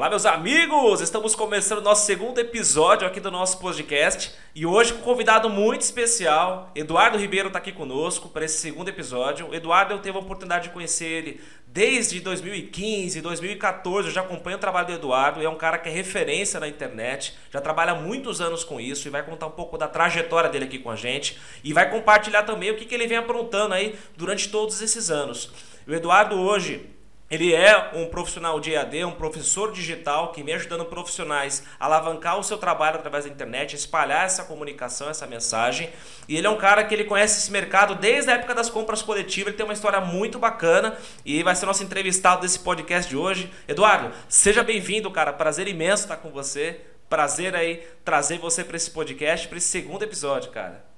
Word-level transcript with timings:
Olá, 0.00 0.08
meus 0.08 0.24
amigos! 0.24 1.02
Estamos 1.02 1.34
começando 1.34 1.80
o 1.80 1.82
nosso 1.82 2.06
segundo 2.06 2.38
episódio 2.38 3.06
aqui 3.06 3.20
do 3.20 3.30
nosso 3.30 3.58
podcast 3.58 4.32
e 4.54 4.64
hoje 4.64 4.94
com 4.94 5.00
um 5.00 5.02
convidado 5.02 5.50
muito 5.50 5.82
especial. 5.82 6.70
Eduardo 6.74 7.18
Ribeiro 7.18 7.48
está 7.48 7.58
aqui 7.58 7.70
conosco 7.70 8.30
para 8.30 8.46
esse 8.46 8.56
segundo 8.56 8.88
episódio. 8.88 9.50
O 9.50 9.54
Eduardo, 9.54 9.92
eu 9.92 9.98
teve 9.98 10.16
a 10.16 10.20
oportunidade 10.22 10.68
de 10.68 10.70
conhecer 10.70 11.04
ele 11.04 11.40
desde 11.66 12.18
2015, 12.18 13.20
2014. 13.20 14.08
Eu 14.08 14.14
já 14.14 14.22
acompanho 14.22 14.56
o 14.56 14.60
trabalho 14.60 14.86
do 14.86 14.94
Eduardo. 14.94 15.42
É 15.42 15.48
um 15.50 15.58
cara 15.58 15.76
que 15.76 15.90
é 15.90 15.92
referência 15.92 16.58
na 16.58 16.66
internet, 16.66 17.36
já 17.50 17.60
trabalha 17.60 17.94
muitos 17.94 18.40
anos 18.40 18.64
com 18.64 18.80
isso 18.80 19.06
e 19.06 19.10
vai 19.10 19.22
contar 19.22 19.48
um 19.48 19.50
pouco 19.50 19.76
da 19.76 19.86
trajetória 19.86 20.48
dele 20.48 20.64
aqui 20.64 20.78
com 20.78 20.90
a 20.90 20.96
gente 20.96 21.38
e 21.62 21.74
vai 21.74 21.90
compartilhar 21.90 22.44
também 22.44 22.70
o 22.70 22.76
que, 22.76 22.86
que 22.86 22.94
ele 22.94 23.06
vem 23.06 23.18
aprontando 23.18 23.74
aí 23.74 23.94
durante 24.16 24.48
todos 24.48 24.80
esses 24.80 25.10
anos. 25.10 25.52
O 25.86 25.92
Eduardo 25.92 26.40
hoje 26.40 26.88
ele 27.30 27.54
é 27.54 27.92
um 27.94 28.06
profissional 28.06 28.58
de 28.58 28.72
EAD, 28.72 29.04
um 29.04 29.12
professor 29.12 29.70
digital 29.70 30.32
que 30.32 30.42
vem 30.42 30.56
ajudando 30.56 30.84
profissionais 30.84 31.62
a 31.78 31.84
alavancar 31.84 32.36
o 32.36 32.42
seu 32.42 32.58
trabalho 32.58 32.96
através 32.96 33.24
da 33.24 33.30
internet, 33.30 33.76
espalhar 33.76 34.26
essa 34.26 34.42
comunicação, 34.42 35.08
essa 35.08 35.28
mensagem. 35.28 35.90
E 36.28 36.36
ele 36.36 36.48
é 36.48 36.50
um 36.50 36.56
cara 36.56 36.82
que 36.82 36.92
ele 36.92 37.04
conhece 37.04 37.38
esse 37.38 37.52
mercado 37.52 37.94
desde 37.94 38.32
a 38.32 38.34
época 38.34 38.52
das 38.52 38.68
compras 38.68 39.00
coletivas. 39.00 39.48
Ele 39.48 39.56
tem 39.56 39.64
uma 39.64 39.72
história 39.72 40.00
muito 40.00 40.40
bacana 40.40 40.98
e 41.24 41.40
vai 41.44 41.54
ser 41.54 41.66
nosso 41.66 41.84
entrevistado 41.84 42.42
desse 42.42 42.58
podcast 42.58 43.08
de 43.08 43.16
hoje. 43.16 43.48
Eduardo, 43.68 44.12
seja 44.28 44.64
bem-vindo, 44.64 45.08
cara. 45.08 45.32
Prazer 45.32 45.68
imenso 45.68 46.02
estar 46.02 46.16
com 46.16 46.30
você. 46.30 46.80
Prazer 47.08 47.54
aí 47.54 47.86
trazer 48.04 48.38
você 48.38 48.64
para 48.64 48.76
esse 48.76 48.90
podcast, 48.90 49.46
para 49.46 49.58
esse 49.58 49.68
segundo 49.68 50.02
episódio, 50.02 50.50
cara. 50.50 50.89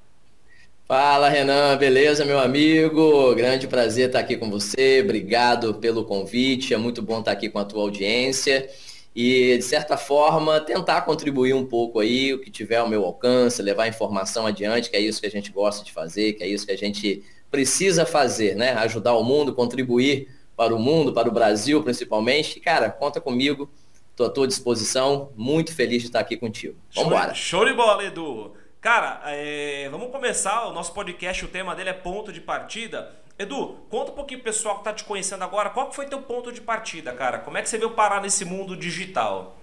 Fala 0.87 1.29
Renan, 1.29 1.77
beleza 1.77 2.25
meu 2.25 2.39
amigo? 2.39 3.35
Grande 3.35 3.67
prazer 3.67 4.09
estar 4.09 4.19
aqui 4.19 4.37
com 4.37 4.51
você. 4.51 5.01
Obrigado 5.03 5.75
pelo 5.75 6.05
convite. 6.05 6.75
É 6.75 6.77
muito 6.77 7.01
bom 7.01 7.21
estar 7.21 7.31
aqui 7.33 7.49
com 7.49 7.59
a 7.59 7.65
tua 7.65 7.83
audiência 7.83 8.69
e 9.15 9.57
de 9.57 9.63
certa 9.63 9.97
forma 9.97 10.61
tentar 10.61 11.03
contribuir 11.03 11.55
um 11.55 11.65
pouco 11.65 12.01
aí 12.01 12.35
o 12.35 12.41
que 12.41 12.51
tiver 12.51 12.77
ao 12.77 12.89
meu 12.89 13.05
alcance, 13.05 13.63
levar 13.63 13.87
informação 13.87 14.47
adiante, 14.47 14.91
que 14.91 14.97
é 14.97 15.01
isso 15.01 15.21
que 15.21 15.27
a 15.27 15.31
gente 15.31 15.53
gosta 15.53 15.85
de 15.85 15.93
fazer, 15.93 16.35
que 16.35 16.43
é 16.43 16.49
isso 16.49 16.67
que 16.67 16.73
a 16.73 16.79
gente 16.79 17.23
precisa 17.51 18.05
fazer, 18.05 18.57
né? 18.57 18.73
Ajudar 18.73 19.15
o 19.15 19.23
mundo, 19.23 19.55
contribuir 19.55 20.29
para 20.57 20.75
o 20.75 20.79
mundo, 20.79 21.13
para 21.13 21.29
o 21.29 21.33
Brasil 21.33 21.83
principalmente. 21.83 22.61
Cara, 22.61 22.91
conta 22.91 23.21
comigo. 23.21 23.71
Estou 24.11 24.27
à 24.27 24.31
tua 24.31 24.47
disposição. 24.47 25.31
Muito 25.37 25.75
feliz 25.75 26.03
de 26.03 26.09
estar 26.09 26.21
aqui 26.21 26.37
contigo. 26.37 26.77
Vamos 26.95 27.11
embora. 27.11 27.35
Show 27.35 27.65
de 27.65 27.73
bola, 27.73 28.05
Edu. 28.05 28.53
Cara, 28.83 29.21
é, 29.27 29.89
vamos 29.93 30.11
começar 30.11 30.67
o 30.67 30.73
nosso 30.73 30.93
podcast, 30.93 31.45
o 31.45 31.49
tema 31.49 31.73
dele 31.73 31.91
é 31.91 31.93
ponto 31.93 32.33
de 32.33 32.41
partida. 32.41 33.13
Edu, 33.39 33.77
conta 33.89 34.11
um 34.11 34.15
pouquinho 34.17 34.41
pro 34.41 34.53
pessoal 34.53 34.79
que 34.79 34.83
tá 34.83 34.93
te 34.93 35.05
conhecendo 35.05 35.45
agora, 35.45 35.71
qual 35.71 35.89
que 35.89 35.95
foi 35.95 36.05
teu 36.07 36.21
ponto 36.21 36.51
de 36.51 36.61
partida, 36.61 37.13
cara? 37.13 37.39
Como 37.39 37.57
é 37.57 37.63
que 37.63 37.69
você 37.69 37.79
veio 37.79 37.93
parar 37.93 38.21
nesse 38.21 38.45
mundo 38.45 38.77
digital? 38.77 39.57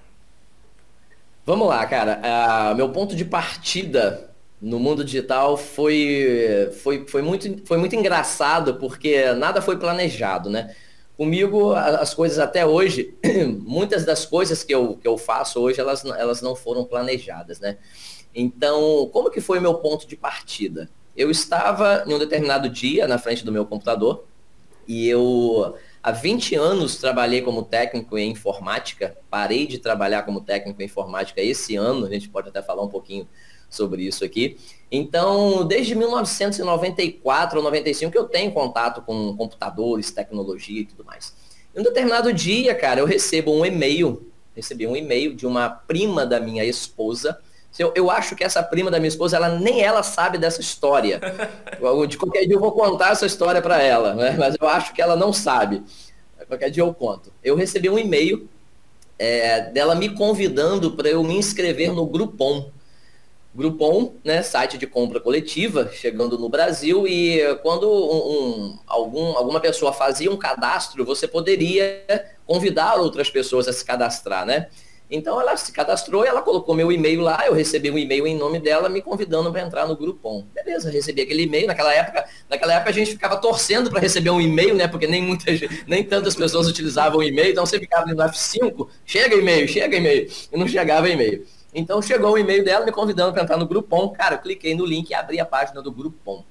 Vamos 1.46 1.68
lá, 1.68 1.86
cara. 1.86 2.22
Uh, 2.72 2.76
meu 2.78 2.94
ponto 2.94 3.14
de 3.14 3.26
partida 3.26 4.32
no 4.62 4.80
mundo 4.80 5.04
digital 5.04 5.58
foi, 5.58 6.72
foi, 6.82 7.06
foi, 7.06 7.22
muito, 7.22 7.68
foi 7.68 7.78
muito 7.78 7.98
engraçado, 7.98 8.76
porque 8.76 9.34
nada 9.34 9.62
foi 9.62 9.76
planejado, 9.76 10.50
né? 10.50 10.74
Comigo, 11.18 11.74
as 11.74 12.14
coisas 12.14 12.40
até 12.40 12.66
hoje, 12.66 13.14
muitas 13.68 14.06
das 14.06 14.26
coisas 14.26 14.64
que 14.64 14.74
eu, 14.74 14.96
que 14.96 15.06
eu 15.06 15.18
faço 15.18 15.60
hoje, 15.60 15.78
elas, 15.78 16.06
elas 16.06 16.42
não 16.42 16.56
foram 16.56 16.86
planejadas, 16.86 17.60
né? 17.60 17.76
Então, 18.34 19.10
como 19.12 19.32
que 19.32 19.42
foi 19.42 19.60
meu 19.60 19.76
ponto 19.76 20.08
de 20.08 20.16
partida? 20.16 20.90
Eu 21.16 21.30
estava 21.30 22.04
em 22.08 22.14
um 22.14 22.20
determinado 22.20 22.70
dia 22.70 23.08
na 23.08 23.18
frente 23.18 23.44
do 23.44 23.52
meu 23.52 23.66
computador 23.66 24.26
e 24.88 25.08
eu 25.08 25.76
há 26.02 26.12
20 26.12 26.56
anos 26.56 26.98
trabalhei 26.98 27.42
como 27.42 27.64
técnico 27.64 28.18
em 28.18 28.32
informática, 28.32 29.18
parei 29.30 29.68
de 29.68 29.80
trabalhar 29.80 30.24
como 30.24 30.42
técnico 30.42 30.82
em 30.82 30.86
informática 30.86 31.42
esse 31.42 31.76
ano, 31.76 32.06
a 32.06 32.10
gente 32.10 32.30
pode 32.30 32.50
até 32.50 32.62
falar 32.62 32.84
um 32.84 32.88
pouquinho 32.88 33.28
sobre 33.70 34.04
isso 34.04 34.26
aqui. 34.26 34.58
Então, 34.92 35.66
desde 35.66 35.94
1994 35.94 37.58
ou 37.58 37.64
95 37.64 38.12
que 38.12 38.18
eu 38.18 38.26
tenho 38.26 38.52
contato 38.52 39.02
com 39.02 39.36
computadores, 39.38 40.12
tecnologia 40.12 40.82
e 40.82 40.86
tudo 40.86 41.06
mais. 41.06 41.36
Em 41.76 41.82
um 41.82 41.84
determinado 41.84 42.34
dia, 42.34 42.74
cara, 42.74 43.00
eu 43.00 43.06
recebo 43.06 43.52
um 43.52 43.64
e-mail, 43.64 44.32
recebi 44.56 44.88
um 44.88 44.96
e-mail 44.96 45.36
de 45.36 45.46
uma 45.46 45.70
prima 45.70 46.26
da 46.26 46.40
minha 46.40 46.66
esposa, 46.66 47.40
eu, 47.78 47.94
eu 47.96 48.10
acho 48.10 48.36
que 48.36 48.44
essa 48.44 48.64
prima 48.64 48.90
da 48.90 48.98
minha 49.00 49.08
esposa, 49.10 49.38
ela 49.38 49.60
nem 49.60 49.82
ela 49.82 50.04
sabe 50.04 50.38
dessa 50.38 50.60
história. 50.60 51.20
De 52.08 52.18
qualquer 52.18 52.46
dia 52.46 52.56
eu 52.56 52.60
vou 52.60 52.72
contar 52.72 53.12
essa 53.12 53.26
história 53.26 53.62
para 53.62 53.82
ela, 53.82 54.14
né? 54.14 54.36
mas 54.38 54.56
eu 54.60 54.68
acho 54.68 54.94
que 54.94 55.02
ela 55.02 55.16
não 55.16 55.32
sabe. 55.32 55.84
Qualquer 56.48 56.70
dia 56.70 56.84
eu 56.84 56.94
conto. 56.94 57.32
Eu 57.44 57.56
recebi 57.56 57.90
um 57.90 57.98
e-mail 57.98 58.50
é, 59.18 59.62
dela 59.70 59.94
me 59.94 60.10
convidando 60.10 60.92
para 60.92 61.10
eu 61.10 61.24
me 61.24 61.36
inscrever 61.36 61.94
no 61.94 62.06
Groupon. 62.06 62.72
Groupon, 63.54 64.14
né, 64.24 64.42
site 64.42 64.78
de 64.78 64.88
compra 64.88 65.20
coletiva, 65.20 65.90
chegando 65.92 66.38
no 66.38 66.48
Brasil, 66.48 67.08
e 67.08 67.42
quando 67.62 67.90
um, 67.90 68.72
um, 68.72 68.80
algum, 68.88 69.36
alguma 69.36 69.60
pessoa 69.60 69.92
fazia 69.92 70.32
um 70.32 70.38
cadastro, 70.38 71.04
você 71.04 71.28
poderia 71.28 72.06
convidar 72.46 72.96
outras 72.96 73.30
pessoas 73.30 73.68
a 73.68 73.74
se 73.74 73.84
cadastrar, 73.84 74.46
né? 74.46 74.70
Então 75.12 75.42
ela 75.42 75.58
se 75.58 75.72
cadastrou 75.72 76.24
e 76.24 76.28
ela 76.28 76.42
colocou 76.42 76.76
meu 76.76 76.92
e-mail 76.92 77.22
lá, 77.22 77.44
eu 77.48 77.54
recebi 77.54 77.90
um 77.90 77.98
e-mail 77.98 78.28
em 78.28 78.38
nome 78.38 78.60
dela 78.60 78.88
me 78.88 79.02
convidando 79.02 79.52
para 79.52 79.62
entrar 79.62 79.88
no 79.88 79.96
Grupom. 79.96 80.46
Beleza, 80.54 80.92
recebi 80.92 81.24
aquele 81.24 81.44
e-mail. 81.44 81.66
Naquela 81.66 81.92
época, 81.92 82.26
naquela 82.48 82.76
época 82.76 82.92
a 82.92 82.94
gente 82.94 83.12
ficava 83.12 83.38
torcendo 83.38 83.90
para 83.90 84.00
receber 84.00 84.30
um 84.30 84.40
e-mail, 84.40 84.76
né? 84.76 84.88
Porque 84.88 85.08
nem 85.08 85.24
muitas, 85.24 85.60
nem 85.88 86.04
tantas 86.04 86.36
pessoas 86.36 86.68
utilizavam 86.68 87.20
o 87.20 87.24
e-mail, 87.24 87.52
então 87.52 87.66
você 87.66 87.80
ficava 87.80 88.06
no 88.06 88.16
F5, 88.16 88.88
chega 89.04 89.36
e-mail, 89.36 89.68
chega 89.68 89.98
e-mail, 89.98 90.30
e 90.52 90.58
não 90.58 90.68
chegava 90.68 91.10
e-mail. 91.10 91.44
Então 91.74 92.02
chegou 92.02 92.34
o 92.34 92.38
e-mail 92.38 92.64
dela 92.64 92.86
me 92.86 92.92
convidando 92.92 93.34
para 93.34 93.42
entrar 93.42 93.58
no 93.58 93.66
Grupom. 93.66 94.10
Cara, 94.10 94.36
eu 94.36 94.40
cliquei 94.40 94.76
no 94.76 94.86
link 94.86 95.10
e 95.10 95.14
abri 95.16 95.40
a 95.40 95.46
página 95.46 95.82
do 95.82 95.92
Grupom. 95.92 96.44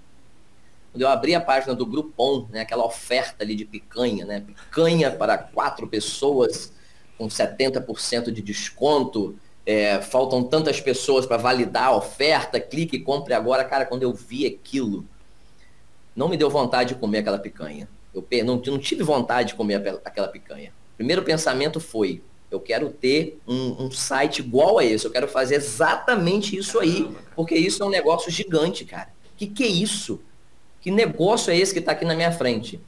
Quando 0.93 1.03
eu 1.03 1.09
abri 1.09 1.35
a 1.35 1.41
página 1.41 1.75
do 1.75 1.87
Grupom, 1.87 2.49
né, 2.51 2.63
aquela 2.63 2.85
oferta 2.85 3.45
ali 3.45 3.55
de 3.55 3.65
picanha, 3.65 4.25
né? 4.25 4.41
Picanha 4.41 5.13
para 5.13 5.39
quatro 5.39 5.87
pessoas 5.87 6.73
com 7.19 7.27
70% 7.27 8.31
de 8.31 8.41
desconto, 8.41 9.37
é, 9.67 10.01
faltam 10.01 10.43
tantas 10.43 10.81
pessoas 10.81 11.27
para 11.27 11.37
validar 11.37 11.89
a 11.89 11.97
oferta, 11.97 12.59
clique 12.59 12.97
e 12.97 13.01
compre 13.01 13.35
agora. 13.35 13.65
Cara, 13.65 13.85
quando 13.85 14.05
eu 14.05 14.15
vi 14.15 14.47
aquilo, 14.47 15.05
não 16.17 16.29
me 16.29 16.37
deu 16.37 16.49
vontade 16.49 16.95
de 16.95 17.01
comer 17.01 17.19
aquela 17.19 17.39
picanha. 17.39 17.89
Eu 18.15 18.25
não, 18.45 18.57
não 18.57 18.79
tive 18.79 19.03
vontade 19.03 19.49
de 19.49 19.55
comer 19.55 19.83
aquela 20.05 20.29
picanha. 20.29 20.73
Primeiro 20.97 21.23
pensamento 21.23 21.79
foi, 21.81 22.23
eu 22.51 22.59
quero 22.59 22.89
ter 22.89 23.39
um, 23.47 23.85
um, 23.85 23.91
site 23.91 24.39
igual 24.39 24.79
a 24.79 24.85
esse, 24.85 25.05
eu 25.05 25.11
quero 25.11 25.29
fazer 25.29 25.57
exatamente 25.57 26.57
isso 26.57 26.79
aí, 26.79 27.09
porque 27.37 27.55
isso 27.55 27.83
é 27.83 27.87
um 27.87 27.91
negócio 27.91 28.31
gigante, 28.31 28.85
cara. 28.85 29.11
Que 29.37 29.47
que 29.47 29.63
é 29.63 29.69
isso? 29.69 30.21
Que 30.81 30.91
negócio 30.91 31.53
é 31.53 31.57
esse 31.57 31.73
que 31.73 31.79
está 31.79 31.93
aqui 31.93 32.05
na 32.05 32.15
minha 32.15 32.33
frente? 32.33 32.81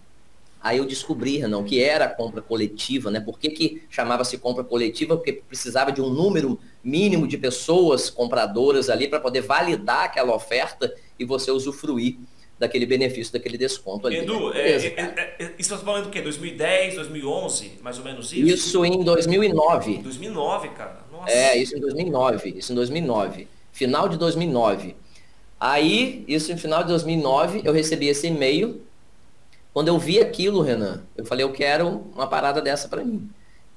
Aí 0.62 0.76
eu 0.76 0.84
descobri, 0.84 1.38
Renan, 1.38 1.64
que 1.64 1.82
era 1.82 2.06
compra 2.06 2.42
coletiva, 2.42 3.10
né? 3.10 3.18
Por 3.18 3.38
que, 3.38 3.48
que 3.50 3.82
chamava-se 3.88 4.36
compra 4.36 4.62
coletiva? 4.62 5.16
Porque 5.16 5.32
precisava 5.32 5.90
de 5.90 6.02
um 6.02 6.10
número 6.10 6.60
mínimo 6.84 7.26
de 7.26 7.38
pessoas 7.38 8.10
compradoras 8.10 8.90
ali 8.90 9.08
para 9.08 9.20
poder 9.20 9.40
validar 9.40 10.04
aquela 10.04 10.34
oferta 10.34 10.94
e 11.18 11.24
você 11.24 11.50
usufruir 11.50 12.18
daquele 12.58 12.84
benefício, 12.84 13.32
daquele 13.32 13.56
desconto 13.56 14.06
ali. 14.06 14.18
Edu, 14.18 14.50
né? 14.50 14.62
Beleza, 14.62 14.86
é, 14.88 14.90
é, 15.00 15.44
é, 15.44 15.44
isso 15.58 15.72
está 15.72 15.78
falando 15.78 16.04
do 16.04 16.10
quê? 16.10 16.20
2010, 16.20 16.96
2011, 16.96 17.72
mais 17.80 17.96
ou 17.96 18.04
menos 18.04 18.30
isso? 18.30 18.46
Isso 18.46 18.84
em 18.84 19.02
2009. 19.02 19.96
2009, 19.98 20.68
cara. 20.70 21.00
Nossa. 21.10 21.32
É, 21.32 21.56
isso 21.56 21.74
em 21.74 21.80
2009. 21.80 22.54
Isso 22.58 22.72
em 22.72 22.74
2009. 22.74 23.48
Final 23.72 24.10
de 24.10 24.18
2009. 24.18 24.94
Aí, 25.58 26.22
isso 26.28 26.52
em 26.52 26.58
final 26.58 26.82
de 26.82 26.88
2009, 26.90 27.62
eu 27.64 27.72
recebi 27.72 28.08
esse 28.08 28.26
e-mail 28.26 28.82
quando 29.72 29.88
eu 29.88 29.98
vi 29.98 30.20
aquilo, 30.20 30.60
Renan, 30.60 31.02
eu 31.16 31.24
falei, 31.24 31.44
eu 31.44 31.52
quero 31.52 32.04
uma 32.14 32.26
parada 32.26 32.60
dessa 32.60 32.88
para 32.88 33.04
mim. 33.04 33.28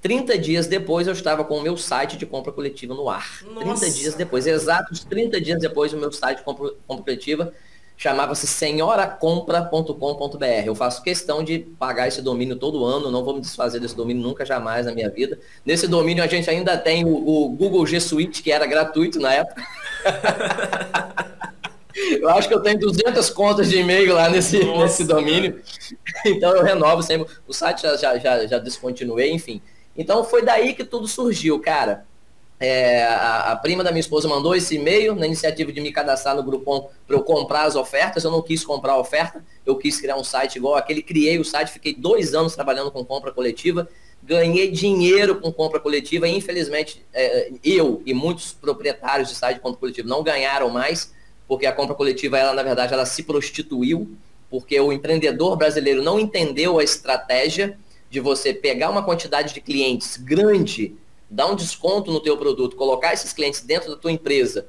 30 0.02 0.38
dias 0.38 0.68
depois 0.68 1.08
eu 1.08 1.14
estava 1.14 1.46
com 1.46 1.58
o 1.58 1.62
meu 1.62 1.78
site 1.78 2.18
de 2.18 2.26
compra 2.26 2.52
coletiva 2.52 2.94
no 2.94 3.10
ar. 3.10 3.42
Nossa. 3.44 3.86
30 3.86 3.96
dias 3.98 4.16
depois, 4.16 4.46
exatos 4.46 5.04
30 5.06 5.40
dias 5.40 5.62
depois 5.62 5.94
o 5.94 5.98
meu 5.98 6.12
site 6.12 6.40
de 6.40 6.44
compra, 6.44 6.72
compra 6.86 7.06
coletiva 7.06 7.54
chamava-se 7.96 8.46
senhoracompra.com.br. 8.48 10.46
Eu 10.66 10.76
faço 10.76 11.02
questão 11.04 11.44
de 11.44 11.60
pagar 11.60 12.08
esse 12.08 12.22
domínio 12.22 12.56
todo 12.56 12.84
ano, 12.84 13.12
não 13.12 13.24
vou 13.24 13.36
me 13.36 13.42
desfazer 13.42 13.80
desse 13.80 13.96
domínio 13.96 14.22
nunca 14.24 14.46
jamais 14.46 14.86
na 14.86 14.94
minha 14.94 15.10
vida. 15.10 15.40
Nesse 15.66 15.88
domínio 15.88 16.22
a 16.24 16.28
gente 16.28 16.50
ainda 16.50 16.78
tem 16.78 17.06
o, 17.06 17.16
o 17.16 17.50
Google 17.50 17.86
G 17.86 18.00
Suite, 18.00 18.42
que 18.44 18.52
era 18.52 18.66
gratuito 18.66 19.20
na 19.20 19.34
época. 19.34 19.66
Eu 21.96 22.30
acho 22.30 22.48
que 22.48 22.54
eu 22.54 22.62
tenho 22.62 22.80
200 22.80 23.30
contas 23.30 23.70
de 23.70 23.78
e-mail 23.78 24.14
lá 24.16 24.30
nesse, 24.30 24.64
nesse 24.64 25.04
domínio. 25.04 25.62
Então 26.26 26.56
eu 26.56 26.64
renovo 26.64 27.04
sempre. 27.04 27.32
O 27.48 27.54
site 27.54 27.82
já, 27.82 27.96
já, 27.98 28.18
já, 28.18 28.48
já 28.48 28.58
descontinuei, 28.58 29.32
enfim. 29.32 29.62
Então 29.96 30.24
foi 30.24 30.42
daí 30.42 30.74
que 30.74 30.84
tudo 30.84 31.08
surgiu, 31.08 31.60
cara. 31.60 32.06
É, 32.60 33.04
a, 33.04 33.52
a, 33.52 33.56
prima 33.58 33.84
da 33.84 33.92
minha 33.92 34.00
esposa 34.00 34.26
mandou 34.26 34.56
esse 34.56 34.76
e-mail 34.76 35.16
na 35.16 35.26
iniciativa 35.26 35.70
de 35.70 35.82
me 35.82 35.92
cadastrar 35.92 36.34
no 36.34 36.44
Groupon 36.44 36.90
para 37.06 37.18
eu 37.18 37.22
comprar 37.24 37.64
as 37.64 37.76
ofertas. 37.76 38.24
Eu 38.24 38.32
não 38.32 38.42
quis 38.42 38.64
comprar 38.64 38.94
a 38.94 39.00
oferta, 39.00 39.44
eu 39.66 39.76
quis 39.76 40.00
criar 40.00 40.16
um 40.16 40.24
site 40.24 40.56
igual 40.56 40.76
aquele. 40.76 41.02
Criei 41.02 41.38
o 41.38 41.44
site, 41.44 41.72
fiquei 41.72 41.94
dois 41.94 42.34
anos 42.34 42.56
trabalhando 42.56 42.90
com 42.90 43.04
compra 43.04 43.32
coletiva. 43.32 43.90
ganhei 44.22 44.72
dinheiro 44.72 45.42
com 45.42 45.52
compra 45.52 45.80
coletiva. 45.80 46.26
Infelizmente, 46.28 47.06
é, 47.14 47.52
eu 47.64 48.02
e 48.06 48.14
muitos 48.14 48.54
proprietários 48.54 49.28
de 49.28 49.36
site 49.36 49.56
de 49.56 49.62
compra 49.62 49.80
coletiva 49.80 50.08
não 50.08 50.24
ganharam 50.24 50.70
mais, 50.70 51.14
porque 51.54 51.68
a 51.68 51.72
compra 51.72 51.94
coletiva, 51.94 52.40
ela 52.40 52.52
na 52.52 52.64
verdade, 52.64 52.96
ela 52.96 53.06
se 53.06 53.22
prostituiu, 53.22 54.18
porque 54.50 54.80
o 54.80 54.92
empreendedor 54.92 55.56
brasileiro 55.56 56.02
não 56.02 56.20
entendeu 56.20 56.80
a 56.80 56.84
estratégia 56.84 57.78
de 58.10 58.20
você 58.20 58.52
pegar 58.52 58.90
uma 58.90 59.04
quantidade 59.04 59.54
de 59.54 59.62
clientes 59.62 60.18
grande, 60.18 60.96
dar 61.30 61.46
um 61.46 61.56
desconto 61.56 62.12
no 62.12 62.20
teu 62.20 62.36
produto, 62.38 62.76
colocar 62.76 63.14
esses 63.14 63.32
clientes 63.34 63.62
dentro 63.62 63.92
da 63.92 63.96
tua 63.96 64.12
empresa, 64.12 64.66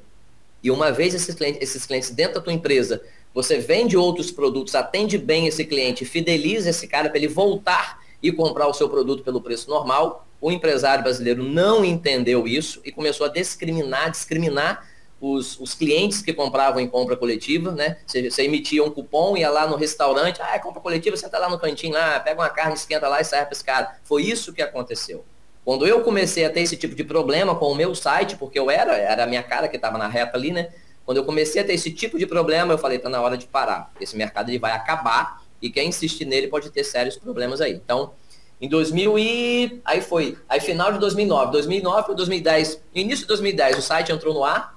e 0.62 0.70
uma 0.70 0.92
vez 0.92 1.14
esses 1.14 1.34
clientes, 1.34 1.62
esses 1.62 1.86
clientes 1.86 2.10
dentro 2.10 2.34
da 2.34 2.42
tua 2.42 2.52
empresa, 2.52 3.02
você 3.32 3.56
vende 3.56 3.96
outros 3.96 4.30
produtos, 4.30 4.74
atende 4.74 5.16
bem 5.16 5.46
esse 5.46 5.64
cliente, 5.64 6.04
fideliza 6.04 6.68
esse 6.68 6.86
cara 6.86 7.08
para 7.08 7.16
ele 7.16 7.28
voltar 7.28 7.98
e 8.22 8.30
comprar 8.30 8.68
o 8.68 8.74
seu 8.74 8.90
produto 8.90 9.22
pelo 9.22 9.40
preço 9.40 9.70
normal. 9.70 10.28
O 10.38 10.52
empresário 10.52 11.02
brasileiro 11.02 11.42
não 11.42 11.82
entendeu 11.82 12.46
isso 12.46 12.82
e 12.84 12.92
começou 12.92 13.26
a 13.26 13.30
discriminar, 13.30 14.10
discriminar 14.10 14.86
os, 15.24 15.58
os 15.58 15.72
clientes 15.72 16.20
que 16.20 16.34
compravam 16.34 16.80
em 16.80 16.86
compra 16.86 17.16
coletiva, 17.16 17.72
né? 17.72 17.96
Você, 18.06 18.30
você 18.30 18.42
emitia 18.42 18.84
um 18.84 18.90
cupom, 18.90 19.36
ia 19.36 19.48
lá 19.48 19.66
no 19.66 19.74
restaurante, 19.74 20.42
ah, 20.42 20.54
é 20.54 20.58
compra 20.58 20.82
coletiva, 20.82 21.16
tá 21.16 21.38
lá 21.38 21.48
no 21.48 21.58
cantinho 21.58 21.94
lá, 21.94 22.20
pega 22.20 22.38
uma 22.38 22.50
carne, 22.50 22.74
esquenta 22.74 23.08
lá 23.08 23.22
e 23.22 23.24
sai 23.24 23.46
cara. 23.64 23.96
Foi 24.04 24.22
isso 24.22 24.52
que 24.52 24.60
aconteceu. 24.60 25.24
Quando 25.64 25.86
eu 25.86 26.02
comecei 26.02 26.44
a 26.44 26.50
ter 26.50 26.60
esse 26.60 26.76
tipo 26.76 26.94
de 26.94 27.02
problema 27.02 27.54
com 27.54 27.72
o 27.72 27.74
meu 27.74 27.94
site, 27.94 28.36
porque 28.36 28.58
eu 28.58 28.70
era, 28.70 28.98
era 28.98 29.24
a 29.24 29.26
minha 29.26 29.42
cara 29.42 29.66
que 29.66 29.76
estava 29.76 29.96
na 29.96 30.08
reta 30.08 30.36
ali, 30.36 30.52
né? 30.52 30.68
Quando 31.06 31.16
eu 31.16 31.24
comecei 31.24 31.62
a 31.62 31.64
ter 31.64 31.72
esse 31.72 31.90
tipo 31.90 32.18
de 32.18 32.26
problema, 32.26 32.74
eu 32.74 32.78
falei, 32.78 32.98
tá 32.98 33.08
na 33.08 33.22
hora 33.22 33.38
de 33.38 33.46
parar. 33.46 33.90
Esse 33.98 34.14
mercado 34.16 34.50
ele 34.50 34.58
vai 34.58 34.72
acabar 34.72 35.42
e 35.60 35.70
quem 35.70 35.88
insistir 35.88 36.26
nele 36.26 36.48
pode 36.48 36.70
ter 36.70 36.84
sérios 36.84 37.16
problemas 37.16 37.62
aí. 37.62 37.72
Então, 37.72 38.12
em 38.60 38.68
2000 38.68 39.18
e 39.18 39.80
aí 39.86 40.02
foi, 40.02 40.36
aí 40.46 40.60
final 40.60 40.92
de 40.92 40.98
2009, 40.98 41.50
2009 41.52 42.02
para 42.04 42.14
2010, 42.14 42.82
início 42.94 43.22
de 43.22 43.28
2010 43.28 43.78
o 43.78 43.82
site 43.82 44.12
entrou 44.12 44.34
no 44.34 44.44
ar, 44.44 44.73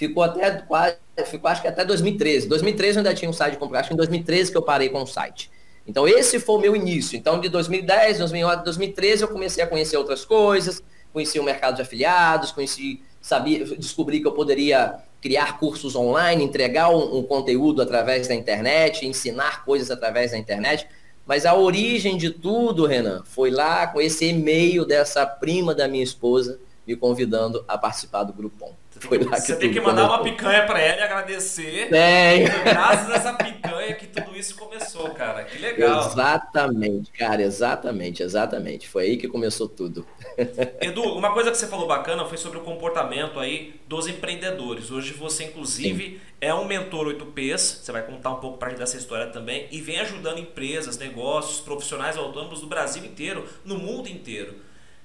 ficou 0.00 0.22
até 0.22 0.50
quase, 0.62 0.96
ficou 1.26 1.50
acho 1.50 1.60
que 1.60 1.68
até 1.68 1.84
2013. 1.84 2.48
2013 2.48 2.96
eu 2.96 3.00
ainda 3.00 3.14
tinha 3.14 3.30
um 3.30 3.34
site 3.34 3.52
de 3.52 3.58
compra, 3.58 3.80
acho 3.80 3.88
que 3.88 3.94
em 3.94 3.98
2013 3.98 4.50
que 4.50 4.56
eu 4.56 4.62
parei 4.62 4.88
com 4.88 5.02
o 5.02 5.06
site. 5.06 5.50
Então 5.86 6.08
esse 6.08 6.40
foi 6.40 6.56
o 6.56 6.58
meu 6.58 6.74
início. 6.74 7.18
Então 7.18 7.38
de 7.38 7.50
2010, 7.50 8.18
2011, 8.18 8.64
2013 8.64 9.22
eu 9.22 9.28
comecei 9.28 9.62
a 9.62 9.66
conhecer 9.66 9.98
outras 9.98 10.24
coisas, 10.24 10.82
conheci 11.12 11.38
o 11.38 11.44
mercado 11.44 11.76
de 11.76 11.82
afiliados, 11.82 12.50
conheci, 12.50 13.02
sabia, 13.20 13.62
descobri 13.76 14.20
que 14.20 14.26
eu 14.26 14.32
poderia 14.32 14.94
criar 15.20 15.58
cursos 15.58 15.94
online, 15.94 16.42
entregar 16.42 16.88
um, 16.88 17.18
um, 17.18 17.22
conteúdo 17.22 17.82
através 17.82 18.26
da 18.26 18.34
internet, 18.34 19.04
ensinar 19.04 19.66
coisas 19.66 19.90
através 19.90 20.30
da 20.30 20.38
internet. 20.38 20.86
Mas 21.26 21.44
a 21.44 21.54
origem 21.54 22.16
de 22.16 22.30
tudo, 22.30 22.86
Renan, 22.86 23.22
foi 23.26 23.50
lá 23.50 23.86
com 23.86 24.00
esse 24.00 24.24
e-mail 24.24 24.86
dessa 24.86 25.26
prima 25.26 25.74
da 25.74 25.86
minha 25.86 26.02
esposa 26.02 26.58
me 26.86 26.96
convidando 26.96 27.62
a 27.68 27.76
participar 27.76 28.24
do 28.24 28.32
Grupom. 28.32 28.74
Foi 29.00 29.18
lá 29.18 29.40
que 29.40 29.40
Você 29.40 29.56
tem 29.56 29.72
que 29.72 29.80
mandar 29.80 30.06
começou. 30.06 30.16
uma 30.18 30.22
picanha 30.22 30.66
para 30.66 30.78
ela 30.80 31.00
e 31.00 31.02
agradecer. 31.02 31.88
Tem. 31.88 32.44
Graças 32.64 33.10
a 33.10 33.14
essa 33.16 33.32
picanha 33.42 33.94
que 33.94 34.06
tudo 34.06 34.36
isso 34.36 34.54
começou, 34.56 35.10
cara. 35.10 35.44
Que 35.44 35.58
legal. 35.58 36.06
Exatamente, 36.06 37.10
cara, 37.12 37.42
exatamente, 37.42 38.22
exatamente. 38.22 38.88
Foi 38.88 39.04
aí 39.04 39.16
que 39.16 39.26
começou 39.26 39.68
tudo. 39.68 40.06
Edu, 40.80 41.02
uma 41.02 41.32
coisa 41.32 41.50
que 41.50 41.56
você 41.56 41.66
falou 41.66 41.86
bacana 41.86 42.24
foi 42.26 42.36
sobre 42.36 42.58
o 42.58 42.62
comportamento 42.62 43.40
aí 43.40 43.80
dos 43.88 44.06
empreendedores. 44.06 44.90
Hoje 44.90 45.12
você, 45.14 45.44
inclusive, 45.44 46.04
Sim. 46.04 46.20
é 46.40 46.54
um 46.54 46.64
mentor 46.66 47.06
8Ps, 47.06 47.82
você 47.82 47.92
vai 47.92 48.02
contar 48.02 48.30
um 48.30 48.40
pouco 48.40 48.58
para 48.58 48.68
gente 48.70 48.78
dessa 48.78 48.96
história 48.96 49.26
também, 49.28 49.66
e 49.70 49.80
vem 49.80 49.98
ajudando 50.00 50.38
empresas, 50.38 50.98
negócios, 50.98 51.60
profissionais 51.60 52.16
autônomos 52.16 52.60
do 52.60 52.66
Brasil 52.66 53.04
inteiro, 53.04 53.46
no 53.64 53.76
mundo 53.78 54.08
inteiro. 54.08 54.54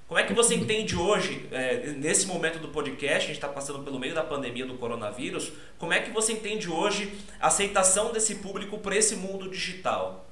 Como 0.08 0.20
é 0.20 0.22
que 0.22 0.32
você 0.32 0.54
entende 0.54 0.94
hoje, 0.94 1.46
é, 1.50 1.88
nesse 1.98 2.26
momento 2.26 2.60
do 2.60 2.68
podcast, 2.68 3.24
a 3.24 3.26
gente 3.26 3.32
está 3.32 3.48
passando 3.48 3.80
pelo 3.80 3.98
meio 3.98 4.14
da 4.14 4.22
pandemia 4.22 4.64
do 4.64 4.74
coronavírus, 4.74 5.52
como 5.78 5.92
é 5.92 6.00
que 6.00 6.12
você 6.12 6.32
entende 6.32 6.70
hoje 6.70 7.12
a 7.40 7.48
aceitação 7.48 8.12
desse 8.12 8.36
público 8.36 8.78
para 8.78 8.94
esse 8.94 9.16
mundo 9.16 9.50
digital? 9.50 10.24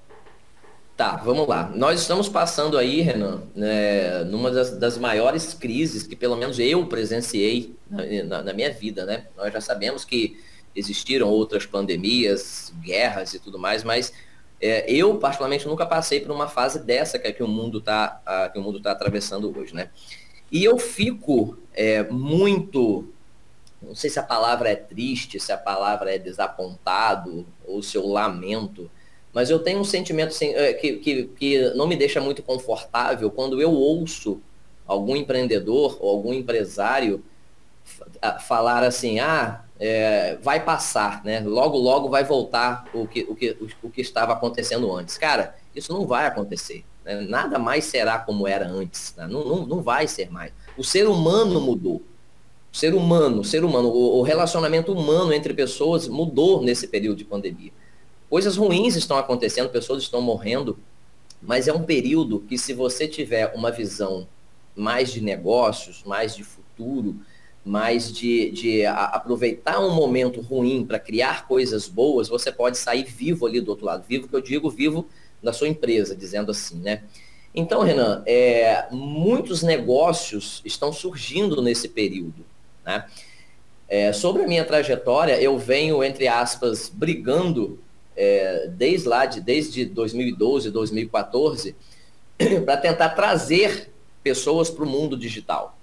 Tá, 0.96 1.16
vamos 1.16 1.48
lá. 1.48 1.72
Nós 1.74 2.00
estamos 2.00 2.28
passando 2.28 2.78
aí, 2.78 3.00
Renan, 3.00 3.42
né, 3.52 4.22
numa 4.22 4.48
das, 4.48 4.78
das, 4.78 4.96
maiores 4.96 5.52
crises 5.52 6.06
que 6.06 6.14
pelo 6.14 6.36
menos 6.36 6.60
eu 6.60 6.86
presenciei 6.86 7.74
na, 7.90 8.04
na, 8.22 8.42
na, 8.44 8.52
minha 8.52 8.72
vida, 8.72 9.04
né? 9.04 9.26
Nós 9.36 9.52
já 9.52 9.60
sabemos 9.60 10.04
que 10.04 10.40
existiram 10.76 11.28
outras 11.28 11.66
pandemias, 11.66 12.72
guerras 12.80 13.34
e 13.34 13.40
tudo 13.40 13.58
mais, 13.58 13.82
mas 13.82 14.12
é, 14.64 14.90
eu 14.90 15.18
particularmente 15.18 15.66
nunca 15.66 15.84
passei 15.84 16.20
por 16.20 16.30
uma 16.30 16.48
fase 16.48 16.84
dessa 16.84 17.18
que, 17.18 17.28
é 17.28 17.32
que 17.32 17.42
o 17.42 17.48
mundo 17.48 17.78
está 17.78 18.20
está 18.76 18.92
atravessando 18.92 19.56
hoje, 19.56 19.74
né? 19.74 19.90
E 20.50 20.64
eu 20.64 20.78
fico 20.78 21.58
é, 21.74 22.04
muito, 22.04 23.08
não 23.82 23.94
sei 23.94 24.08
se 24.08 24.18
a 24.18 24.22
palavra 24.22 24.70
é 24.70 24.76
triste, 24.76 25.40
se 25.40 25.52
a 25.52 25.56
palavra 25.56 26.14
é 26.14 26.18
desapontado 26.18 27.46
ou 27.66 27.82
se 27.82 27.96
eu 27.96 28.06
lamento 28.06 28.90
mas 29.34 29.50
eu 29.50 29.58
tenho 29.58 29.80
um 29.80 29.84
sentimento 29.84 30.28
assim, 30.28 30.52
que, 30.80 30.98
que, 30.98 31.24
que 31.24 31.70
não 31.74 31.88
me 31.88 31.96
deixa 31.96 32.20
muito 32.20 32.40
confortável 32.40 33.28
quando 33.32 33.60
eu 33.60 33.72
ouço 33.72 34.40
algum 34.86 35.16
empreendedor 35.16 35.98
ou 36.00 36.08
algum 36.08 36.32
empresário 36.32 37.22
falar 38.46 38.84
assim, 38.84 39.18
ah, 39.18 39.63
é, 39.78 40.36
vai 40.42 40.64
passar, 40.64 41.24
né? 41.24 41.40
Logo, 41.40 41.76
logo 41.76 42.08
vai 42.08 42.24
voltar 42.24 42.88
o 42.94 43.06
que, 43.06 43.26
o, 43.28 43.34
que, 43.34 43.56
o 43.82 43.90
que 43.90 44.00
estava 44.00 44.32
acontecendo 44.32 44.94
antes. 44.94 45.18
Cara, 45.18 45.56
isso 45.74 45.92
não 45.92 46.06
vai 46.06 46.26
acontecer. 46.26 46.84
Né? 47.04 47.20
Nada 47.22 47.58
mais 47.58 47.84
será 47.84 48.18
como 48.18 48.46
era 48.46 48.66
antes. 48.68 49.14
Né? 49.16 49.26
Não, 49.26 49.44
não, 49.44 49.66
não 49.66 49.82
vai 49.82 50.06
ser 50.06 50.30
mais. 50.30 50.52
O 50.76 50.84
ser 50.84 51.06
humano 51.08 51.60
mudou. 51.60 52.02
O 52.72 52.76
ser 52.76 52.94
humano, 52.94 53.40
o 53.40 53.44
ser 53.44 53.64
humano, 53.64 53.88
o, 53.88 54.18
o 54.18 54.22
relacionamento 54.22 54.92
humano 54.92 55.32
entre 55.32 55.54
pessoas 55.54 56.08
mudou 56.08 56.62
nesse 56.62 56.88
período 56.88 57.18
de 57.18 57.24
pandemia. 57.24 57.70
Coisas 58.28 58.56
ruins 58.56 58.96
estão 58.96 59.16
acontecendo, 59.16 59.68
pessoas 59.68 60.02
estão 60.02 60.20
morrendo, 60.20 60.76
mas 61.40 61.68
é 61.68 61.72
um 61.72 61.84
período 61.84 62.40
que, 62.40 62.58
se 62.58 62.72
você 62.72 63.06
tiver 63.06 63.52
uma 63.54 63.70
visão 63.70 64.26
mais 64.74 65.12
de 65.12 65.20
negócios, 65.20 66.02
mais 66.04 66.34
de 66.34 66.42
futuro, 66.42 67.16
mais 67.64 68.12
de, 68.12 68.50
de 68.50 68.84
aproveitar 68.86 69.80
um 69.80 69.94
momento 69.94 70.40
ruim 70.40 70.84
para 70.84 70.98
criar 70.98 71.48
coisas 71.48 71.88
boas, 71.88 72.28
você 72.28 72.52
pode 72.52 72.76
sair 72.76 73.04
vivo 73.04 73.46
ali 73.46 73.60
do 73.60 73.70
outro 73.70 73.86
lado. 73.86 74.04
Vivo 74.06 74.28
que 74.28 74.36
eu 74.36 74.40
digo, 74.40 74.68
vivo 74.70 75.08
da 75.42 75.52
sua 75.52 75.68
empresa, 75.68 76.14
dizendo 76.14 76.50
assim, 76.50 76.78
né? 76.80 77.02
Então, 77.54 77.82
Renan, 77.82 78.22
é, 78.26 78.86
muitos 78.90 79.62
negócios 79.62 80.60
estão 80.64 80.92
surgindo 80.92 81.62
nesse 81.62 81.88
período. 81.88 82.44
Né? 82.84 83.04
É, 83.88 84.12
sobre 84.12 84.42
a 84.42 84.48
minha 84.48 84.64
trajetória, 84.64 85.40
eu 85.40 85.56
venho, 85.56 86.02
entre 86.02 86.26
aspas, 86.26 86.88
brigando 86.92 87.78
é, 88.16 88.68
desde 88.68 89.08
lá, 89.08 89.24
de, 89.24 89.40
desde 89.40 89.84
2012, 89.84 90.70
2014, 90.70 91.76
para 92.64 92.76
tentar 92.76 93.10
trazer 93.10 93.90
pessoas 94.22 94.68
para 94.68 94.84
o 94.84 94.88
mundo 94.88 95.16
digital. 95.16 95.73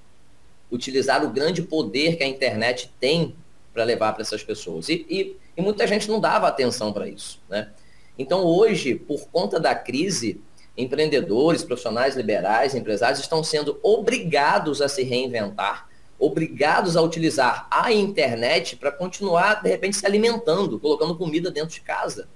Utilizar 0.71 1.23
o 1.23 1.29
grande 1.29 1.61
poder 1.61 2.15
que 2.15 2.23
a 2.23 2.27
internet 2.27 2.91
tem 2.99 3.35
para 3.73 3.83
levar 3.83 4.13
para 4.13 4.21
essas 4.21 4.43
pessoas. 4.43 4.89
E, 4.89 5.05
e, 5.09 5.37
e, 5.55 5.61
muita 5.61 5.85
gente 5.85 6.09
não 6.09 6.19
dava 6.19 6.47
atenção 6.47 6.91
para 6.91 7.07
isso. 7.07 7.41
Né? 7.49 7.69
Então, 8.17 8.43
hoje, 8.43 8.95
por 8.95 9.27
conta 9.29 9.59
da 9.59 9.75
crise, 9.75 10.41
empreendedores, 10.77 11.63
profissionais 11.63 12.15
liberais, 12.15 12.75
empresários 12.75 13.19
estão 13.19 13.43
sendo 13.43 13.79
obrigados 13.83 14.81
a 14.81 14.87
se 14.87 15.03
reinventar 15.03 15.91
obrigados 16.21 16.95
a 16.95 17.01
utilizar 17.01 17.67
a 17.71 17.91
internet 17.91 18.75
para 18.75 18.91
continuar, 18.91 19.63
de 19.63 19.69
repente, 19.69 19.97
se 19.97 20.05
alimentando, 20.05 20.79
colocando 20.79 21.17
comida 21.17 21.49
dentro 21.49 21.73
de 21.73 21.81
casa. 21.81 22.29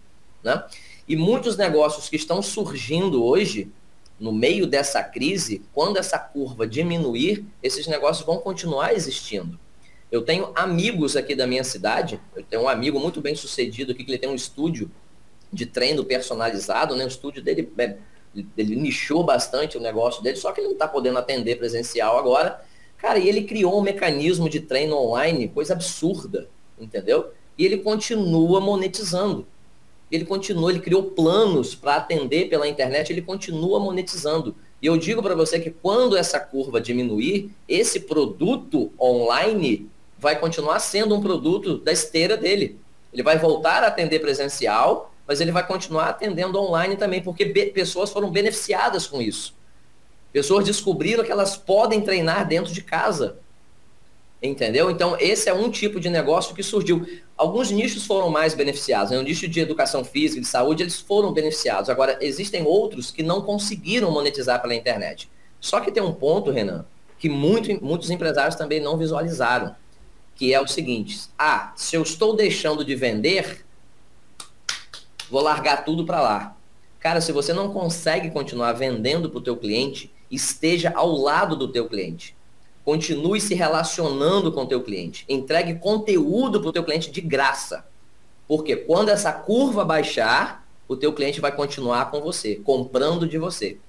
Né? 0.44 0.62
E 1.08 1.16
muitos 1.16 1.56
negócios 1.56 2.10
que 2.10 2.16
estão 2.16 2.42
surgindo 2.42 3.24
hoje, 3.24 3.72
no 4.20 4.32
meio 4.32 4.66
dessa 4.66 5.04
crise, 5.04 5.62
quando 5.74 5.98
essa 5.98 6.18
curva 6.18 6.66
diminuir, 6.66 7.46
esses 7.62 7.88
negócios 7.88 8.26
vão 8.26 8.38
continuar 8.38 8.94
existindo. 8.94 9.60
Eu 10.12 10.22
tenho 10.22 10.52
amigos 10.56 11.16
aqui 11.18 11.36
da 11.36 11.46
minha 11.46 11.64
cidade, 11.64 12.20
eu 12.36 12.44
tenho 12.44 12.64
um 12.64 12.70
amigo 12.70 13.00
muito 13.00 13.20
bem 13.20 13.36
sucedido 13.36 13.92
aqui, 13.92 14.04
que 14.04 14.12
ele 14.12 14.18
tem 14.18 14.30
um 14.30 14.36
estúdio 14.36 14.90
de 15.52 15.66
treino 15.66 16.04
personalizado, 16.06 16.96
né? 16.96 17.04
o 17.04 17.08
estúdio 17.08 17.44
dele, 17.44 17.72
é, 17.78 17.98
ele 18.58 18.76
nichou 18.76 19.24
bastante 19.24 19.78
o 19.78 19.82
negócio 19.82 20.24
dele, 20.24 20.38
só 20.38 20.52
que 20.52 20.62
ele 20.62 20.68
não 20.68 20.74
está 20.74 20.88
podendo 20.88 21.18
atender 21.20 21.58
presencial 21.58 22.18
agora, 22.18 22.64
Cara, 22.98 23.20
e 23.20 23.28
ele 23.28 23.44
criou 23.44 23.78
um 23.78 23.84
mecanismo 23.84 24.50
de 24.50 24.60
treino 24.60 24.96
online, 24.98 25.48
coisa 25.48 25.74
absurda, 25.74 26.50
entendeu? 26.80 27.32
E 27.58 27.66
ele 27.66 27.78
continua 27.78 28.60
monetizando. 28.60 29.46
Ele 30.16 30.26
continua, 30.26 30.72
ele 30.72 30.80
criou 30.80 31.04
planos 31.04 31.76
para 31.76 31.98
atender 31.98 32.50
pela 32.50 32.68
internet, 32.68 33.12
ele 33.12 33.22
continua 33.22 33.80
monetizando. 33.80 34.56
E 34.82 34.88
eu 34.88 34.98
digo 34.98 35.22
para 35.22 35.36
você 35.36 35.60
que 35.60 35.70
quando 35.70 36.18
essa 36.18 36.40
curva 36.40 36.82
diminuir, 36.82 37.52
esse 37.68 38.02
produto 38.02 38.92
online 39.00 39.90
vai 40.18 40.40
continuar 40.40 40.80
sendo 40.80 41.16
um 41.16 41.22
produto 41.22 41.78
da 41.78 41.92
esteira 41.92 42.38
dele. 42.38 42.80
Ele 43.14 43.24
vai 43.24 43.38
voltar 43.38 43.84
a 43.84 43.88
atender 43.88 44.20
presencial, 44.20 45.14
mas 45.28 45.42
ele 45.42 45.52
vai 45.52 45.66
continuar 45.66 46.10
atendendo 46.10 46.60
online 46.60 46.98
também, 46.98 47.22
porque 47.22 47.46
pessoas 47.46 48.12
foram 48.12 48.30
beneficiadas 48.30 49.08
com 49.08 49.22
isso. 49.22 49.56
Pessoas 50.32 50.66
descobriram 50.66 51.24
que 51.24 51.32
elas 51.32 51.56
podem 51.56 52.02
treinar 52.02 52.48
dentro 52.48 52.74
de 52.74 52.82
casa. 52.82 53.38
Entendeu? 54.42 54.92
Então, 54.92 55.18
esse 55.20 55.50
é 55.50 55.54
um 55.54 55.70
tipo 55.70 56.00
de 56.00 56.10
negócio 56.10 56.54
que 56.54 56.62
surgiu. 56.62 57.06
Alguns 57.38 57.72
nichos 57.72 58.06
foram 58.06 58.30
mais 58.30 58.54
beneficiados. 58.54 59.12
Né? 59.12 59.18
O 59.18 59.24
nicho 59.24 59.48
de 59.48 59.60
educação 59.60 60.04
física, 60.04 60.42
de 60.42 60.48
saúde, 60.48 60.84
eles 60.84 61.00
foram 61.00 61.34
beneficiados. 61.34 61.90
Agora, 61.90 62.18
existem 62.22 62.64
outros 62.64 63.12
que 63.12 63.24
não 63.24 63.42
conseguiram 63.42 64.12
monetizar 64.12 64.62
pela 64.62 64.76
internet. 64.76 65.30
Só 65.60 65.80
que 65.80 65.92
tem 65.92 66.04
um 66.04 66.14
ponto, 66.14 66.52
Renan, 66.52 66.86
que 67.18 67.28
muito, 67.30 67.84
muitos 67.84 68.12
empresários 68.12 68.56
também 68.56 68.80
não 68.80 68.98
visualizaram, 68.98 69.76
que 70.36 70.54
é 70.54 70.62
o 70.62 70.68
seguinte: 70.68 71.18
ah, 71.40 71.74
se 71.76 71.96
eu 71.96 72.04
estou 72.04 72.36
deixando 72.36 72.86
de 72.86 72.94
vender, 72.94 73.66
vou 75.30 75.42
largar 75.42 75.84
tudo 75.84 76.06
para 76.06 76.22
lá. 76.22 76.58
Cara, 77.00 77.22
se 77.22 77.32
você 77.32 77.54
não 77.54 77.72
consegue 77.72 78.30
continuar 78.32 78.74
vendendo 78.74 79.30
para 79.30 79.40
o 79.40 79.44
teu 79.44 79.58
cliente, 79.58 80.14
esteja 80.30 80.92
ao 80.96 81.12
lado 81.12 81.56
do 81.56 81.68
teu 81.68 81.88
cliente. 81.88 82.36
Continue 82.86 83.42
se 83.42 83.56
relacionando 83.56 84.52
com 84.52 84.62
o 84.62 84.68
teu 84.68 84.84
cliente. 84.84 85.26
Entregue 85.28 85.76
conteúdo 85.76 86.62
para 86.62 86.70
o 86.70 86.72
teu 86.72 86.84
cliente 86.84 87.12
de 87.12 87.20
graça. 87.20 87.86
Porque 88.48 88.76
quando 88.76 89.10
essa 89.10 89.34
curva 89.34 89.84
baixar, 89.84 90.68
o 90.88 90.96
teu 90.96 91.12
cliente 91.12 91.42
vai 91.42 91.52
continuar 91.52 92.12
com 92.12 92.22
você, 92.22 92.58
comprando 92.58 93.28
de 93.28 93.40
você. 93.40 93.80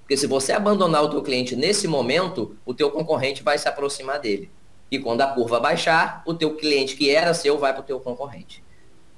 Porque 0.00 0.16
se 0.16 0.26
você 0.26 0.52
abandonar 0.52 1.04
o 1.04 1.10
teu 1.10 1.22
cliente 1.22 1.54
nesse 1.54 1.86
momento, 1.86 2.56
o 2.64 2.72
teu 2.72 2.90
concorrente 2.90 3.42
vai 3.42 3.58
se 3.58 3.68
aproximar 3.68 4.18
dele. 4.18 4.50
E 4.90 4.98
quando 4.98 5.20
a 5.20 5.26
curva 5.26 5.60
baixar, 5.60 6.22
o 6.26 6.32
teu 6.32 6.56
cliente 6.56 6.96
que 6.96 7.10
era 7.10 7.34
seu 7.34 7.58
vai 7.58 7.72
para 7.72 7.82
o 7.82 7.84
teu 7.84 8.00
concorrente. 8.00 8.64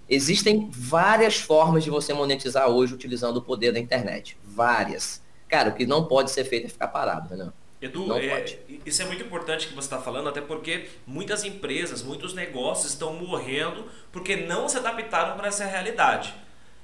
Existem 0.09 0.69
várias 0.73 1.37
formas 1.37 1.85
de 1.85 1.91
você 1.91 2.13
monetizar 2.13 2.69
hoje 2.69 2.95
utilizando 2.95 3.39
o 3.39 3.43
poder 3.43 3.73
da 3.73 3.79
internet. 3.79 4.37
Várias. 4.45 5.23
Cara, 5.49 5.71
o 5.71 5.75
que 5.75 5.87
não 5.87 6.05
pode 6.05 6.31
ser 6.31 6.45
feito 6.45 6.67
é 6.67 6.69
ficar 6.69 6.89
parado, 6.89 7.37
né? 7.37 7.53
Edu, 7.81 8.15
é, 8.15 8.45
isso 8.87 9.03
é 9.03 9.05
muito 9.05 9.23
importante 9.23 9.69
que 9.69 9.75
você 9.75 9.87
está 9.87 10.01
falando, 10.01 10.29
até 10.29 10.41
porque 10.41 10.89
muitas 11.07 11.45
empresas, 11.45 12.03
muitos 12.03 12.33
negócios 12.33 12.93
estão 12.93 13.13
morrendo 13.13 13.85
porque 14.11 14.35
não 14.37 14.69
se 14.69 14.79
adaptaram 14.79 15.37
para 15.37 15.49
essa 15.49 15.65
realidade. 15.67 16.35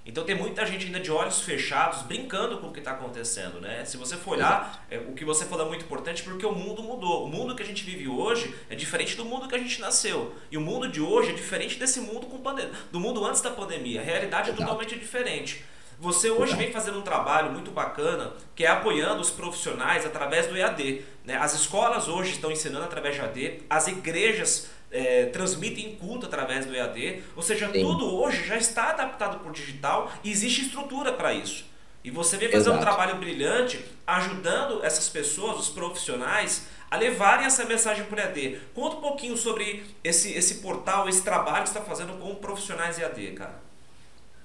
Então 0.04 0.24
tem 0.24 0.34
muita 0.34 0.66
gente 0.66 0.86
ainda 0.86 0.98
de 0.98 1.12
olhos 1.12 1.42
fechados, 1.42 2.02
brincando 2.02 2.58
com 2.58 2.68
o 2.68 2.72
que 2.72 2.80
está 2.80 2.90
acontecendo, 2.90 3.60
né? 3.60 3.84
Se 3.84 3.96
você 3.96 4.16
for 4.16 4.32
olhar, 4.32 4.84
é, 4.90 4.98
o 4.98 5.12
que 5.12 5.24
você 5.24 5.44
falou 5.44 5.66
é 5.66 5.68
muito 5.68 5.84
importante 5.84 6.24
porque 6.24 6.44
o 6.44 6.52
mundo 6.52 6.82
mudou. 6.82 7.24
O 7.24 7.28
mundo 7.28 7.54
que 7.54 7.62
a 7.62 7.66
gente 7.66 7.84
vive 7.84 8.08
hoje 8.08 8.52
é 8.68 8.74
diferente 8.74 9.16
do 9.16 9.24
mundo 9.24 9.46
que 9.46 9.54
a 9.54 9.58
gente 9.58 9.80
nasceu. 9.80 10.34
E 10.50 10.56
o 10.56 10.60
mundo 10.60 10.88
de 10.88 11.00
hoje 11.00 11.30
é 11.30 11.32
diferente 11.32 11.78
desse 11.78 12.00
mundo 12.00 12.26
com 12.26 12.38
pandemia, 12.38 12.72
do 12.90 12.98
mundo 12.98 13.24
antes 13.24 13.40
da 13.40 13.50
pandemia. 13.50 14.00
A 14.00 14.04
realidade 14.04 14.50
é 14.50 14.52
totalmente 14.52 14.98
diferente. 14.98 15.64
Você 16.02 16.30
hoje 16.30 16.56
vem 16.56 16.72
fazendo 16.72 16.98
um 16.98 17.02
trabalho 17.02 17.52
muito 17.52 17.70
bacana, 17.70 18.32
que 18.56 18.64
é 18.64 18.66
apoiando 18.66 19.20
os 19.20 19.30
profissionais 19.30 20.04
através 20.04 20.48
do 20.48 20.56
EAD. 20.56 21.04
Né? 21.24 21.36
As 21.36 21.54
escolas 21.54 22.08
hoje 22.08 22.32
estão 22.32 22.50
ensinando 22.50 22.86
através 22.86 23.16
do 23.16 23.22
EAD, 23.22 23.62
as 23.70 23.86
igrejas 23.86 24.68
é, 24.90 25.26
transmitem 25.26 25.94
culto 25.94 26.26
através 26.26 26.66
do 26.66 26.74
EAD, 26.74 27.22
ou 27.36 27.42
seja, 27.42 27.70
Sim. 27.70 27.82
tudo 27.82 28.12
hoje 28.16 28.44
já 28.44 28.56
está 28.56 28.90
adaptado 28.90 29.38
para 29.38 29.48
o 29.48 29.52
digital 29.52 30.10
e 30.24 30.32
existe 30.32 30.62
estrutura 30.62 31.12
para 31.12 31.32
isso. 31.32 31.66
E 32.02 32.10
você 32.10 32.36
vem 32.36 32.48
fazer 32.48 32.70
Exato. 32.70 32.78
um 32.78 32.80
trabalho 32.80 33.14
brilhante 33.18 33.84
ajudando 34.04 34.84
essas 34.84 35.08
pessoas, 35.08 35.56
os 35.56 35.68
profissionais, 35.68 36.66
a 36.90 36.96
levarem 36.96 37.46
essa 37.46 37.64
mensagem 37.64 38.06
para 38.06 38.16
o 38.16 38.20
EAD. 38.26 38.58
Conta 38.74 38.96
um 38.96 39.00
pouquinho 39.00 39.36
sobre 39.36 39.86
esse, 40.02 40.32
esse 40.32 40.56
portal, 40.56 41.08
esse 41.08 41.22
trabalho 41.22 41.62
que 41.62 41.68
você 41.68 41.78
está 41.78 41.88
fazendo 41.88 42.18
com 42.18 42.34
profissionais 42.34 42.98
EAD, 42.98 43.34
cara. 43.34 43.71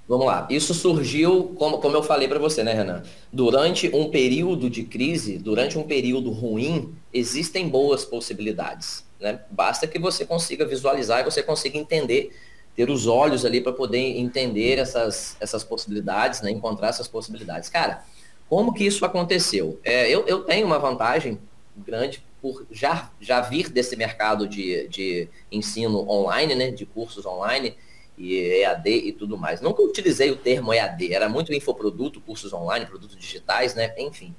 Vamos 0.07 0.25
lá. 0.25 0.47
Isso 0.49 0.73
surgiu, 0.73 1.53
como, 1.57 1.79
como 1.79 1.97
eu 1.97 2.01
falei 2.01 2.27
para 2.29 2.39
você, 2.39 2.63
né, 2.63 2.73
Renan? 2.73 3.03
Durante 3.31 3.93
um 3.93 4.09
período 4.09 4.69
de 4.69 4.83
crise, 4.83 5.37
durante 5.37 5.77
um 5.77 5.83
período 5.83 6.31
ruim, 6.31 6.95
existem 7.13 7.67
boas 7.67 8.05
possibilidades. 8.05 9.03
Né? 9.19 9.41
Basta 9.51 9.85
que 9.85 9.99
você 9.99 10.25
consiga 10.25 10.65
visualizar 10.65 11.19
e 11.19 11.23
você 11.23 11.43
consiga 11.43 11.77
entender, 11.77 12.33
ter 12.73 12.89
os 12.89 13.05
olhos 13.05 13.43
ali 13.43 13.59
para 13.59 13.73
poder 13.73 14.17
entender 14.17 14.77
essas, 14.77 15.35
essas 15.41 15.63
possibilidades, 15.63 16.41
né? 16.41 16.51
encontrar 16.51 16.87
essas 16.87 17.07
possibilidades. 17.09 17.67
Cara, 17.67 18.01
como 18.49 18.73
que 18.73 18.85
isso 18.85 19.03
aconteceu? 19.03 19.77
É, 19.83 20.09
eu, 20.09 20.25
eu 20.25 20.39
tenho 20.39 20.65
uma 20.65 20.79
vantagem 20.79 21.37
grande 21.75 22.23
por 22.41 22.65
já, 22.71 23.11
já 23.19 23.41
vir 23.41 23.69
desse 23.69 23.97
mercado 23.97 24.47
de, 24.47 24.87
de 24.87 25.27
ensino 25.51 26.09
online, 26.09 26.55
né? 26.55 26.71
de 26.71 26.85
cursos 26.85 27.25
online 27.25 27.75
e 28.17 28.35
EAD 28.35 28.89
e 28.89 29.11
tudo 29.11 29.37
mais. 29.37 29.61
Nunca 29.61 29.81
utilizei 29.81 30.31
o 30.31 30.35
termo 30.35 30.73
EAD, 30.73 31.13
era 31.13 31.29
muito 31.29 31.53
infoproduto, 31.53 32.19
cursos 32.19 32.51
online, 32.51 32.85
produtos 32.85 33.15
digitais, 33.15 33.75
né? 33.75 33.93
Enfim. 33.97 34.33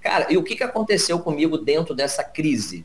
Cara, 0.00 0.26
e 0.30 0.36
o 0.36 0.42
que, 0.42 0.56
que 0.56 0.62
aconteceu 0.64 1.18
comigo 1.20 1.56
dentro 1.56 1.94
dessa 1.94 2.22
crise? 2.22 2.84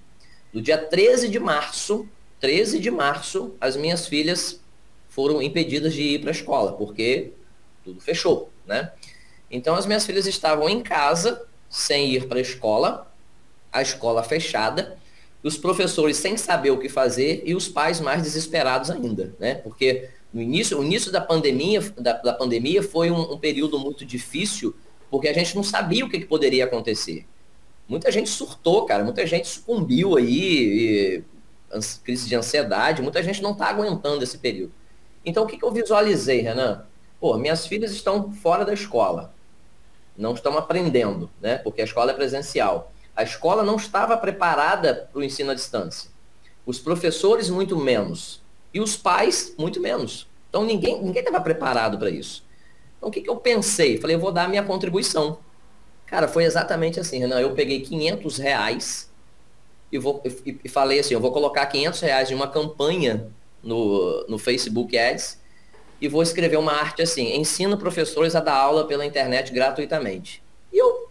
No 0.54 0.62
dia 0.62 0.77
13 0.77 1.27
de 1.27 1.39
março, 1.39 2.08
13 2.39 2.80
de 2.80 2.89
março, 2.89 3.56
as 3.60 3.75
minhas 3.75 4.08
filhas 4.08 4.62
foram 5.10 5.42
impedidas 5.42 5.94
de 5.94 6.01
ir 6.01 6.20
para 6.20 6.30
a 6.30 6.32
escola, 6.32 6.74
porque 6.74 7.32
tudo 7.84 8.00
fechou, 8.00 8.50
né? 8.66 8.92
Então 9.50 9.75
as 9.75 9.86
minhas 9.86 10.06
filhas 10.06 10.27
estavam 10.27 10.70
em 10.70 10.82
casa, 10.82 11.46
sem 11.70 12.12
ir 12.12 12.27
para 12.27 12.38
a 12.38 12.42
escola, 12.42 13.12
a 13.72 13.82
escola 13.82 14.24
fechada, 14.24 14.98
os 15.44 15.58
professores 15.58 16.18
sem 16.18 16.38
saber 16.38 16.72
o 16.72 16.77
que 16.77 16.89
fazer 16.89 17.42
e 17.46 17.56
os 17.56 17.68
pais 17.68 18.00
mais 18.00 18.22
desesperados 18.22 18.89
ainda, 18.89 19.36
né? 19.39 19.56
Porque 19.56 20.10
no 20.38 20.44
início, 20.44 20.79
o 20.79 20.84
início 20.84 21.12
da 21.12 21.20
pandemia, 21.20 21.82
da, 21.98 22.13
da 22.13 22.32
pandemia 22.32 22.84
foi 22.84 23.10
um, 23.10 23.34
um, 23.34 23.39
período 23.39 23.79
muito 23.79 24.06
difícil, 24.06 24.75
porque 25.10 25.27
a 25.27 25.34
gente 25.34 25.56
não 25.56 25.63
sabia 25.63 26.06
o 26.06 26.10
que, 26.10 26.20
que, 26.20 26.27
poderia 26.27 26.65
acontecer. 26.65 27.25
Muita 27.88 28.12
gente 28.12 28.29
surtou, 28.29 28.86
cara, 28.86 29.03
muita 29.03 29.25
gente 29.25 29.48
sucumbiu 29.48 30.15
aí, 30.15 31.24
e, 31.74 31.82
crise 32.03 32.29
de 32.29 32.36
ansiedade, 32.36 33.01
muita 33.01 33.24
gente 33.24 33.41
não 33.41 33.53
está 33.53 33.65
aguentando 33.65 34.24
esse 34.24 34.38
período. 34.38 34.72
Então, 35.25 35.44
o 35.44 35.48
que, 35.48 35.58
que 35.58 35.65
eu 35.65 35.72
visualizei, 35.72 36.41
Renan? 36.41 36.86
Pô, 37.20 37.36
minhas 37.39 37.65
filhas 37.65 37.91
estão 37.91 38.32
fora 38.32 38.63
da 38.63 38.75
escola, 38.75 39.34
não 40.15 40.36
estão 40.36 40.56
aprendendo, 40.56 41.32
né? 41.41 41.58
Porque 41.58 41.82
a 41.82 41.86
escola 41.86 42.12
é 42.12 42.13
presencial. 42.13 42.94
A 43.15 43.24
escola 43.24 43.63
não 43.63 43.77
estava 43.77 44.15
preparada 44.15 45.10
para 45.12 45.20
o 45.20 45.24
ensino 45.24 45.50
à 45.50 45.56
distância. 45.56 46.12
Os 46.63 46.77
professores, 46.77 47.50
muito 47.50 47.75
menos. 47.75 48.46
E 48.77 48.79
os 48.79 48.96
pais, 48.96 49.55
muito 49.57 49.81
menos. 49.81 50.27
Então 50.50 50.63
ninguém 50.63 51.01
ninguém 51.01 51.24
estava 51.24 51.41
preparado 51.41 51.98
para 51.98 52.12
isso. 52.12 52.46
Então 52.96 53.10
o 53.10 53.12
que, 53.12 53.22
que 53.22 53.29
eu 53.29 53.36
pensei? 53.36 54.00
Falei, 54.00 54.15
eu 54.15 54.19
vou 54.19 54.31
dar 54.31 54.43
a 54.43 54.48
minha 54.48 54.62
contribuição. 54.62 55.39
Cara, 56.05 56.27
foi 56.27 56.43
exatamente 56.43 57.00
assim, 57.00 57.17
Renan. 57.17 57.39
Eu 57.39 57.55
peguei 57.55 57.81
500 57.81 58.38
reais 58.38 59.12
e, 59.91 59.98
vou, 59.98 60.22
e, 60.24 60.60
e 60.63 60.69
falei 60.69 61.00
assim, 61.00 61.15
eu 61.15 61.19
vou 61.19 61.31
colocar 61.31 61.65
500 61.65 62.00
reais 62.01 62.29
em 62.29 62.36
uma 62.36 62.48
campanha 62.48 63.31
no, 63.63 64.27
no 64.27 64.38
Facebook 64.38 64.96
Ads 64.96 65.41
e 66.00 66.07
vou 66.07 66.22
escrever 66.22 66.57
uma 66.57 66.74
arte 66.74 67.01
assim, 67.01 67.36
ensino 67.36 67.79
professores 67.79 68.36
a 68.36 68.39
dar 68.39 68.57
aula 68.57 68.86
pela 68.86 69.03
internet 69.07 69.51
gratuitamente. 69.51 70.43
E 70.72 70.77
eu 70.77 71.10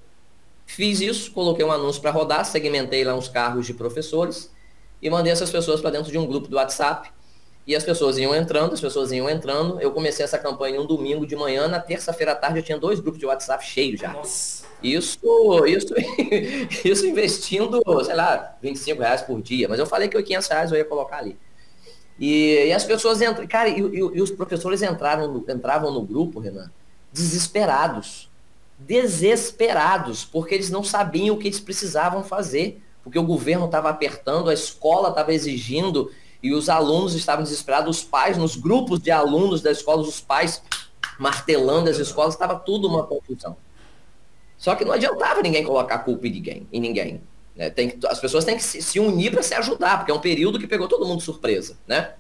fiz 0.67 1.01
isso, 1.01 1.33
coloquei 1.33 1.65
um 1.65 1.73
anúncio 1.73 2.01
para 2.01 2.13
rodar, 2.13 2.45
segmentei 2.45 3.03
lá 3.03 3.17
uns 3.17 3.27
carros 3.27 3.67
de 3.67 3.75
professores 3.75 4.55
e 5.03 5.11
mandei 5.11 5.33
essas 5.33 5.51
pessoas 5.51 5.81
para 5.81 5.91
dentro 5.91 6.13
de 6.13 6.17
um 6.17 6.27
grupo 6.27 6.47
do 6.47 6.55
WhatsApp 6.55 7.16
e 7.67 7.75
as 7.75 7.83
pessoas 7.83 8.17
iam 8.17 8.35
entrando, 8.35 8.75
as 8.75 8.81
pessoas 8.81 9.11
iam 9.11 9.29
entrando. 9.29 9.81
Eu 9.81 9.91
comecei 9.91 10.25
essa 10.25 10.39
campanha 10.39 10.81
um 10.81 10.87
domingo 10.87 11.27
de 11.27 11.35
manhã, 11.35 11.67
na 11.67 11.81
terça-feira 11.81 12.33
à 12.33 12.35
tarde 12.37 12.61
eu 12.61 12.63
tinha 12.63 12.79
dois 12.79 13.01
grupos 13.01 13.19
de 13.19 13.27
WhatsApp 13.27 13.65
cheios 13.67 14.01
já. 14.01 14.13
Nossa. 14.13 14.65
Isso, 14.83 15.19
isso, 15.67 15.95
isso 16.85 17.07
investindo, 17.07 17.83
sei 18.05 18.15
lá, 18.15 18.57
25 18.63 19.01
reais 19.01 19.23
por 19.23 19.43
dia. 19.43 19.69
Mas 19.69 19.81
eu 19.81 19.87
falei 19.87 20.09
que 20.09 20.23
500 20.23 20.49
reais 20.49 20.71
eu 20.71 20.79
ia 20.79 20.85
colocar 20.85 21.19
ali. 21.19 21.37
E, 22.19 22.67
e 22.67 22.73
as 22.73 22.85
pessoas 22.85 23.21
entram, 23.21 23.47
cara, 23.49 23.69
e, 23.69 23.81
e, 23.81 23.97
e, 23.97 24.23
os 24.23 24.31
professores 24.31 24.81
entraram 24.83 25.33
no, 25.33 25.45
entravam 25.51 25.93
no 25.93 26.03
grupo, 26.03 26.39
Renan, 26.39 26.71
desesperados. 27.13 28.31
Desesperados, 28.79 30.25
porque 30.25 30.55
eles 30.55 30.71
não 30.71 30.85
sabiam 30.85 31.35
o 31.35 31.39
que 31.39 31.49
eles 31.49 31.61
precisavam 31.61 32.23
fazer. 32.23 32.81
Porque 33.03 33.19
o 33.19 33.25
governo 33.25 33.67
estava 33.67 33.89
apertando, 33.89 34.51
a 34.51 34.55
escola 34.55 35.11
estava 35.11 35.33
exigindo, 35.33 36.11
e 36.43 36.53
os 36.53 36.69
alunos 36.69 37.15
estavam 37.15 37.43
desesperados, 37.43 37.99
os 37.99 38.05
pais, 38.05 38.37
nos 38.37 38.57
grupos 38.57 39.01
de 39.01 39.11
alunos 39.11 39.63
da 39.63 39.71
escola, 39.71 40.03
os 40.03 40.21
pais 40.21 40.63
martelando 41.19 41.89
as 41.89 41.99
escolas, 41.99 42.35
estava 42.35 42.57
tudo 42.57 42.89
uma 42.89 43.05
confusão. 43.05 43.57
Só 44.59 44.75
que 44.75 44.85
não 44.85 44.93
adiantava 44.93 45.43
ninguém 45.43 45.65
colocar 45.65 45.99
culpa 45.99 46.27
em 46.27 46.31
ninguém. 46.31 46.69
Em 46.73 46.81
ninguém 46.81 47.23
né? 47.57 47.71
Tem 47.71 47.99
as 48.07 48.21
pessoas 48.21 48.45
têm 48.45 48.57
que 48.57 48.63
se, 48.63 48.83
se 48.83 49.01
unir 49.01 49.33
para 49.33 49.43
se 49.43 49.55
ajudar, 49.55 49.99
porque 49.99 50.13
é 50.13 50.15
um 50.15 50.21
período 50.21 50.59
que 50.59 50.67
pegou 50.67 50.87
todo 50.87 51.07
mundo 51.07 51.23
surpresa. 51.23 51.79
Né? 51.87 52.13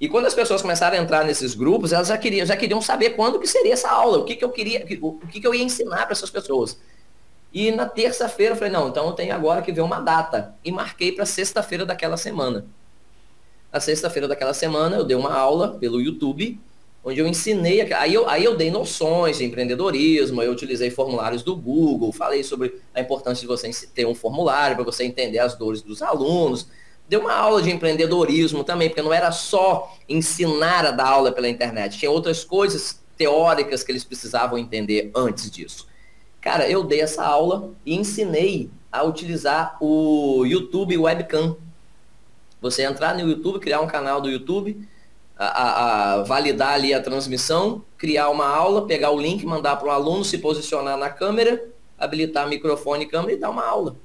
E 0.00 0.08
quando 0.08 0.26
as 0.26 0.34
pessoas 0.34 0.62
começaram 0.62 0.96
a 0.96 1.00
entrar 1.00 1.24
nesses 1.24 1.54
grupos, 1.54 1.92
elas 1.92 2.08
já 2.08 2.16
queriam, 2.16 2.46
já 2.46 2.56
queriam 2.56 2.80
saber 2.80 3.10
quando 3.10 3.38
que 3.38 3.46
seria 3.46 3.74
essa 3.74 3.90
aula, 3.90 4.18
o 4.18 4.24
que, 4.24 4.34
que 4.34 4.44
eu 4.44 4.50
queria, 4.50 4.84
o 5.02 5.26
que, 5.26 5.40
que 5.40 5.46
eu 5.46 5.54
ia 5.54 5.62
ensinar 5.62 6.04
para 6.04 6.12
essas 6.12 6.30
pessoas. 6.30 6.80
E 7.52 7.70
na 7.70 7.86
terça-feira 7.86 8.52
eu 8.52 8.56
falei, 8.56 8.72
não, 8.72 8.88
então 8.88 9.06
eu 9.06 9.12
tenho 9.12 9.34
agora 9.34 9.60
que 9.60 9.72
ver 9.72 9.80
uma 9.80 10.00
data. 10.00 10.54
E 10.64 10.70
marquei 10.72 11.12
para 11.12 11.26
sexta-feira 11.26 11.84
daquela 11.84 12.16
semana. 12.16 12.64
Na 13.72 13.80
sexta-feira 13.80 14.26
daquela 14.26 14.54
semana, 14.54 14.96
eu 14.96 15.04
dei 15.04 15.16
uma 15.16 15.32
aula 15.32 15.76
pelo 15.78 16.00
YouTube, 16.00 16.58
onde 17.04 17.20
eu 17.20 17.26
ensinei, 17.26 17.80
aí 17.92 18.14
eu, 18.14 18.28
aí 18.28 18.44
eu 18.44 18.56
dei 18.56 18.70
noções 18.70 19.38
de 19.38 19.44
empreendedorismo, 19.44 20.42
eu 20.42 20.52
utilizei 20.52 20.90
formulários 20.90 21.42
do 21.42 21.54
Google, 21.54 22.12
falei 22.12 22.42
sobre 22.42 22.80
a 22.94 23.00
importância 23.00 23.40
de 23.40 23.46
você 23.46 23.70
ter 23.94 24.06
um 24.06 24.14
formulário 24.14 24.76
para 24.76 24.84
você 24.84 25.04
entender 25.04 25.38
as 25.38 25.54
dores 25.54 25.82
dos 25.82 26.02
alunos. 26.02 26.66
Dei 27.08 27.18
uma 27.18 27.32
aula 27.32 27.62
de 27.62 27.70
empreendedorismo 27.70 28.64
também, 28.64 28.88
porque 28.88 29.02
não 29.02 29.12
era 29.12 29.30
só 29.32 29.94
ensinar 30.08 30.84
a 30.84 30.90
dar 30.90 31.08
aula 31.08 31.32
pela 31.32 31.48
internet, 31.48 31.98
tinha 31.98 32.10
outras 32.10 32.44
coisas 32.44 33.00
teóricas 33.16 33.82
que 33.82 33.92
eles 33.92 34.04
precisavam 34.04 34.58
entender 34.58 35.10
antes 35.14 35.50
disso. 35.50 35.86
Cara, 36.40 36.68
eu 36.68 36.84
dei 36.84 37.00
essa 37.00 37.24
aula 37.24 37.72
e 37.84 37.94
ensinei 37.94 38.70
a 38.90 39.02
utilizar 39.02 39.76
o 39.80 40.44
YouTube 40.46 40.96
Webcam. 40.96 41.56
Você 42.60 42.82
entrar 42.82 43.14
no 43.14 43.20
YouTube, 43.20 43.60
criar 43.60 43.80
um 43.80 43.86
canal 43.86 44.20
do 44.20 44.28
YouTube, 44.28 44.86
a, 45.38 46.16
a, 46.16 46.22
validar 46.24 46.74
ali 46.74 46.92
a 46.92 47.00
transmissão, 47.00 47.84
criar 47.96 48.28
uma 48.28 48.46
aula, 48.46 48.86
pegar 48.86 49.10
o 49.10 49.20
link, 49.20 49.46
mandar 49.46 49.76
para 49.76 49.88
o 49.88 49.90
aluno 49.90 50.24
se 50.24 50.38
posicionar 50.38 50.96
na 50.96 51.08
câmera, 51.08 51.64
habilitar 51.96 52.48
microfone 52.48 53.04
e 53.04 53.06
câmera 53.06 53.32
e 53.32 53.36
dar 53.36 53.50
uma 53.50 53.64
aula. 53.64 53.96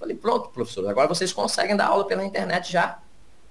Falei, 0.00 0.16
pronto, 0.16 0.48
professor, 0.50 0.88
agora 0.88 1.08
vocês 1.08 1.32
conseguem 1.32 1.76
dar 1.76 1.88
aula 1.88 2.06
pela 2.06 2.24
internet 2.24 2.72
já. 2.72 3.00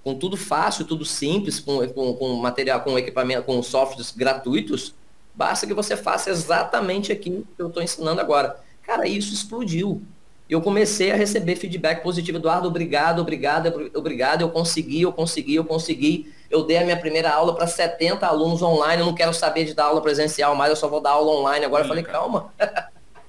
Com 0.04 0.16
tudo 0.16 0.38
fácil, 0.38 0.86
tudo 0.86 1.06
simples, 1.06 1.60
com, 1.60 1.86
com, 1.90 2.14
com 2.16 2.34
material, 2.38 2.82
com 2.82 2.98
equipamento, 2.98 3.44
com 3.44 3.62
softwares 3.62 4.12
gratuitos, 4.12 4.96
basta 5.36 5.68
que 5.68 5.74
você 5.74 5.96
faça 5.96 6.30
exatamente 6.30 7.12
aquilo 7.12 7.46
que 7.56 7.62
eu 7.62 7.68
estou 7.68 7.84
ensinando 7.84 8.22
agora. 8.22 8.60
Cara, 8.82 9.08
isso 9.08 9.34
explodiu 9.34 10.02
eu 10.50 10.62
comecei 10.62 11.12
a 11.12 11.16
receber 11.16 11.56
feedback 11.58 12.02
positivo. 12.02 12.38
Eduardo, 12.38 12.68
obrigado, 12.68 13.20
obrigado, 13.20 13.92
obrigado. 13.94 14.42
Eu 14.42 14.50
consegui, 14.50 15.02
eu 15.02 15.12
consegui, 15.12 15.56
eu 15.56 15.66
consegui. 15.66 16.32
Eu 16.50 16.64
dei 16.64 16.78
a 16.78 16.84
minha 16.86 16.98
primeira 16.98 17.30
aula 17.32 17.54
para 17.54 17.68
70 17.68 18.26
alunos 18.26 18.62
online. 18.62 19.02
Eu 19.02 19.06
não 19.06 19.16
quero 19.16 19.34
saber 19.34 19.66
de 19.66 19.74
dar 19.74 19.86
aula 19.86 20.02
presencial 20.02 20.56
mais, 20.56 20.70
eu 20.70 20.76
só 20.78 20.88
vou 20.88 21.02
dar 21.02 21.12
aula 21.12 21.32
online. 21.32 21.66
Agora 21.66 21.82
Olha, 21.82 21.86
eu 21.86 21.90
falei, 21.90 22.04
cara. 22.04 22.18
calma. 22.18 22.54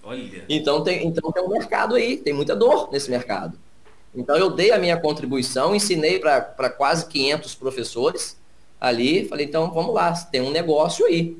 Olha. 0.05 0.45
então, 0.49 0.85
tem, 0.85 1.07
então 1.07 1.33
tem 1.33 1.43
um 1.43 1.49
mercado 1.49 1.97
aí, 1.97 2.17
tem 2.17 2.33
muita 2.33 2.55
dor 2.55 2.89
nesse 2.93 3.11
mercado. 3.11 3.59
Então 4.15 4.37
eu 4.37 4.51
dei 4.51 4.71
a 4.71 4.79
minha 4.79 4.97
contribuição, 4.97 5.75
ensinei 5.75 6.19
para 6.19 6.71
quase 6.71 7.07
500 7.07 7.55
professores 7.57 8.39
ali. 8.81 9.27
Falei, 9.27 9.47
então 9.47 9.73
vamos 9.73 9.93
lá, 9.93 10.13
tem 10.13 10.41
um 10.41 10.51
negócio 10.51 11.05
aí. 11.05 11.37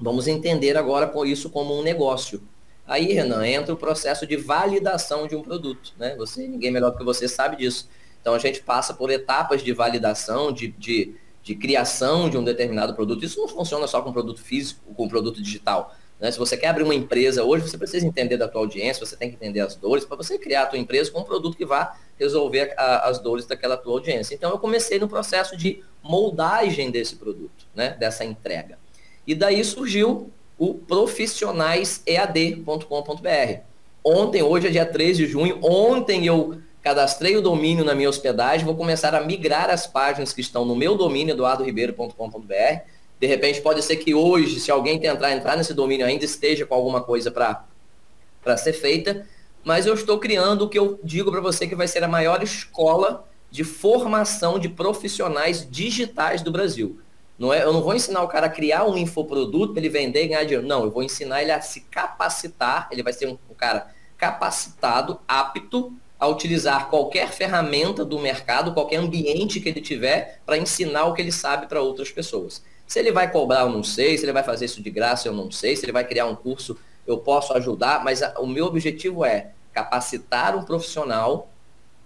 Vamos 0.00 0.26
entender 0.26 0.76
agora 0.76 1.06
com 1.06 1.24
isso 1.24 1.48
como 1.48 1.78
um 1.78 1.82
negócio. 1.82 2.42
Aí, 2.86 3.12
Renan, 3.12 3.46
entra 3.46 3.72
o 3.72 3.76
processo 3.76 4.26
de 4.26 4.36
validação 4.36 5.26
de 5.26 5.36
um 5.36 5.42
produto. 5.42 5.92
Né? 5.96 6.16
Você, 6.16 6.46
ninguém 6.46 6.70
melhor 6.70 6.96
que 6.96 7.04
você 7.04 7.28
sabe 7.28 7.56
disso. 7.56 7.88
Então 8.20 8.34
a 8.34 8.38
gente 8.38 8.62
passa 8.62 8.94
por 8.94 9.10
etapas 9.10 9.62
de 9.62 9.72
validação, 9.72 10.52
de, 10.52 10.68
de, 10.68 11.14
de 11.42 11.54
criação 11.54 12.30
de 12.30 12.38
um 12.38 12.44
determinado 12.44 12.94
produto. 12.94 13.24
Isso 13.24 13.40
não 13.40 13.48
funciona 13.48 13.86
só 13.86 14.00
com 14.00 14.12
produto 14.12 14.40
físico, 14.40 14.94
com 14.94 15.08
produto 15.08 15.42
digital. 15.42 15.94
Né? 16.20 16.30
Se 16.30 16.38
você 16.38 16.56
quer 16.56 16.68
abrir 16.68 16.84
uma 16.84 16.94
empresa 16.94 17.42
hoje, 17.42 17.68
você 17.68 17.76
precisa 17.76 18.06
entender 18.06 18.36
da 18.36 18.46
tua 18.46 18.60
audiência, 18.60 19.04
você 19.04 19.16
tem 19.16 19.28
que 19.28 19.34
entender 19.34 19.58
as 19.58 19.74
dores 19.74 20.04
para 20.04 20.16
você 20.16 20.38
criar 20.38 20.62
a 20.62 20.66
tua 20.66 20.78
empresa 20.78 21.10
com 21.10 21.20
um 21.20 21.24
produto 21.24 21.56
que 21.56 21.64
vá 21.64 21.98
resolver 22.16 22.72
a, 22.76 23.08
as 23.08 23.18
dores 23.18 23.44
daquela 23.44 23.76
tua 23.76 23.94
audiência. 23.94 24.34
Então 24.34 24.50
eu 24.50 24.58
comecei 24.58 25.00
no 25.00 25.08
processo 25.08 25.56
de 25.56 25.82
moldagem 26.00 26.92
desse 26.92 27.16
produto, 27.16 27.66
né? 27.74 27.96
dessa 27.98 28.24
entrega. 28.24 28.78
E 29.26 29.34
daí 29.34 29.64
surgiu 29.64 30.30
o 30.58 30.74
profissionaisead.com.br. 30.74 33.60
Ontem, 34.04 34.42
hoje 34.42 34.66
é 34.66 34.70
dia 34.70 34.86
13 34.86 35.24
de 35.24 35.30
junho, 35.30 35.58
ontem 35.62 36.26
eu 36.26 36.60
cadastrei 36.82 37.36
o 37.36 37.42
domínio 37.42 37.84
na 37.84 37.94
minha 37.94 38.08
hospedagem, 38.08 38.66
vou 38.66 38.74
começar 38.74 39.14
a 39.14 39.20
migrar 39.20 39.70
as 39.70 39.86
páginas 39.86 40.32
que 40.32 40.40
estão 40.40 40.64
no 40.64 40.74
meu 40.74 40.96
domínio, 40.96 41.34
eduardoribeiro.com.br. 41.34 42.80
De 43.20 43.26
repente, 43.26 43.60
pode 43.60 43.82
ser 43.82 43.96
que 43.96 44.12
hoje, 44.12 44.58
se 44.58 44.70
alguém 44.70 44.98
tentar 44.98 45.30
entrar 45.30 45.56
nesse 45.56 45.72
domínio 45.72 46.04
ainda 46.04 46.24
esteja 46.24 46.66
com 46.66 46.74
alguma 46.74 47.00
coisa 47.00 47.30
para 47.30 48.56
ser 48.56 48.72
feita, 48.72 49.24
mas 49.62 49.86
eu 49.86 49.94
estou 49.94 50.18
criando 50.18 50.62
o 50.62 50.68
que 50.68 50.78
eu 50.78 50.98
digo 51.04 51.30
para 51.30 51.40
você 51.40 51.68
que 51.68 51.76
vai 51.76 51.86
ser 51.86 52.02
a 52.02 52.08
maior 52.08 52.42
escola 52.42 53.24
de 53.48 53.62
formação 53.62 54.58
de 54.58 54.68
profissionais 54.68 55.68
digitais 55.70 56.42
do 56.42 56.50
Brasil. 56.50 56.98
Não 57.42 57.52
é, 57.52 57.64
eu 57.64 57.72
não 57.72 57.82
vou 57.82 57.92
ensinar 57.92 58.22
o 58.22 58.28
cara 58.28 58.46
a 58.46 58.48
criar 58.48 58.84
um 58.84 58.96
infoproduto 58.96 59.72
para 59.72 59.82
ele 59.82 59.88
vender 59.88 60.22
e 60.22 60.28
ganhar 60.28 60.44
dinheiro. 60.44 60.64
Não, 60.64 60.84
eu 60.84 60.92
vou 60.92 61.02
ensinar 61.02 61.42
ele 61.42 61.50
a 61.50 61.60
se 61.60 61.80
capacitar. 61.80 62.86
Ele 62.92 63.02
vai 63.02 63.12
ser 63.12 63.26
um, 63.26 63.36
um 63.50 63.54
cara 63.54 63.92
capacitado, 64.16 65.18
apto 65.26 65.92
a 66.20 66.28
utilizar 66.28 66.88
qualquer 66.88 67.32
ferramenta 67.32 68.04
do 68.04 68.20
mercado, 68.20 68.72
qualquer 68.72 68.98
ambiente 68.98 69.58
que 69.58 69.68
ele 69.68 69.80
tiver, 69.80 70.40
para 70.46 70.56
ensinar 70.56 71.06
o 71.06 71.14
que 71.14 71.20
ele 71.20 71.32
sabe 71.32 71.66
para 71.66 71.82
outras 71.82 72.12
pessoas. 72.12 72.62
Se 72.86 73.00
ele 73.00 73.10
vai 73.10 73.28
cobrar, 73.28 73.62
eu 73.62 73.70
não 73.70 73.82
sei. 73.82 74.16
Se 74.16 74.24
ele 74.24 74.32
vai 74.32 74.44
fazer 74.44 74.66
isso 74.66 74.80
de 74.80 74.90
graça, 74.90 75.26
eu 75.26 75.32
não 75.32 75.50
sei. 75.50 75.74
Se 75.74 75.84
ele 75.84 75.90
vai 75.90 76.04
criar 76.04 76.26
um 76.26 76.36
curso, 76.36 76.78
eu 77.04 77.18
posso 77.18 77.52
ajudar. 77.54 78.04
Mas 78.04 78.22
a, 78.22 78.38
o 78.38 78.46
meu 78.46 78.66
objetivo 78.66 79.24
é 79.24 79.50
capacitar 79.72 80.54
um 80.54 80.62
profissional 80.62 81.50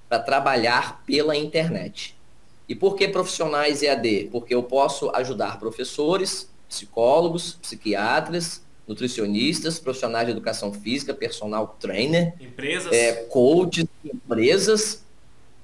para 0.09 0.19
trabalhar 0.19 1.03
pela 1.05 1.37
internet. 1.37 2.16
E 2.69 2.75
por 2.75 2.97
que 2.97 3.07
profissionais 3.09 3.83
EAD? 3.83 4.29
Porque 4.33 4.55
eu 4.55 4.63
posso 4.63 5.11
ajudar 5.15 5.59
professores, 5.59 6.51
psicólogos, 6.69 7.55
psiquiatras, 7.55 8.65
nutricionistas, 8.87 9.79
profissionais 9.79 10.27
de 10.27 10.33
educação 10.33 10.73
física, 10.73 11.13
personal 11.15 11.77
trainer, 11.79 12.35
empresas, 12.41 12.93
é, 12.93 13.13
coaches, 13.25 13.87
empresas. 14.05 15.05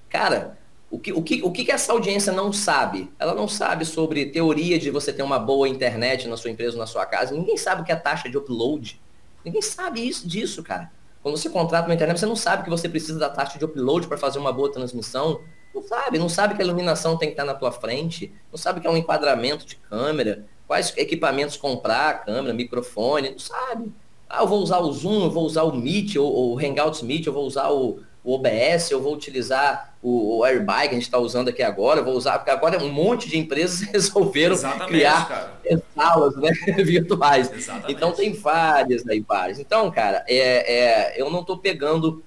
Cara, 0.09 0.59
o 0.91 0.99
que, 0.99 1.13
o, 1.13 1.23
que, 1.23 1.43
o 1.43 1.51
que 1.51 1.71
essa 1.71 1.93
audiência 1.93 2.33
não 2.33 2.53
sabe? 2.53 3.11
Ela 3.19 3.35
não 3.35 3.49
sabe 3.49 3.85
sobre 3.85 4.27
teoria 4.27 4.79
de 4.79 4.91
você 4.91 5.13
ter 5.13 5.23
uma 5.23 5.39
boa 5.39 5.69
internet 5.69 6.29
na 6.29 6.37
sua 6.37 6.51
empresa, 6.51 6.77
na 6.77 6.87
sua 6.87 7.07
casa. 7.07 7.35
Ninguém 7.35 7.57
sabe 7.57 7.83
o 7.83 7.85
que 7.85 7.93
é 7.93 7.97
taxa 7.97 8.29
de 8.29 8.37
upload. 8.37 9.01
Ninguém 9.45 9.63
sabe 9.63 10.07
isso, 10.07 10.29
disso, 10.29 10.63
cara. 10.63 10.91
Quando 11.23 11.37
você 11.37 11.49
contrata 11.49 11.89
uma 11.89 11.95
internet, 11.95 12.19
você 12.19 12.27
não 12.27 12.37
sabe 12.37 12.65
que 12.65 12.71
você 12.71 12.89
precisa 12.89 13.19
da 13.19 13.31
taxa 13.31 13.59
de 13.59 13.65
upload 13.65 14.09
para 14.09 14.19
fazer 14.19 14.39
uma 14.39 14.53
boa 14.53 14.71
transmissão. 14.71 15.41
Não 15.75 15.83
sabe, 15.83 16.19
não 16.19 16.29
sabe 16.29 16.55
que 16.55 16.63
a 16.63 16.65
iluminação 16.65 17.17
tem 17.17 17.29
que 17.29 17.33
estar 17.33 17.45
na 17.45 17.55
tua 17.55 17.73
frente, 17.73 18.33
não 18.51 18.59
sabe 18.59 18.81
que 18.81 18.87
é 18.87 18.91
um 18.91 18.97
enquadramento 18.97 19.65
de 19.65 19.77
câmera, 19.77 20.45
quais 20.67 20.93
equipamentos 20.97 21.57
comprar, 21.57 22.25
câmera, 22.25 22.55
microfone, 22.55 23.31
não 23.31 23.39
sabe. 23.39 23.93
Ah, 24.29 24.43
eu 24.43 24.47
vou 24.47 24.63
usar 24.63 24.79
o 24.79 24.93
Zoom, 24.93 25.25
eu 25.25 25.31
vou 25.31 25.45
usar 25.45 25.63
o 25.63 25.75
Meet, 25.75 26.17
ou 26.17 26.55
o 26.55 26.59
Hangouts 26.59 27.03
Meet, 27.03 27.27
eu 27.27 27.33
vou 27.33 27.47
usar 27.47 27.71
o, 27.71 28.01
o 28.25 28.35
OBS, 28.35 28.91
eu 28.91 29.01
vou 29.01 29.15
utilizar 29.15 29.95
o, 30.03 30.39
o 30.39 30.45
Airbike 30.45 30.89
que 30.89 30.91
a 30.91 30.95
gente 30.95 31.03
está 31.03 31.19
usando 31.19 31.49
aqui 31.49 31.63
agora, 31.63 32.01
eu 32.01 32.05
vou 32.05 32.15
usar, 32.15 32.39
porque 32.39 32.51
agora 32.51 32.83
um 32.83 32.91
monte 32.91 33.29
de 33.29 33.39
empresas 33.39 33.81
resolveram 33.93 34.55
Exatamente, 34.55 34.89
criar 34.89 35.29
cara. 35.29 35.83
salas 35.95 36.37
né, 36.37 36.51
virtuais. 36.83 37.53
Exatamente. 37.53 37.93
Então 37.93 38.13
tem 38.13 38.33
várias 38.33 39.07
aí, 39.07 39.21
várias. 39.21 39.59
Então, 39.59 39.91
cara, 39.91 40.25
é, 40.27 41.15
é, 41.15 41.21
eu 41.21 41.31
não 41.31 41.41
estou 41.41 41.59
pegando 41.59 42.23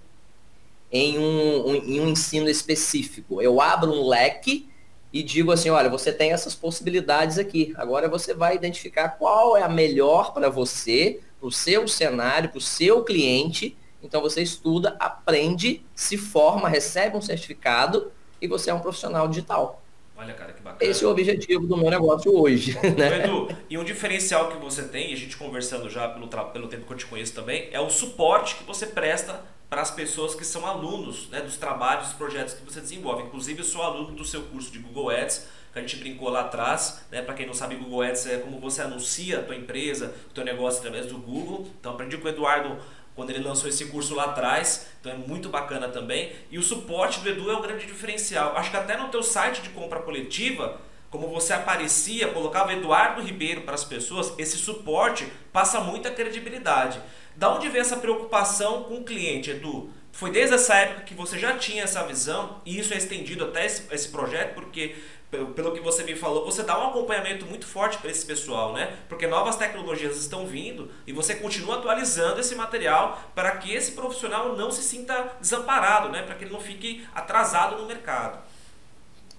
em 0.91 1.17
um, 1.17 1.67
um, 1.69 1.75
em 1.75 1.99
um 1.99 2.07
ensino 2.07 2.49
específico. 2.49 3.41
Eu 3.41 3.59
abro 3.59 3.91
um 3.91 4.07
leque 4.07 4.69
e 5.11 5.23
digo 5.23 5.51
assim, 5.51 5.69
olha, 5.69 5.89
você 5.89 6.11
tem 6.11 6.31
essas 6.31 6.55
possibilidades 6.55 7.37
aqui. 7.37 7.73
Agora 7.77 8.09
você 8.09 8.33
vai 8.33 8.55
identificar 8.55 9.09
qual 9.09 9.55
é 9.55 9.63
a 9.63 9.69
melhor 9.69 10.33
para 10.33 10.49
você, 10.49 11.21
para 11.39 11.47
o 11.47 11.51
seu 11.51 11.87
cenário, 11.87 12.49
para 12.49 12.57
o 12.57 12.61
seu 12.61 13.03
cliente. 13.03 13.77
Então 14.03 14.21
você 14.21 14.41
estuda, 14.41 14.95
aprende, 14.99 15.85
se 15.95 16.17
forma, 16.17 16.67
recebe 16.67 17.15
um 17.15 17.21
certificado 17.21 18.11
e 18.41 18.47
você 18.47 18.69
é 18.69 18.73
um 18.73 18.79
profissional 18.79 19.27
digital. 19.27 19.81
Olha, 20.17 20.33
cara, 20.33 20.53
que 20.53 20.61
bacana. 20.61 20.89
Esse 20.89 21.03
é 21.03 21.07
o 21.07 21.11
objetivo 21.11 21.67
do 21.67 21.75
meu 21.75 21.89
negócio 21.89 22.33
hoje. 22.37 22.77
Né? 22.95 23.25
Edu, 23.25 23.49
e 23.69 23.77
um 23.77 23.83
diferencial 23.83 24.49
que 24.49 24.57
você 24.57 24.83
tem, 24.83 25.11
e 25.11 25.13
a 25.13 25.17
gente 25.17 25.35
conversando 25.35 25.89
já 25.89 26.07
pelo, 26.07 26.27
pelo 26.27 26.67
tempo 26.67 26.85
que 26.85 26.93
eu 26.93 26.97
te 26.97 27.05
conheço 27.05 27.33
também, 27.33 27.67
é 27.71 27.79
o 27.79 27.89
suporte 27.89 28.55
que 28.55 28.63
você 28.63 28.85
presta 28.85 29.43
para 29.69 29.81
as 29.81 29.91
pessoas 29.91 30.35
que 30.35 30.45
são 30.45 30.65
alunos 30.65 31.27
né, 31.29 31.41
dos 31.41 31.57
trabalhos, 31.57 32.07
dos 32.07 32.13
projetos 32.13 32.53
que 32.53 32.63
você 32.63 32.79
desenvolve. 32.79 33.23
Inclusive, 33.23 33.59
eu 33.59 33.65
sou 33.65 33.81
aluno 33.81 34.15
do 34.15 34.23
seu 34.23 34.43
curso 34.43 34.71
de 34.71 34.79
Google 34.79 35.09
Ads, 35.09 35.47
que 35.73 35.79
a 35.79 35.81
gente 35.81 35.97
brincou 35.97 36.29
lá 36.29 36.41
atrás. 36.41 37.05
Né? 37.11 37.21
Para 37.21 37.33
quem 37.33 37.45
não 37.45 37.53
sabe, 37.53 37.75
Google 37.75 38.03
Ads 38.03 38.27
é 38.27 38.37
como 38.37 38.59
você 38.59 38.81
anuncia 38.81 39.39
a 39.39 39.43
tua 39.43 39.55
empresa, 39.55 40.13
o 40.29 40.33
teu 40.33 40.45
negócio 40.45 40.79
através 40.79 41.07
do 41.07 41.17
Google. 41.17 41.67
Então, 41.79 41.93
aprendi 41.93 42.17
com 42.17 42.25
o 42.25 42.29
Eduardo 42.29 42.77
quando 43.15 43.29
ele 43.29 43.39
lançou 43.39 43.69
esse 43.69 43.85
curso 43.85 44.13
lá 44.13 44.25
atrás, 44.25 44.87
então 44.99 45.11
é 45.11 45.15
muito 45.15 45.47
bacana 45.47 45.87
também. 45.87 46.33
E 46.51 46.59
o 46.59 46.63
suporte 46.63 47.21
do 47.21 47.29
Edu 47.29 47.49
é 47.49 47.55
um 47.55 47.61
grande 47.61 47.85
diferencial. 47.85 48.55
Acho 48.57 48.69
que 48.69 48.77
até 48.77 48.97
no 48.97 49.07
teu 49.07 49.23
site 49.23 49.61
de 49.61 49.69
compra 49.69 50.01
coletiva, 50.01 50.79
como 51.09 51.29
você 51.29 51.53
aparecia, 51.53 52.27
colocava 52.27 52.73
Eduardo 52.73 53.21
Ribeiro 53.21 53.61
para 53.61 53.73
as 53.73 53.85
pessoas, 53.85 54.33
esse 54.37 54.57
suporte 54.57 55.25
passa 55.53 55.79
muita 55.79 56.11
credibilidade. 56.11 56.99
Da 57.35 57.53
onde 57.53 57.69
vem 57.69 57.81
essa 57.81 57.97
preocupação 57.97 58.83
com 58.83 58.95
o 58.95 59.03
cliente, 59.03 59.51
Edu? 59.51 59.89
Foi 60.11 60.31
desde 60.31 60.55
essa 60.55 60.73
época 60.75 61.01
que 61.01 61.13
você 61.13 61.37
já 61.37 61.57
tinha 61.57 61.83
essa 61.83 62.01
visão 62.03 62.61
e 62.65 62.79
isso 62.79 62.93
é 62.93 62.97
estendido 62.97 63.43
até 63.43 63.65
esse, 63.65 63.83
esse 63.91 64.07
projeto, 64.07 64.53
porque 64.53 64.95
pelo 65.29 65.73
que 65.73 65.81
você 65.81 66.03
me 66.03 66.15
falou, 66.15 66.45
você 66.45 66.63
dá 66.63 66.79
um 66.79 66.87
acompanhamento 66.89 67.45
muito 67.45 67.65
forte 67.65 67.97
para 67.97 68.09
esse 68.09 68.25
pessoal, 68.25 68.73
né? 68.73 68.93
Porque 69.09 69.27
novas 69.27 69.55
tecnologias 69.57 70.17
estão 70.17 70.45
vindo 70.45 70.89
e 71.05 71.11
você 71.11 71.35
continua 71.35 71.75
atualizando 71.75 72.39
esse 72.39 72.55
material 72.55 73.31
para 73.33 73.51
que 73.57 73.73
esse 73.73 73.91
profissional 73.91 74.55
não 74.55 74.71
se 74.71 74.81
sinta 74.81 75.33
desamparado, 75.41 76.09
né? 76.09 76.21
Para 76.21 76.35
que 76.35 76.45
ele 76.45 76.53
não 76.53 76.61
fique 76.61 77.05
atrasado 77.13 77.77
no 77.77 77.87
mercado. 77.87 78.39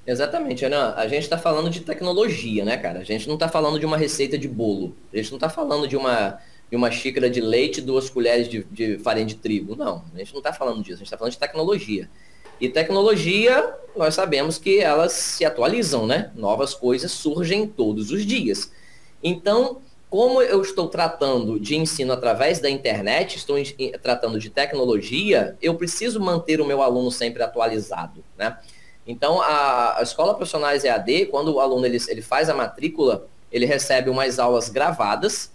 Exatamente, 0.07 0.65
Ana. 0.65 0.95
A 0.95 1.09
gente 1.09 1.23
está 1.23 1.39
falando 1.39 1.69
de 1.71 1.81
tecnologia, 1.81 2.65
né, 2.65 2.77
cara? 2.77 3.01
A 3.01 3.05
gente 3.05 3.27
não 3.27 3.35
está 3.35 3.49
falando 3.49 3.79
de 3.79 3.87
uma 3.87 3.97
receita 3.97 4.39
de 4.39 4.47
bolo. 4.47 4.95
A 5.13 5.17
gente 5.17 5.31
não 5.31 5.37
está 5.37 5.49
falando 5.49 5.89
de 5.89 5.97
uma, 5.97 6.39
de 6.71 6.77
uma 6.77 6.91
xícara 6.91 7.31
de 7.31 7.41
leite 7.41 7.79
e 7.79 7.83
duas 7.83 8.11
colheres 8.11 8.49
de, 8.49 8.65
de 8.65 8.99
farinha 8.99 9.27
de 9.27 9.37
trigo. 9.37 9.77
Não, 9.77 10.05
a 10.15 10.19
gente 10.19 10.33
não 10.33 10.39
está 10.39 10.53
falando 10.53 10.83
disso. 10.83 10.95
A 10.95 10.99
gente 10.99 11.07
está 11.07 11.19
falando 11.19 11.33
de 11.33 11.39
tecnologia. 11.39 12.11
E 12.61 12.69
tecnologia, 12.69 13.75
nós 13.95 14.15
sabemos 14.15 14.59
que 14.59 14.81
elas 14.81 15.13
se 15.13 15.45
atualizam, 15.45 16.07
né? 16.07 16.33
Novas 16.35 16.75
coisas 16.75 17.13
surgem 17.13 17.67
todos 17.67 18.11
os 18.11 18.25
dias. 18.25 18.73
Então, 19.23 19.83
como 20.09 20.41
eu 20.41 20.63
estou 20.63 20.89
tratando 20.89 21.61
de 21.61 21.77
ensino 21.77 22.13
através 22.13 22.59
da 22.59 22.71
internet, 22.71 23.37
estou 23.37 23.57
tratando 24.01 24.39
de 24.39 24.49
tecnologia, 24.49 25.57
eu 25.61 25.75
preciso 25.75 26.19
manter 26.19 26.61
o 26.61 26.65
meu 26.65 26.81
aluno 26.81 27.11
sempre 27.11 27.43
atualizado, 27.43 28.25
né? 28.39 28.59
Então, 29.07 29.41
a, 29.41 29.99
a 29.99 30.03
Escola 30.03 30.35
Profissionais 30.35 30.85
EAD, 30.85 31.27
quando 31.27 31.55
o 31.55 31.61
aluno 31.61 31.87
ele, 31.87 31.99
ele 32.09 32.23
faz 32.23 32.49
a 32.49 32.55
matrícula, 32.55 33.29
ele 33.53 33.67
recebe 33.67 34.11
umas 34.11 34.39
aulas 34.39 34.69
gravadas, 34.69 35.53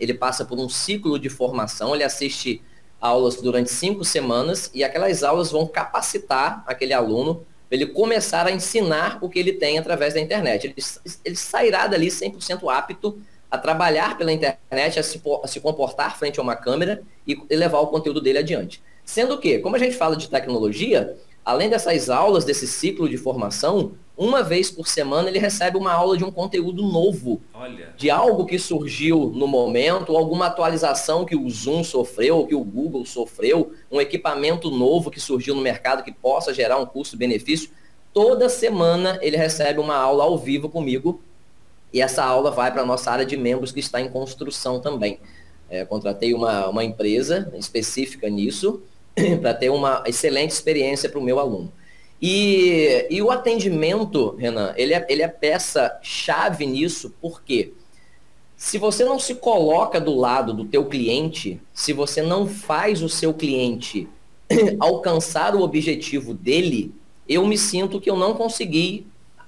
ele 0.00 0.14
passa 0.14 0.44
por 0.44 0.58
um 0.58 0.68
ciclo 0.68 1.18
de 1.18 1.28
formação, 1.28 1.94
ele 1.94 2.02
assiste 2.02 2.62
aulas 3.00 3.36
durante 3.36 3.70
cinco 3.70 4.04
semanas 4.04 4.70
e 4.74 4.82
aquelas 4.82 5.22
aulas 5.22 5.50
vão 5.50 5.66
capacitar 5.66 6.64
aquele 6.66 6.92
aluno 6.92 7.46
para 7.68 7.76
ele 7.76 7.86
começar 7.86 8.46
a 8.46 8.50
ensinar 8.50 9.18
o 9.20 9.28
que 9.28 9.38
ele 9.38 9.52
tem 9.52 9.78
através 9.78 10.14
da 10.14 10.20
internet. 10.20 10.66
Ele, 10.66 10.74
ele 11.24 11.36
sairá 11.36 11.86
dali 11.86 12.08
100% 12.08 12.68
apto 12.68 13.20
a 13.50 13.56
trabalhar 13.56 14.18
pela 14.18 14.32
internet, 14.32 14.98
a 14.98 15.02
se, 15.02 15.20
a 15.42 15.46
se 15.46 15.60
comportar 15.60 16.18
frente 16.18 16.40
a 16.40 16.42
uma 16.42 16.56
câmera 16.56 17.02
e, 17.26 17.40
e 17.48 17.56
levar 17.56 17.80
o 17.80 17.86
conteúdo 17.88 18.20
dele 18.20 18.38
adiante. 18.38 18.82
Sendo 19.04 19.38
que, 19.38 19.58
como 19.58 19.76
a 19.76 19.78
gente 19.78 19.96
fala 19.96 20.16
de 20.16 20.28
tecnologia, 20.28 21.16
além 21.44 21.68
dessas 21.68 22.10
aulas, 22.10 22.44
desse 22.44 22.66
ciclo 22.66 23.08
de 23.08 23.16
formação, 23.16 23.92
uma 24.22 24.42
vez 24.42 24.70
por 24.70 24.86
semana 24.86 25.30
ele 25.30 25.38
recebe 25.38 25.78
uma 25.78 25.94
aula 25.94 26.14
de 26.14 26.22
um 26.22 26.30
conteúdo 26.30 26.82
novo. 26.82 27.40
Olha. 27.54 27.94
De 27.96 28.10
algo 28.10 28.44
que 28.44 28.58
surgiu 28.58 29.32
no 29.34 29.46
momento, 29.46 30.14
alguma 30.14 30.48
atualização 30.48 31.24
que 31.24 31.34
o 31.34 31.48
Zoom 31.48 31.82
sofreu, 31.82 32.46
que 32.46 32.54
o 32.54 32.62
Google 32.62 33.06
sofreu, 33.06 33.72
um 33.90 33.98
equipamento 33.98 34.70
novo 34.70 35.10
que 35.10 35.18
surgiu 35.18 35.54
no 35.54 35.62
mercado 35.62 36.04
que 36.04 36.12
possa 36.12 36.52
gerar 36.52 36.76
um 36.76 36.84
custo-benefício. 36.84 37.70
Toda 38.12 38.50
semana 38.50 39.18
ele 39.22 39.38
recebe 39.38 39.80
uma 39.80 39.96
aula 39.96 40.24
ao 40.24 40.36
vivo 40.36 40.68
comigo 40.68 41.22
e 41.90 42.02
essa 42.02 42.22
aula 42.22 42.50
vai 42.50 42.70
para 42.70 42.82
a 42.82 42.86
nossa 42.86 43.10
área 43.10 43.24
de 43.24 43.38
membros 43.38 43.72
que 43.72 43.80
está 43.80 44.02
em 44.02 44.10
construção 44.10 44.80
também. 44.80 45.18
É, 45.70 45.82
contratei 45.86 46.34
uma, 46.34 46.68
uma 46.68 46.84
empresa 46.84 47.50
específica 47.56 48.28
nisso 48.28 48.82
para 49.40 49.54
ter 49.54 49.70
uma 49.70 50.04
excelente 50.04 50.50
experiência 50.50 51.08
para 51.08 51.18
o 51.18 51.22
meu 51.22 51.38
aluno. 51.38 51.72
E, 52.20 53.06
e 53.08 53.22
o 53.22 53.30
atendimento, 53.30 54.36
Renan, 54.36 54.74
ele 54.76 54.92
é, 54.92 55.06
ele 55.08 55.22
é 55.22 55.28
peça-chave 55.28 56.66
nisso, 56.66 57.14
porque 57.20 57.72
se 58.56 58.76
você 58.76 59.04
não 59.04 59.18
se 59.18 59.36
coloca 59.36 59.98
do 59.98 60.14
lado 60.14 60.52
do 60.52 60.66
teu 60.66 60.84
cliente, 60.84 61.58
se 61.72 61.94
você 61.94 62.20
não 62.20 62.46
faz 62.46 63.02
o 63.02 63.08
seu 63.08 63.32
cliente 63.32 64.06
alcançar 64.78 65.54
o 65.54 65.62
objetivo 65.62 66.34
dele, 66.34 66.94
eu 67.26 67.46
me 67.46 67.56
sinto 67.56 67.98
que 67.98 68.10
eu 68.10 68.16
não 68.16 68.34
consegui 68.34 69.06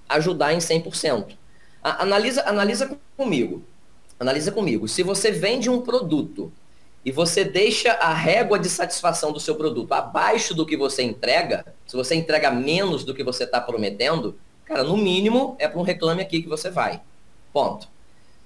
ajudar 0.09 0.55
em 0.55 0.59
100%. 0.59 1.37
Analisa, 1.83 2.43
analisa 2.49 2.99
comigo. 3.17 3.63
Analisa 4.19 4.51
comigo. 4.51 4.89
Se 4.89 5.03
você 5.03 5.31
vende 5.31 5.69
um 5.69 5.83
produto 5.83 6.51
e 7.05 7.11
você 7.11 7.45
deixa 7.45 7.93
a 7.93 8.13
régua 8.13 8.59
de 8.59 8.69
satisfação 8.69 9.33
do 9.33 9.41
seu 9.41 9.57
produto 9.57 9.93
abaixo 9.93 10.55
do 10.55 10.65
que 10.65 10.77
você 10.77 11.03
entrega, 11.03 11.65
se 11.87 11.97
você 11.97 12.15
entrega 12.15 12.51
menos 12.51 13.05
do 13.05 13.15
que 13.15 13.25
você 13.25 13.45
está 13.45 13.61
prometendo, 13.61 14.39
cara, 14.65 14.85
no 14.85 14.97
mínimo 14.97 15.57
é 15.59 15.67
para 15.67 15.81
um 15.81 15.83
reclame 15.83 16.23
aqui 16.23 16.43
que 16.43 16.49
você 16.49 16.71
vai. 16.71 17.01
Ponto. 17.53 17.89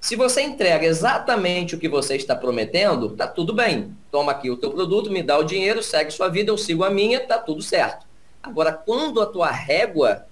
Se 0.01 0.15
você 0.15 0.43
entrega 0.43 0.87
exatamente 0.87 1.75
o 1.75 1.79
que 1.79 1.89
você 1.89 2.17
está 2.17 2.35
prometendo, 2.35 3.11
tá 3.11 3.27
tudo 3.27 3.53
bem. 3.53 3.95
Toma 4.11 4.33
aqui 4.33 4.51
o 4.51 4.57
teu 4.57 4.71
produto, 4.71 5.11
me 5.11 5.23
dá 5.23 5.39
o 5.39 5.45
dinheiro, 5.45 5.83
segue 5.83 6.11
sua 6.11 6.29
vida, 6.29 6.51
eu 6.51 6.59
sigo 6.59 6.85
a 6.85 6.91
minha, 6.91 7.21
tá 7.21 7.39
tudo 7.39 7.63
certo. 7.63 8.07
Agora, 8.43 8.73
quando 8.73 9.21
a 9.21 9.27
tua 9.27 9.51
régua 9.51 10.27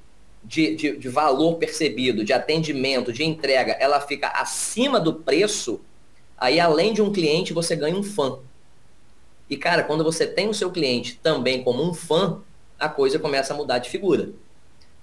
de, 0.45 0.77
de, 0.77 0.97
de 0.97 1.09
valor 1.09 1.57
percebido, 1.57 2.25
de 2.25 2.33
atendimento, 2.33 3.13
de 3.13 3.25
entrega, 3.25 3.73
ela 3.73 4.01
fica 4.01 4.29
acima 4.29 5.01
do 5.01 5.15
preço, 5.15 5.81
Aí, 6.37 6.59
além 6.59 6.93
de 6.93 7.01
um 7.01 7.13
cliente, 7.13 7.53
você 7.53 7.77
ganha 7.77 7.97
um 7.97 8.03
fã. 8.03 8.39
E, 9.49 9.57
cara, 9.57 9.83
quando 9.83 10.03
você 10.03 10.27
tem 10.27 10.49
o 10.49 10.55
seu 10.55 10.71
cliente 10.71 11.19
também 11.23 11.63
como 11.63 11.83
um 11.83 11.95
fã, 11.95 12.41
a 12.79 12.89
coisa 12.89 13.19
começa 13.19 13.55
a 13.55 13.57
mudar 13.57 13.79
de 13.79 13.91
figura. 13.91 14.31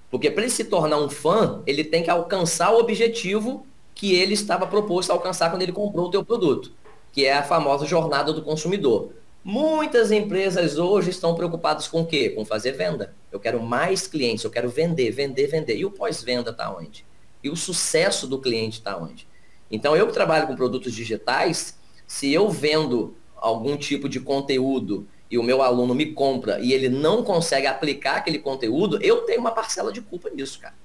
Porque 0.10 0.30
para 0.30 0.44
ele 0.44 0.52
se 0.52 0.66
tornar 0.66 0.98
um 0.98 1.10
fã, 1.10 1.62
ele 1.66 1.84
tem 1.84 2.04
que 2.04 2.10
alcançar 2.10 2.72
o 2.72 2.80
objetivo 2.80 3.66
que 3.96 4.14
ele 4.14 4.34
estava 4.34 4.68
proposto 4.68 5.12
a 5.12 5.14
alcançar 5.14 5.50
quando 5.50 5.62
ele 5.62 5.72
comprou 5.72 6.08
o 6.08 6.12
teu 6.12 6.24
produto, 6.24 6.72
que 7.14 7.26
é 7.26 7.34
a 7.34 7.44
famosa 7.44 7.86
jornada 7.86 8.34
do 8.34 8.42
consumidor. 8.42 9.12
Muitas 9.44 10.12
empresas 10.12 10.78
hoje 10.78 11.10
estão 11.10 11.34
preocupadas 11.34 11.88
com 11.88 12.02
o 12.02 12.06
quê? 12.06 12.30
Com 12.30 12.46
fazer 12.46 12.74
venda. 12.74 13.16
Eu 13.32 13.40
quero 13.40 13.62
mais 13.62 14.06
clientes, 14.06 14.44
eu 14.44 14.52
quero 14.52 14.70
vender, 14.70 15.12
vender, 15.12 15.48
vender. 15.48 15.78
E 15.78 15.86
o 15.86 15.92
pós-venda 15.92 16.52
está 16.52 16.76
onde? 16.76 17.06
E 17.44 17.50
o 17.50 17.56
sucesso 17.56 18.28
do 18.28 18.38
cliente 18.40 18.80
está 18.80 18.98
onde? 18.98 19.28
Então, 19.72 19.96
eu 19.96 20.08
que 20.08 20.14
trabalho 20.14 20.48
com 20.48 20.56
produtos 20.56 20.94
digitais, 20.94 21.78
se 22.06 22.32
eu 22.34 22.50
vendo 22.50 23.16
algum 23.38 23.78
tipo 23.78 24.10
de 24.10 24.20
conteúdo 24.20 25.08
e 25.30 25.38
o 25.38 25.44
meu 25.44 25.62
aluno 25.62 25.96
me 25.96 26.08
compra 26.08 26.60
e 26.60 26.74
ele 26.74 26.90
não 26.90 27.24
consegue 27.24 27.66
aplicar 27.66 28.18
aquele 28.18 28.38
conteúdo, 28.38 29.02
eu 29.02 29.22
tenho 29.22 29.40
uma 29.40 29.52
parcela 29.52 29.92
de 29.92 30.02
culpa 30.02 30.30
nisso, 30.30 30.60
cara. 30.60 30.76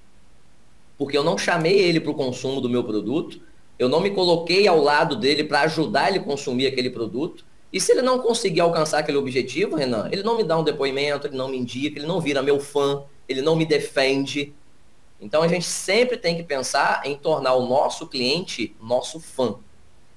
Porque 0.96 1.18
eu 1.18 1.25
não 1.25 1.37
chamei 1.37 1.79
ele 1.79 2.01
para 2.01 2.12
o 2.12 2.14
consumo 2.14 2.61
do 2.61 2.70
meu 2.70 2.85
produto, 2.85 3.40
eu 3.79 3.88
não 3.88 4.01
me 4.01 4.11
coloquei 4.11 4.66
ao 4.66 4.81
lado 4.81 5.16
dele 5.16 5.44
para 5.44 5.62
ajudar 5.62 6.09
ele 6.09 6.18
a 6.18 6.22
consumir 6.22 6.66
aquele 6.66 6.88
produto. 6.88 7.44
E 7.72 7.81
se 7.81 7.92
ele 7.92 8.01
não 8.01 8.20
conseguir 8.20 8.61
alcançar 8.61 9.01
aquele 9.01 9.18
objetivo, 9.18 9.77
Renan, 9.77 10.09
ele 10.11 10.22
não 10.22 10.37
me 10.37 10.44
dá 10.44 10.57
um 10.59 10.64
depoimento, 10.64 11.27
ele 11.27 11.37
não 11.37 11.49
me 11.49 11.59
indica, 11.59 11.99
ele 11.99 12.07
não 12.07 12.20
vira 12.20 12.40
meu 12.40 12.59
fã, 12.59 13.03
ele 13.29 13.42
não 13.42 13.57
me 13.57 13.66
defende, 13.66 14.55
então 15.20 15.42
a 15.42 15.48
gente 15.48 15.64
sempre 15.64 16.16
tem 16.16 16.37
que 16.37 16.42
pensar 16.42 17.02
em 17.05 17.16
tornar 17.16 17.55
o 17.55 17.66
nosso 17.66 18.07
cliente 18.07 18.74
nosso 18.81 19.18
fã. 19.18 19.57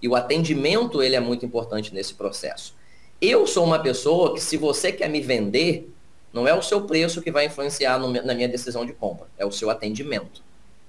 E 0.01 0.07
o 0.07 0.15
atendimento 0.15 1.01
ele 1.01 1.15
é 1.15 1.19
muito 1.19 1.45
importante 1.45 1.93
nesse 1.93 2.13
processo. 2.13 2.75
Eu 3.21 3.45
sou 3.45 3.65
uma 3.65 3.79
pessoa 3.79 4.33
que 4.33 4.41
se 4.41 4.55
você 4.55 4.91
quer 4.91 5.09
me 5.09 5.19
vender, 5.19 5.89
não 6.31 6.47
é 6.47 6.53
o 6.53 6.61
seu 6.61 6.81
preço 6.83 7.21
que 7.21 7.31
vai 7.31 7.45
influenciar 7.45 7.97
no, 7.97 8.11
na 8.11 8.33
minha 8.33 8.47
decisão 8.47 8.85
de 8.85 8.93
compra, 8.93 9.27
é 9.37 9.45
o 9.45 9.51
seu 9.51 9.69
atendimento. 9.69 10.43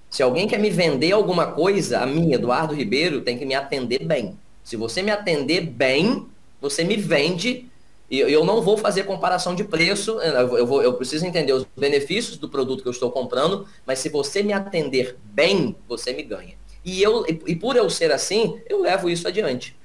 Se 0.09 0.23
alguém 0.23 0.49
quer 0.49 0.59
me 0.59 0.70
vender 0.70 1.12
alguma 1.12 1.53
coisa, 1.53 2.01
a 2.01 2.07
mim, 2.07 2.33
Eduardo 2.33 2.75
Ribeiro, 2.75 3.20
tem 3.20 3.38
que 3.38 3.46
me 3.46 3.55
atender 3.55 4.05
bem. 4.05 4.37
Se 4.62 4.77
você 4.77 5.03
me 5.03 5.11
atender 5.11 5.61
bem, 5.61 6.27
você 6.61 6.83
me 6.83 6.96
vende 6.96 7.69
e 8.11 8.18
eu 8.18 8.44
não 8.44 8.61
vou 8.61 8.77
fazer 8.77 9.05
comparação 9.05 9.55
de 9.55 9.62
preço, 9.62 10.20
eu, 10.20 10.66
vou, 10.66 10.83
eu 10.83 10.94
preciso 10.94 11.25
entender 11.25 11.53
os 11.53 11.64
benefícios 11.77 12.37
do 12.37 12.49
produto 12.49 12.83
que 12.83 12.88
eu 12.88 12.92
estou 12.92 13.11
comprando, 13.12 13.66
mas 13.87 14.01
se 14.01 14.09
você 14.09 14.42
me 14.42 14.53
atender 14.53 15.16
bem, 15.23 15.77
você 15.88 16.12
me 16.12 16.25
ganha. 16.25 16.55
E, 16.85 17.01
eu, 17.01 17.25
e 17.46 17.55
por 17.55 17.77
eu 17.77 17.88
ser 17.88 18.11
assim, 18.11 18.61
eu 18.68 18.81
levo 18.81 19.09
isso 19.09 19.29
adiante. 19.29 19.79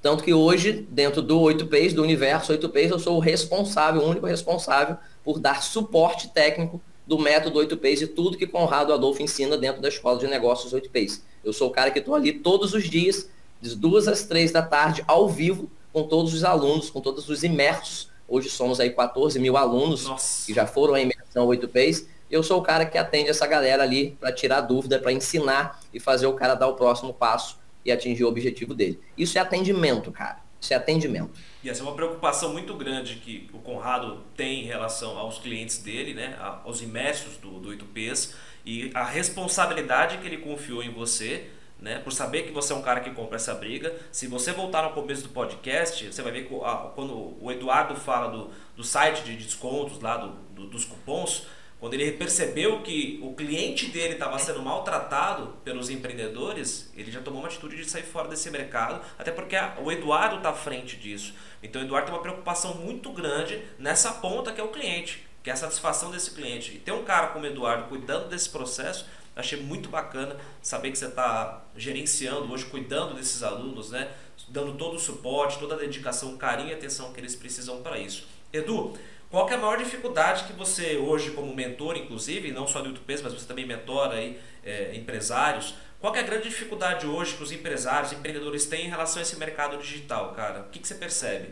Tanto 0.00 0.24
que 0.24 0.32
hoje, 0.32 0.86
dentro 0.88 1.20
do 1.20 1.38
8Ps, 1.40 1.92
do 1.92 2.02
universo 2.02 2.52
8Ps, 2.56 2.90
eu 2.90 2.98
sou 2.98 3.16
o 3.16 3.20
responsável, 3.20 4.00
o 4.00 4.08
único 4.08 4.26
responsável 4.26 4.96
por 5.22 5.38
dar 5.38 5.62
suporte 5.62 6.28
técnico 6.28 6.80
do 7.06 7.18
método 7.18 7.58
8Ps 7.58 8.02
e 8.02 8.06
tudo 8.06 8.38
que 8.38 8.46
Conrado 8.46 8.92
Adolfo 8.92 9.22
ensina 9.22 9.58
dentro 9.58 9.82
da 9.82 9.88
Escola 9.88 10.18
de 10.18 10.26
Negócios 10.28 10.72
8Ps. 10.72 11.22
Eu 11.44 11.52
sou 11.52 11.68
o 11.68 11.72
cara 11.72 11.90
que 11.90 11.98
estou 11.98 12.14
ali 12.14 12.32
todos 12.32 12.74
os 12.74 12.88
dias, 12.88 13.28
das 13.60 13.74
duas 13.74 14.06
às 14.06 14.24
três 14.24 14.52
da 14.52 14.62
tarde, 14.62 15.02
ao 15.06 15.28
vivo, 15.28 15.68
com 15.92 16.04
todos 16.04 16.34
os 16.34 16.44
alunos, 16.44 16.90
com 16.90 17.00
todos 17.00 17.28
os 17.28 17.42
imersos. 17.42 18.10
Hoje 18.26 18.50
somos 18.50 18.78
aí 18.78 18.90
14 18.90 19.38
mil 19.38 19.56
alunos 19.56 20.04
Nossa. 20.04 20.46
que 20.46 20.52
já 20.52 20.66
foram 20.66 20.94
à 20.94 21.00
imersão 21.00 21.46
8Ps. 21.46 22.06
Eu 22.30 22.42
sou 22.42 22.58
o 22.58 22.62
cara 22.62 22.84
que 22.84 22.98
atende 22.98 23.30
essa 23.30 23.46
galera 23.46 23.82
ali 23.82 24.16
para 24.20 24.30
tirar 24.30 24.60
dúvida, 24.60 24.98
para 24.98 25.12
ensinar 25.12 25.80
e 25.94 25.98
fazer 25.98 26.26
o 26.26 26.34
cara 26.34 26.54
dar 26.54 26.68
o 26.68 26.74
próximo 26.74 27.14
passo 27.14 27.58
e 27.84 27.90
atingir 27.90 28.24
o 28.24 28.28
objetivo 28.28 28.74
dele. 28.74 29.00
Isso 29.16 29.38
é 29.38 29.40
atendimento, 29.40 30.12
cara. 30.12 30.40
Isso 30.60 30.74
é 30.74 30.76
atendimento. 30.76 31.30
E 31.62 31.70
essa 31.70 31.80
é 31.80 31.84
uma 31.84 31.94
preocupação 31.94 32.52
muito 32.52 32.74
grande 32.74 33.16
que 33.16 33.48
o 33.52 33.58
Conrado 33.58 34.22
tem 34.36 34.64
em 34.64 34.66
relação 34.66 35.16
aos 35.16 35.38
clientes 35.38 35.78
dele, 35.78 36.14
né, 36.14 36.36
aos 36.64 36.82
imersos 36.82 37.36
do, 37.36 37.60
do 37.60 37.70
8Ps, 37.70 38.34
e 38.66 38.90
a 38.92 39.04
responsabilidade 39.04 40.18
que 40.18 40.26
ele 40.26 40.38
confiou 40.38 40.82
em 40.82 40.90
você 40.90 41.48
né? 41.80 41.98
Por 42.00 42.12
saber 42.12 42.42
que 42.42 42.52
você 42.52 42.72
é 42.72 42.76
um 42.76 42.82
cara 42.82 43.00
que 43.00 43.10
compra 43.10 43.36
essa 43.36 43.54
briga. 43.54 43.94
Se 44.10 44.26
você 44.26 44.52
voltar 44.52 44.82
no 44.82 44.90
começo 44.90 45.22
do 45.22 45.28
podcast, 45.28 46.12
você 46.12 46.22
vai 46.22 46.32
ver 46.32 46.46
que 46.46 46.54
quando 46.94 47.36
o 47.40 47.52
Eduardo 47.52 47.94
fala 47.94 48.28
do, 48.28 48.50
do 48.76 48.84
site 48.84 49.22
de 49.22 49.36
descontos 49.36 50.00
lá, 50.00 50.16
do, 50.16 50.28
do 50.54 50.66
dos 50.66 50.84
cupons, 50.84 51.46
quando 51.78 51.94
ele 51.94 52.10
percebeu 52.12 52.82
que 52.82 53.20
o 53.22 53.34
cliente 53.34 53.86
dele 53.86 54.14
estava 54.14 54.36
sendo 54.40 54.60
maltratado 54.60 55.54
pelos 55.64 55.88
empreendedores, 55.88 56.90
ele 56.96 57.08
já 57.08 57.20
tomou 57.20 57.40
uma 57.40 57.46
atitude 57.46 57.76
de 57.76 57.88
sair 57.88 58.02
fora 58.02 58.26
desse 58.26 58.50
mercado, 58.50 59.00
até 59.16 59.30
porque 59.30 59.54
a, 59.54 59.76
o 59.80 59.92
Eduardo 59.92 60.38
está 60.38 60.50
à 60.50 60.54
frente 60.54 60.96
disso. 60.96 61.34
Então 61.62 61.80
o 61.80 61.84
Eduardo 61.84 62.06
tem 62.06 62.14
uma 62.16 62.22
preocupação 62.22 62.74
muito 62.74 63.12
grande 63.12 63.62
nessa 63.78 64.12
ponta 64.14 64.52
que 64.52 64.60
é 64.60 64.64
o 64.64 64.68
cliente. 64.68 65.24
que 65.40 65.50
é 65.50 65.52
a 65.52 65.56
satisfação 65.56 66.10
desse 66.10 66.32
cliente. 66.32 66.74
E 66.74 66.78
ter 66.80 66.90
um 66.90 67.04
cara 67.04 67.28
como 67.28 67.44
o 67.44 67.48
Eduardo 67.48 67.84
cuidando 67.88 68.28
desse 68.28 68.50
processo, 68.50 69.06
achei 69.38 69.62
muito 69.62 69.88
bacana 69.88 70.36
saber 70.60 70.90
que 70.90 70.98
você 70.98 71.06
está 71.06 71.62
gerenciando 71.76 72.52
hoje, 72.52 72.66
cuidando 72.66 73.14
desses 73.14 73.42
alunos, 73.42 73.90
né? 73.90 74.10
dando 74.48 74.74
todo 74.74 74.96
o 74.96 74.98
suporte, 74.98 75.58
toda 75.58 75.74
a 75.74 75.78
dedicação, 75.78 76.36
carinho 76.36 76.70
e 76.70 76.74
atenção 76.74 77.12
que 77.12 77.20
eles 77.20 77.34
precisam 77.36 77.80
para 77.82 77.98
isso. 77.98 78.26
Edu, 78.52 78.96
qual 79.30 79.48
é 79.48 79.54
a 79.54 79.58
maior 79.58 79.78
dificuldade 79.78 80.44
que 80.44 80.52
você 80.52 80.96
hoje, 80.96 81.30
como 81.32 81.54
mentor, 81.54 81.96
inclusive, 81.96 82.50
não 82.50 82.66
só 82.66 82.80
do 82.80 82.88
YouTube, 82.88 83.22
mas 83.22 83.32
você 83.32 83.46
também 83.46 83.66
mentora 83.66 84.14
aí, 84.14 84.38
é, 84.64 84.94
empresários, 84.94 85.74
qual 86.00 86.14
é 86.14 86.20
a 86.20 86.22
grande 86.22 86.48
dificuldade 86.48 87.06
hoje 87.06 87.36
que 87.36 87.42
os 87.42 87.52
empresários, 87.52 88.12
empreendedores 88.12 88.66
têm 88.66 88.86
em 88.86 88.88
relação 88.88 89.18
a 89.18 89.22
esse 89.22 89.36
mercado 89.36 89.76
digital, 89.78 90.32
cara? 90.32 90.60
O 90.60 90.70
que, 90.70 90.78
que 90.78 90.88
você 90.88 90.94
percebe? 90.94 91.50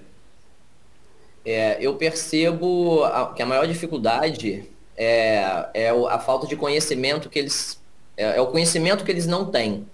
É, 1.45 1.77
eu 1.81 1.95
percebo 1.97 3.03
que 3.35 3.43
a 3.43 3.47
maior 3.47 3.67
dificuldade 3.67 4.69
é, 4.97 5.69
é 5.75 5.91
a 5.91 6.19
falta 6.19 6.47
de 6.47 6.57
conhecimento 6.57 7.29
que 7.29 7.39
eles. 7.39 7.81
É, 8.17 8.37
é, 8.37 8.41
o 8.41 8.47
conhecimento 8.47 9.05
que 9.05 9.11
eles 9.11 9.27
não 9.27 9.51
têm 9.51 9.87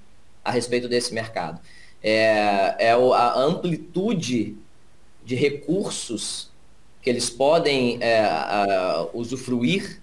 a 0.45 0.51
respeito 0.51 0.89
desse 0.89 1.13
mercado. 1.13 1.61
É, 2.03 2.75
é 2.79 2.93
a 2.93 3.39
amplitude 3.39 4.57
de 5.25 5.35
recursos 5.35 6.51
que 7.01 7.11
eles 7.11 7.29
podem 7.29 7.99
é, 8.01 8.21
a, 8.21 9.09
usufruir 9.13 10.01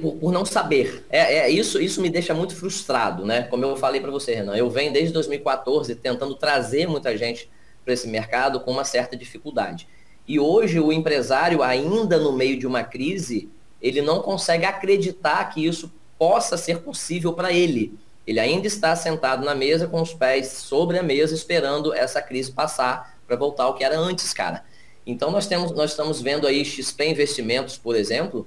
por, 0.00 0.16
por, 0.16 0.32
não 0.32 0.44
saber. 0.44 1.04
É, 1.10 1.38
é, 1.38 1.50
isso, 1.50 1.80
isso 1.80 2.00
me 2.00 2.08
deixa 2.08 2.32
muito 2.32 2.54
frustrado, 2.54 3.26
né? 3.26 3.42
Como 3.42 3.64
eu 3.64 3.76
falei 3.76 4.00
para 4.00 4.10
você, 4.10 4.34
Renan, 4.34 4.56
eu 4.56 4.70
venho 4.70 4.92
desde 4.92 5.12
2014 5.12 5.94
tentando 5.96 6.34
trazer 6.34 6.86
muita 6.86 7.16
gente 7.16 7.50
para 7.84 7.94
esse 7.94 8.06
mercado 8.06 8.60
com 8.60 8.70
uma 8.70 8.84
certa 8.84 9.16
dificuldade. 9.16 9.88
E 10.26 10.38
hoje 10.38 10.78
o 10.78 10.92
empresário, 10.92 11.62
ainda 11.62 12.18
no 12.18 12.32
meio 12.32 12.58
de 12.58 12.66
uma 12.66 12.84
crise, 12.84 13.48
ele 13.80 14.02
não 14.02 14.20
consegue 14.20 14.64
acreditar 14.64 15.44
que 15.46 15.64
isso 15.64 15.92
possa 16.18 16.56
ser 16.56 16.80
possível 16.80 17.32
para 17.32 17.52
ele. 17.52 17.98
Ele 18.26 18.40
ainda 18.40 18.66
está 18.66 18.94
sentado 18.94 19.44
na 19.44 19.54
mesa 19.54 19.86
com 19.86 20.02
os 20.02 20.12
pés 20.12 20.48
sobre 20.48 20.98
a 20.98 21.02
mesa, 21.02 21.34
esperando 21.34 21.94
essa 21.94 22.20
crise 22.20 22.52
passar 22.52 23.16
para 23.26 23.36
voltar 23.36 23.64
ao 23.64 23.74
que 23.74 23.84
era 23.84 23.98
antes, 23.98 24.34
cara. 24.34 24.64
Então 25.06 25.30
nós 25.30 25.46
temos, 25.46 25.70
nós 25.72 25.90
estamos 25.90 26.20
vendo 26.20 26.46
aí 26.46 26.64
XP 26.64 27.08
Investimentos, 27.08 27.78
por 27.78 27.96
exemplo, 27.96 28.46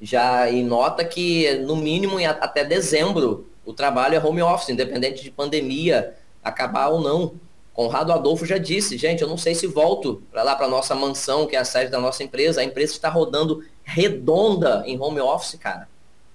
já 0.00 0.50
em 0.50 0.62
nota 0.62 1.04
que 1.04 1.54
no 1.60 1.76
mínimo 1.76 2.18
até 2.26 2.64
dezembro 2.64 3.48
o 3.64 3.72
trabalho 3.72 4.14
é 4.14 4.22
home 4.22 4.42
office, 4.42 4.68
independente 4.68 5.22
de 5.22 5.30
pandemia 5.30 6.14
acabar 6.42 6.88
ou 6.88 7.00
não. 7.00 7.34
Conrado 7.72 8.12
Adolfo 8.12 8.44
já 8.44 8.58
disse, 8.58 8.98
gente, 8.98 9.22
eu 9.22 9.28
não 9.28 9.38
sei 9.38 9.54
se 9.54 9.66
volto 9.66 10.22
para 10.30 10.42
lá 10.42 10.54
para 10.54 10.68
nossa 10.68 10.94
mansão, 10.94 11.46
que 11.46 11.56
é 11.56 11.58
a 11.58 11.64
sede 11.64 11.90
da 11.90 11.98
nossa 11.98 12.22
empresa. 12.22 12.60
A 12.60 12.64
empresa 12.64 12.92
está 12.92 13.08
rodando 13.08 13.64
redonda 13.84 14.82
em 14.86 14.98
home 15.00 15.20
office, 15.20 15.58
cara. 15.58 15.88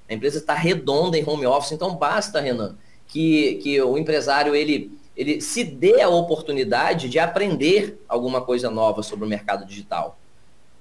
A 0.08 0.14
empresa 0.14 0.38
está 0.38 0.54
redonda 0.54 1.18
em 1.18 1.28
home 1.28 1.46
office, 1.46 1.72
então 1.72 1.96
basta, 1.96 2.40
Renan, 2.40 2.76
que, 3.08 3.56
que 3.56 3.82
o 3.82 3.98
empresário 3.98 4.56
ele 4.56 4.98
ele 5.20 5.42
se 5.42 5.66
dê 5.66 6.02
a 6.02 6.08
oportunidade 6.08 7.10
de 7.10 7.20
aprender 7.20 8.02
alguma 8.08 8.40
coisa 8.40 8.70
nova 8.70 9.04
sobre 9.04 9.26
o 9.26 9.28
mercado 9.28 9.66
digital. 9.66 10.18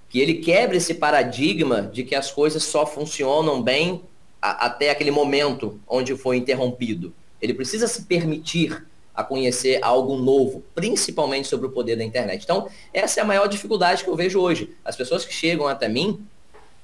Que 0.09 0.21
ele 0.21 0.35
quebre 0.35 0.77
esse 0.77 0.95
paradigma 0.95 1.83
de 1.83 2.05
que 2.05 2.15
as 2.15 2.31
coisas 2.31 2.63
só 2.63 2.87
funcionam 2.87 3.61
bem 3.61 4.05
a, 4.41 4.67
até 4.67 4.91
aquele 4.91 5.11
momento 5.11 5.81
onde 5.89 6.17
foi 6.17 6.37
interrompido. 6.37 7.13
Ele 7.43 7.53
precisa 7.53 7.89
se 7.89 8.03
permitir 8.03 8.87
a 9.13 9.25
conhecer 9.25 9.81
algo 9.83 10.17
novo, 10.17 10.63
principalmente 10.73 11.49
sobre 11.49 11.67
o 11.67 11.71
poder 11.71 11.97
da 11.97 12.05
internet. 12.05 12.45
Então, 12.45 12.69
essa 12.95 13.19
é 13.19 13.23
a 13.25 13.27
maior 13.27 13.49
dificuldade 13.49 14.05
que 14.05 14.09
eu 14.09 14.15
vejo 14.15 14.39
hoje. 14.39 14.73
As 14.85 14.95
pessoas 14.95 15.25
que 15.25 15.35
chegam 15.35 15.67
até 15.67 15.89
mim 15.89 16.25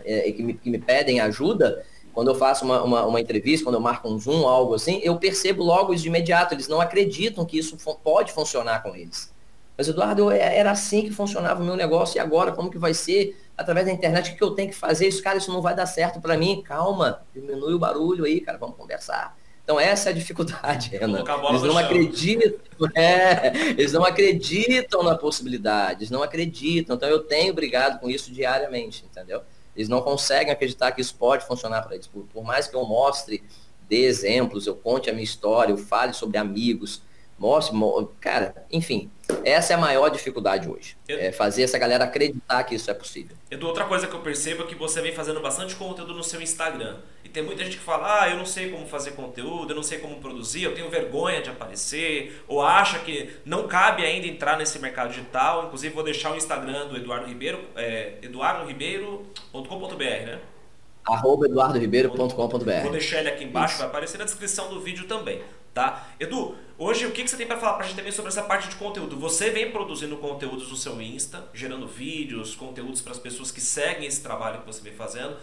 é, 0.04 0.30
que, 0.32 0.42
me, 0.42 0.54
que 0.54 0.70
me 0.70 0.78
pedem 0.78 1.20
ajuda, 1.20 1.84
quando 2.14 2.28
eu 2.28 2.34
faço 2.34 2.64
uma, 2.64 2.82
uma, 2.82 3.06
uma, 3.06 3.20
entrevista, 3.20 3.64
quando 3.64 3.74
eu 3.74 3.80
marco 3.80 4.08
um 4.08 4.18
Zoom, 4.18 4.46
algo 4.46 4.74
assim, 4.74 5.00
eu 5.02 5.16
percebo 5.16 5.64
logo 5.64 5.92
isso 5.92 6.04
de 6.04 6.08
imediato. 6.08 6.54
Eles 6.54 6.68
não 6.68 6.80
acreditam 6.80 7.44
que 7.44 7.58
isso 7.58 7.76
pode 8.02 8.32
funcionar 8.32 8.82
com 8.82 8.94
eles. 8.94 9.34
Mas, 9.76 9.88
Eduardo, 9.88 10.30
é, 10.30 10.56
era 10.56 10.70
assim 10.70 11.02
que 11.02 11.10
funcionava 11.10 11.60
o 11.60 11.66
meu 11.66 11.74
negócio. 11.74 12.16
E 12.16 12.20
agora, 12.20 12.52
como 12.52 12.70
que 12.70 12.78
vai 12.78 12.94
ser? 12.94 13.36
Através 13.56 13.86
da 13.86 13.92
internet, 13.92 14.30
o 14.30 14.36
que 14.36 14.44
eu 14.44 14.52
tenho 14.52 14.70
que 14.70 14.76
fazer? 14.76 15.08
Isso, 15.08 15.22
cara, 15.22 15.38
isso 15.38 15.52
não 15.52 15.60
vai 15.60 15.74
dar 15.74 15.86
certo 15.86 16.20
para 16.20 16.36
mim. 16.36 16.62
Calma, 16.62 17.22
diminui 17.34 17.74
o 17.74 17.78
barulho 17.78 18.24
aí, 18.24 18.40
cara, 18.40 18.58
vamos 18.58 18.76
conversar. 18.76 19.36
Então, 19.64 19.80
essa 19.80 20.10
é 20.10 20.12
a 20.12 20.14
dificuldade, 20.14 20.90
Renan. 20.90 21.24
Eles 21.48 21.62
não 21.62 21.78
acreditam, 21.78 22.60
é, 22.94 23.56
eles 23.70 23.92
não 23.92 24.04
acreditam 24.04 25.02
na 25.02 25.16
possibilidade, 25.16 26.00
eles 26.00 26.10
não 26.10 26.22
acreditam. 26.22 26.94
Então, 26.94 27.08
eu 27.08 27.20
tenho 27.20 27.52
brigado 27.54 27.98
com 27.98 28.08
isso 28.08 28.30
diariamente, 28.30 29.04
entendeu? 29.10 29.42
Eles 29.76 29.88
não 29.88 30.02
conseguem 30.02 30.52
acreditar 30.52 30.92
que 30.92 31.00
isso 31.00 31.14
pode 31.14 31.46
funcionar 31.46 31.82
para 31.82 31.94
eles. 31.94 32.06
Por, 32.06 32.24
por, 32.32 32.44
mais 32.44 32.66
que 32.66 32.76
eu 32.76 32.84
mostre, 32.84 33.42
dê 33.88 34.04
exemplos, 34.04 34.66
eu 34.66 34.74
conte 34.74 35.10
a 35.10 35.12
minha 35.12 35.24
história, 35.24 35.72
eu 35.72 35.78
fale 35.78 36.12
sobre 36.12 36.38
amigos, 36.38 37.02
mostre, 37.38 37.76
cara, 38.20 38.66
enfim, 38.70 39.10
essa 39.44 39.72
é 39.72 39.76
a 39.76 39.78
maior 39.78 40.08
dificuldade 40.08 40.68
hoje. 40.68 40.96
É 41.08 41.32
fazer 41.32 41.62
essa 41.62 41.78
galera 41.78 42.04
acreditar 42.04 42.62
que 42.64 42.74
isso 42.74 42.90
é 42.90 42.94
possível. 42.94 43.36
Edu, 43.50 43.66
outra 43.66 43.84
coisa 43.84 44.06
que 44.06 44.14
eu 44.14 44.20
percebo 44.20 44.62
é 44.62 44.66
que 44.66 44.74
você 44.74 45.00
vem 45.00 45.12
fazendo 45.12 45.40
bastante 45.40 45.74
conteúdo 45.74 46.14
no 46.14 46.22
seu 46.22 46.40
Instagram 46.40 46.98
tem 47.34 47.42
muita 47.42 47.64
gente 47.64 47.76
que 47.78 47.82
fala, 47.82 48.22
ah, 48.22 48.30
eu 48.30 48.38
não 48.38 48.46
sei 48.46 48.70
como 48.70 48.86
fazer 48.86 49.10
conteúdo, 49.10 49.72
eu 49.72 49.74
não 49.76 49.82
sei 49.82 49.98
como 49.98 50.20
produzir, 50.20 50.62
eu 50.62 50.72
tenho 50.72 50.88
vergonha 50.88 51.42
de 51.42 51.50
aparecer, 51.50 52.40
ou 52.46 52.62
acha 52.62 53.00
que 53.00 53.28
não 53.44 53.66
cabe 53.66 54.04
ainda 54.04 54.28
entrar 54.28 54.56
nesse 54.56 54.78
mercado 54.78 55.08
digital. 55.08 55.64
Inclusive, 55.66 55.92
vou 55.92 56.04
deixar 56.04 56.32
o 56.32 56.36
Instagram 56.36 56.86
do 56.86 56.96
Eduardo 56.96 57.26
Ribeiro, 57.26 57.58
é, 57.74 58.18
eduardoribeiro.com.br, 58.22 59.98
né? 59.98 60.38
arroba 61.04 61.46
eduardoribeiro.com.br 61.46 62.82
Vou 62.82 62.92
deixar 62.92 63.18
ele 63.18 63.28
aqui 63.28 63.44
embaixo, 63.44 63.74
Isso. 63.74 63.80
vai 63.80 63.88
aparecer 63.88 64.16
na 64.16 64.24
descrição 64.24 64.70
do 64.70 64.80
vídeo 64.80 65.06
também, 65.06 65.42
tá? 65.74 66.06
Edu, 66.18 66.54
hoje 66.78 67.04
o 67.04 67.10
que, 67.10 67.24
que 67.24 67.28
você 67.28 67.36
tem 67.36 67.46
para 67.46 67.58
falar 67.58 67.74
pra 67.74 67.84
gente 67.84 67.96
também 67.96 68.12
sobre 68.12 68.30
essa 68.30 68.44
parte 68.44 68.68
de 68.68 68.76
conteúdo? 68.76 69.18
Você 69.18 69.50
vem 69.50 69.70
produzindo 69.72 70.16
conteúdos 70.16 70.70
no 70.70 70.76
seu 70.76 71.02
Insta, 71.02 71.44
gerando 71.52 71.86
vídeos, 71.86 72.54
conteúdos 72.54 73.02
para 73.02 73.12
as 73.12 73.18
pessoas 73.18 73.50
que 73.50 73.60
seguem 73.60 74.06
esse 74.06 74.22
trabalho 74.22 74.60
que 74.60 74.66
você 74.66 74.80
vem 74.80 74.94
fazendo 74.94 75.36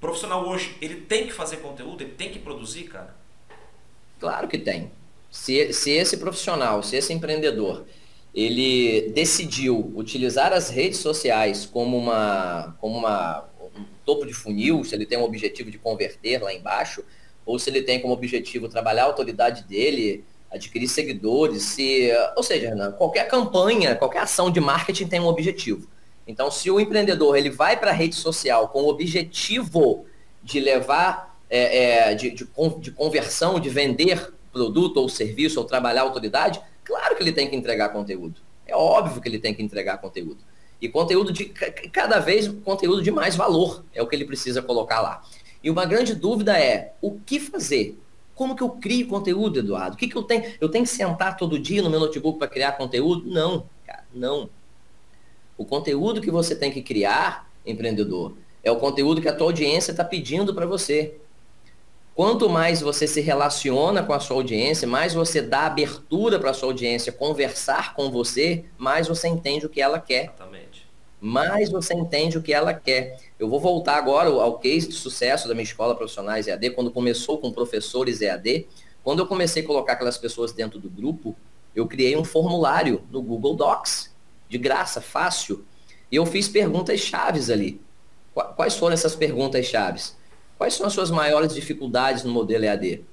profissional 0.00 0.46
hoje, 0.48 0.76
ele 0.80 0.96
tem 0.96 1.26
que 1.26 1.32
fazer 1.32 1.58
conteúdo, 1.58 2.02
ele 2.02 2.12
tem 2.12 2.30
que 2.30 2.38
produzir, 2.38 2.84
cara? 2.84 3.14
Claro 4.18 4.48
que 4.48 4.58
tem. 4.58 4.90
Se, 5.30 5.72
se 5.72 5.90
esse 5.90 6.16
profissional, 6.16 6.82
se 6.82 6.96
esse 6.96 7.12
empreendedor, 7.12 7.84
ele 8.34 9.10
decidiu 9.10 9.92
utilizar 9.94 10.52
as 10.52 10.70
redes 10.70 10.98
sociais 10.98 11.66
como 11.66 11.96
uma, 11.96 12.76
como 12.80 12.98
uma 12.98 13.48
um 13.76 13.84
topo 14.04 14.26
de 14.26 14.32
funil, 14.32 14.84
se 14.84 14.94
ele 14.94 15.06
tem 15.06 15.18
um 15.18 15.22
objetivo 15.22 15.70
de 15.70 15.78
converter 15.78 16.42
lá 16.42 16.52
embaixo, 16.52 17.04
ou 17.44 17.58
se 17.58 17.70
ele 17.70 17.82
tem 17.82 18.00
como 18.00 18.12
objetivo 18.12 18.68
trabalhar 18.68 19.04
a 19.04 19.06
autoridade 19.06 19.64
dele, 19.64 20.24
adquirir 20.50 20.88
seguidores, 20.88 21.62
se, 21.62 22.10
ou 22.36 22.42
seja, 22.42 22.92
qualquer 22.92 23.28
campanha, 23.28 23.94
qualquer 23.94 24.20
ação 24.20 24.50
de 24.50 24.60
marketing 24.60 25.06
tem 25.06 25.20
um 25.20 25.26
objetivo. 25.26 25.86
Então, 26.28 26.50
se 26.50 26.70
o 26.70 26.78
empreendedor 26.78 27.38
ele 27.38 27.48
vai 27.48 27.74
para 27.80 27.90
a 27.90 27.94
rede 27.94 28.14
social 28.14 28.68
com 28.68 28.82
o 28.82 28.88
objetivo 28.88 30.04
de 30.42 30.60
levar, 30.60 31.34
é, 31.48 32.10
é, 32.10 32.14
de, 32.14 32.30
de, 32.30 32.46
de 32.80 32.90
conversão, 32.90 33.58
de 33.58 33.70
vender 33.70 34.34
produto 34.52 34.98
ou 34.98 35.08
serviço 35.08 35.58
ou 35.58 35.64
trabalhar 35.64 36.02
autoridade, 36.02 36.60
claro 36.84 37.16
que 37.16 37.22
ele 37.22 37.32
tem 37.32 37.48
que 37.48 37.56
entregar 37.56 37.88
conteúdo. 37.88 38.42
É 38.66 38.76
óbvio 38.76 39.22
que 39.22 39.28
ele 39.28 39.38
tem 39.38 39.54
que 39.54 39.62
entregar 39.62 39.96
conteúdo. 39.98 40.36
E 40.80 40.86
conteúdo 40.88 41.32
de 41.32 41.46
cada 41.46 42.20
vez 42.20 42.46
conteúdo 42.62 43.02
de 43.02 43.10
mais 43.10 43.34
valor 43.34 43.82
é 43.94 44.02
o 44.02 44.06
que 44.06 44.14
ele 44.14 44.26
precisa 44.26 44.60
colocar 44.60 45.00
lá. 45.00 45.22
E 45.64 45.70
uma 45.70 45.86
grande 45.86 46.14
dúvida 46.14 46.56
é 46.58 46.92
o 47.00 47.18
que 47.18 47.40
fazer? 47.40 47.98
Como 48.34 48.54
que 48.54 48.62
eu 48.62 48.68
crio 48.68 49.08
conteúdo, 49.08 49.60
Eduardo? 49.60 49.94
O 49.94 49.98
que, 49.98 50.06
que 50.06 50.14
eu 50.14 50.22
tenho? 50.22 50.44
Eu 50.60 50.68
tenho 50.68 50.84
que 50.84 50.90
sentar 50.90 51.36
todo 51.36 51.58
dia 51.58 51.82
no 51.82 51.90
meu 51.90 51.98
notebook 51.98 52.38
para 52.38 52.46
criar 52.46 52.72
conteúdo? 52.72 53.28
Não, 53.28 53.66
cara, 53.84 54.04
não. 54.14 54.50
O 55.58 55.64
conteúdo 55.64 56.20
que 56.20 56.30
você 56.30 56.54
tem 56.54 56.70
que 56.70 56.80
criar, 56.80 57.50
empreendedor, 57.66 58.34
é 58.62 58.70
o 58.70 58.76
conteúdo 58.76 59.20
que 59.20 59.28
a 59.28 59.34
tua 59.34 59.48
audiência 59.48 59.90
está 59.90 60.04
pedindo 60.04 60.54
para 60.54 60.64
você. 60.64 61.16
Quanto 62.14 62.48
mais 62.48 62.80
você 62.80 63.08
se 63.08 63.20
relaciona 63.20 64.04
com 64.04 64.12
a 64.12 64.20
sua 64.20 64.36
audiência, 64.36 64.86
mais 64.86 65.14
você 65.14 65.42
dá 65.42 65.66
abertura 65.66 66.38
para 66.38 66.50
a 66.50 66.54
sua 66.54 66.68
audiência 66.68 67.12
conversar 67.12 67.94
com 67.94 68.08
você, 68.08 68.64
mais 68.76 69.08
você 69.08 69.26
entende 69.26 69.66
o 69.66 69.68
que 69.68 69.80
ela 69.80 69.98
quer. 69.98 70.26
Exatamente. 70.26 70.86
Mais 71.20 71.70
você 71.70 71.92
entende 71.92 72.38
o 72.38 72.42
que 72.42 72.52
ela 72.52 72.72
quer. 72.72 73.18
Eu 73.36 73.48
vou 73.48 73.58
voltar 73.58 73.96
agora 73.96 74.28
ao 74.28 74.58
case 74.58 74.88
de 74.88 74.94
sucesso 74.94 75.48
da 75.48 75.54
minha 75.54 75.64
escola 75.64 75.96
profissionais 75.96 76.46
EAD, 76.46 76.70
quando 76.70 76.92
começou 76.92 77.38
com 77.38 77.50
professores 77.50 78.20
EAD. 78.20 78.68
Quando 79.02 79.20
eu 79.20 79.26
comecei 79.26 79.64
a 79.64 79.66
colocar 79.66 79.94
aquelas 79.94 80.18
pessoas 80.18 80.52
dentro 80.52 80.78
do 80.78 80.88
grupo, 80.88 81.34
eu 81.74 81.86
criei 81.86 82.16
um 82.16 82.24
formulário 82.24 83.02
no 83.10 83.20
Google 83.20 83.54
Docs 83.54 84.16
de 84.48 84.58
graça, 84.58 85.00
fácil. 85.00 85.64
E 86.10 86.16
eu 86.16 86.24
fiz 86.24 86.48
perguntas 86.48 87.00
chaves 87.00 87.50
ali. 87.50 87.80
Quais 88.56 88.76
foram 88.76 88.94
essas 88.94 89.14
perguntas 89.14 89.66
chaves? 89.66 90.16
Quais 90.56 90.74
são 90.74 90.86
as 90.86 90.92
suas 90.92 91.10
maiores 91.10 91.54
dificuldades 91.54 92.24
no 92.24 92.32
modelo 92.32 92.64
EAD? 92.64 93.04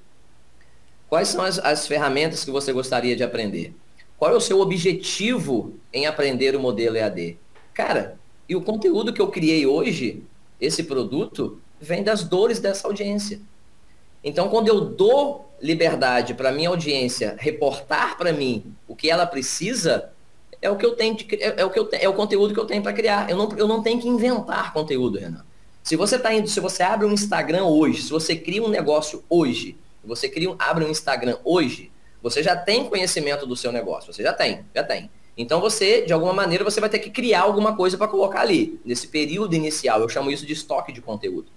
Quais 1.07 1.29
são 1.29 1.43
as, 1.43 1.59
as 1.59 1.87
ferramentas 1.87 2.43
que 2.43 2.51
você 2.51 2.71
gostaria 2.71 3.15
de 3.15 3.23
aprender? 3.23 3.73
Qual 4.17 4.31
é 4.31 4.35
o 4.35 4.41
seu 4.41 4.59
objetivo 4.59 5.73
em 5.93 6.05
aprender 6.05 6.55
o 6.55 6.59
modelo 6.59 6.95
EAD? 6.95 7.37
Cara, 7.73 8.17
e 8.47 8.55
o 8.55 8.61
conteúdo 8.61 9.13
que 9.13 9.21
eu 9.21 9.27
criei 9.27 9.65
hoje 9.65 10.23
esse 10.59 10.83
produto 10.83 11.59
vem 11.79 12.03
das 12.03 12.23
dores 12.23 12.59
dessa 12.59 12.87
audiência. 12.87 13.41
Então, 14.23 14.49
quando 14.49 14.67
eu 14.67 14.81
dou 14.81 15.51
liberdade 15.61 16.33
para 16.33 16.51
minha 16.51 16.69
audiência 16.69 17.35
reportar 17.37 18.17
para 18.17 18.33
mim 18.33 18.75
o 18.87 18.95
que 18.95 19.09
ela 19.09 19.25
precisa, 19.25 20.11
é 20.65 20.69
o 20.69 20.75
que 20.75 20.85
eu 20.85 20.95
tenho 20.95 21.15
de, 21.15 21.35
é, 21.35 21.61
é, 21.61 21.65
o 21.65 21.69
que 21.69 21.79
eu, 21.79 21.87
é 21.93 22.09
o 22.09 22.13
conteúdo 22.13 22.53
que 22.53 22.59
eu 22.59 22.65
tenho 22.65 22.81
para 22.81 22.93
criar. 22.93 23.29
Eu 23.29 23.37
não, 23.37 23.49
eu 23.57 23.67
não 23.67 23.81
tenho 23.81 23.99
que 23.99 24.07
inventar 24.07 24.73
conteúdo, 24.73 25.19
Renan. 25.19 25.45
Se 25.83 25.95
você 25.95 26.17
tá 26.17 26.33
indo, 26.33 26.47
se 26.47 26.59
você 26.59 26.81
abre 26.81 27.05
um 27.05 27.11
Instagram 27.11 27.65
hoje, 27.65 28.01
se 28.01 28.09
você 28.09 28.35
cria 28.35 28.63
um 28.63 28.67
negócio 28.67 29.23
hoje, 29.29 29.77
você 30.03 30.27
cria 30.27 30.49
um, 30.49 30.55
abre 30.57 30.83
um 30.83 30.89
Instagram 30.89 31.37
hoje, 31.43 31.91
você 32.21 32.41
já 32.41 32.55
tem 32.55 32.89
conhecimento 32.89 33.45
do 33.45 33.55
seu 33.55 33.71
negócio, 33.71 34.11
você 34.11 34.23
já 34.23 34.33
tem, 34.33 34.65
já 34.73 34.83
tem. 34.83 35.11
Então 35.37 35.61
você, 35.61 36.01
de 36.01 36.13
alguma 36.13 36.33
maneira, 36.33 36.63
você 36.63 36.79
vai 36.79 36.89
ter 36.89 36.99
que 36.99 37.09
criar 37.09 37.41
alguma 37.41 37.75
coisa 37.75 37.97
para 37.97 38.07
colocar 38.07 38.41
ali, 38.41 38.79
nesse 38.83 39.07
período 39.07 39.53
inicial. 39.53 40.01
Eu 40.01 40.09
chamo 40.09 40.31
isso 40.31 40.45
de 40.45 40.53
estoque 40.53 40.91
de 40.91 41.01
conteúdo. 41.01 41.47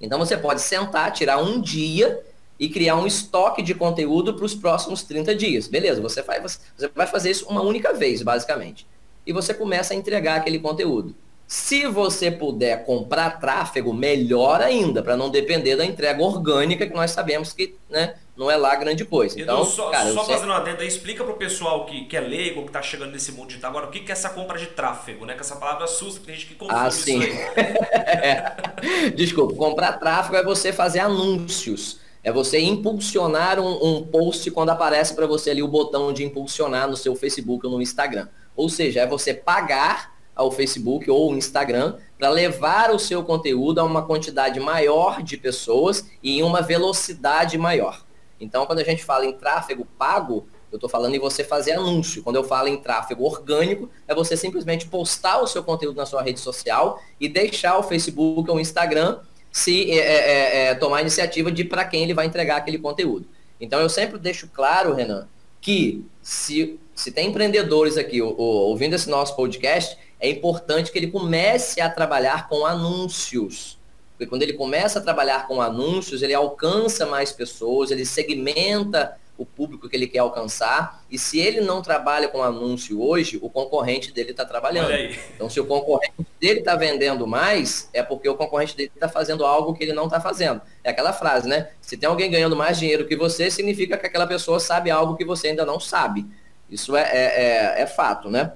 Então 0.00 0.18
você 0.18 0.36
pode 0.36 0.60
sentar, 0.60 1.12
tirar 1.12 1.38
um 1.38 1.60
dia 1.60 2.22
e 2.58 2.68
criar 2.68 2.96
um 2.96 3.06
estoque 3.06 3.62
de 3.62 3.74
conteúdo 3.74 4.34
para 4.34 4.44
os 4.44 4.54
próximos 4.54 5.02
30 5.02 5.34
dias. 5.34 5.68
Beleza, 5.68 6.00
você 6.00 6.22
vai, 6.22 6.40
você 6.40 6.58
vai 6.94 7.06
fazer 7.06 7.30
isso 7.30 7.46
uma 7.48 7.62
única 7.62 7.92
vez, 7.92 8.22
basicamente. 8.22 8.86
E 9.26 9.32
você 9.32 9.54
começa 9.54 9.94
a 9.94 9.96
entregar 9.96 10.36
aquele 10.36 10.58
conteúdo. 10.58 11.14
Se 11.46 11.86
você 11.86 12.30
puder 12.30 12.84
comprar 12.84 13.40
tráfego, 13.40 13.94
melhor 13.94 14.60
ainda, 14.60 15.02
para 15.02 15.16
não 15.16 15.30
depender 15.30 15.76
da 15.76 15.84
entrega 15.84 16.22
orgânica, 16.22 16.86
que 16.86 16.92
nós 16.92 17.10
sabemos 17.10 17.54
que 17.54 17.74
né, 17.88 18.16
não 18.36 18.50
é 18.50 18.56
lá 18.56 18.76
grande 18.76 19.02
coisa. 19.06 19.40
Então, 19.40 19.64
só, 19.64 19.88
cara, 19.88 20.12
só 20.12 20.26
fazendo 20.26 20.50
uma 20.50 20.58
adenda 20.58 20.82
aí, 20.82 20.88
explica 20.88 21.24
para 21.24 21.32
o 21.32 21.38
pessoal 21.38 21.86
que, 21.86 22.04
que 22.04 22.16
é 22.18 22.20
leigo, 22.20 22.62
que 22.62 22.66
está 22.66 22.82
chegando 22.82 23.12
nesse 23.12 23.32
mundo 23.32 23.48
digital 23.48 23.70
agora, 23.70 23.86
o 23.86 23.90
que, 23.90 24.00
que 24.00 24.10
é 24.10 24.14
essa 24.14 24.28
compra 24.28 24.58
de 24.58 24.66
tráfego, 24.66 25.24
né? 25.24 25.32
Que 25.34 25.40
essa 25.40 25.56
palavra 25.56 25.84
assusta, 25.84 26.20
tem 26.24 26.34
gente 26.34 26.48
que 26.48 26.54
confunde 26.54 26.78
ah, 26.78 26.90
sim. 26.90 27.18
isso 27.18 27.32
aí. 27.56 29.10
Desculpa, 29.16 29.54
comprar 29.54 29.94
tráfego 29.94 30.36
é 30.36 30.44
você 30.44 30.70
fazer 30.70 30.98
anúncios. 30.98 31.97
É 32.22 32.32
você 32.32 32.58
impulsionar 32.60 33.60
um, 33.60 33.84
um 33.84 34.02
post 34.04 34.50
quando 34.50 34.70
aparece 34.70 35.14
para 35.14 35.26
você 35.26 35.50
ali 35.50 35.62
o 35.62 35.68
botão 35.68 36.12
de 36.12 36.24
impulsionar 36.24 36.88
no 36.88 36.96
seu 36.96 37.14
Facebook 37.14 37.64
ou 37.66 37.72
no 37.72 37.82
Instagram. 37.82 38.28
Ou 38.56 38.68
seja, 38.68 39.00
é 39.00 39.06
você 39.06 39.32
pagar 39.32 40.18
ao 40.34 40.52
Facebook 40.52 41.10
ou 41.10 41.34
Instagram 41.34 41.96
para 42.16 42.28
levar 42.28 42.92
o 42.92 42.98
seu 42.98 43.24
conteúdo 43.24 43.80
a 43.80 43.84
uma 43.84 44.06
quantidade 44.06 44.60
maior 44.60 45.22
de 45.22 45.36
pessoas 45.36 46.08
e 46.22 46.38
em 46.38 46.42
uma 46.42 46.62
velocidade 46.62 47.58
maior. 47.58 48.04
Então, 48.40 48.64
quando 48.66 48.78
a 48.78 48.84
gente 48.84 49.04
fala 49.04 49.26
em 49.26 49.32
tráfego 49.32 49.84
pago, 49.98 50.46
eu 50.70 50.76
estou 50.76 50.88
falando 50.88 51.14
em 51.14 51.18
você 51.18 51.42
fazer 51.42 51.72
anúncio. 51.72 52.22
Quando 52.22 52.36
eu 52.36 52.44
falo 52.44 52.68
em 52.68 52.76
tráfego 52.76 53.24
orgânico, 53.24 53.90
é 54.06 54.14
você 54.14 54.36
simplesmente 54.36 54.86
postar 54.86 55.40
o 55.40 55.46
seu 55.46 55.64
conteúdo 55.64 55.96
na 55.96 56.06
sua 56.06 56.22
rede 56.22 56.38
social 56.38 57.00
e 57.18 57.28
deixar 57.28 57.78
o 57.78 57.82
Facebook 57.82 58.48
ou 58.50 58.58
o 58.58 58.60
Instagram 58.60 59.20
se 59.50 59.90
é, 59.90 59.96
é, 59.96 60.00
é, 60.00 60.66
é 60.66 60.74
tomar 60.74 60.98
a 60.98 61.00
iniciativa 61.00 61.50
de 61.50 61.64
para 61.64 61.84
quem 61.84 62.02
ele 62.02 62.14
vai 62.14 62.26
entregar 62.26 62.56
aquele 62.56 62.78
conteúdo. 62.78 63.26
Então, 63.60 63.80
eu 63.80 63.88
sempre 63.88 64.18
deixo 64.18 64.48
claro, 64.48 64.94
Renan, 64.94 65.26
que 65.60 66.04
se, 66.22 66.78
se 66.94 67.10
tem 67.10 67.28
empreendedores 67.28 67.96
aqui 67.96 68.22
ouvindo 68.22 68.94
esse 68.94 69.08
nosso 69.08 69.34
podcast, 69.34 69.98
é 70.20 70.28
importante 70.28 70.92
que 70.92 70.98
ele 70.98 71.08
comece 71.08 71.80
a 71.80 71.88
trabalhar 71.90 72.48
com 72.48 72.64
anúncios. 72.66 73.78
Porque 74.12 74.26
quando 74.26 74.42
ele 74.42 74.52
começa 74.52 74.98
a 74.98 75.02
trabalhar 75.02 75.46
com 75.46 75.60
anúncios, 75.60 76.22
ele 76.22 76.34
alcança 76.34 77.06
mais 77.06 77.32
pessoas, 77.32 77.90
ele 77.90 78.04
segmenta 78.04 79.16
o 79.38 79.46
público 79.46 79.88
que 79.88 79.96
ele 79.96 80.08
quer 80.08 80.18
alcançar. 80.18 81.04
E 81.08 81.16
se 81.16 81.38
ele 81.38 81.60
não 81.60 81.80
trabalha 81.80 82.28
com 82.28 82.42
anúncio 82.42 83.00
hoje, 83.00 83.38
o 83.40 83.48
concorrente 83.48 84.12
dele 84.12 84.32
está 84.32 84.44
trabalhando. 84.44 84.90
Então, 85.34 85.48
se 85.48 85.60
o 85.60 85.64
concorrente 85.64 86.26
dele 86.40 86.58
está 86.58 86.74
vendendo 86.74 87.24
mais, 87.26 87.88
é 87.94 88.02
porque 88.02 88.28
o 88.28 88.34
concorrente 88.34 88.76
dele 88.76 88.90
está 88.92 89.08
fazendo 89.08 89.46
algo 89.46 89.72
que 89.74 89.84
ele 89.84 89.92
não 89.92 90.06
está 90.06 90.20
fazendo. 90.20 90.60
É 90.82 90.90
aquela 90.90 91.12
frase, 91.12 91.48
né? 91.48 91.68
Se 91.80 91.96
tem 91.96 92.08
alguém 92.08 92.28
ganhando 92.28 92.56
mais 92.56 92.78
dinheiro 92.78 93.06
que 93.06 93.16
você, 93.16 93.48
significa 93.48 93.96
que 93.96 94.06
aquela 94.06 94.26
pessoa 94.26 94.58
sabe 94.58 94.90
algo 94.90 95.16
que 95.16 95.24
você 95.24 95.48
ainda 95.48 95.64
não 95.64 95.78
sabe. 95.78 96.26
Isso 96.68 96.96
é, 96.96 97.02
é, 97.02 97.76
é, 97.78 97.82
é 97.82 97.86
fato, 97.86 98.28
né? 98.28 98.52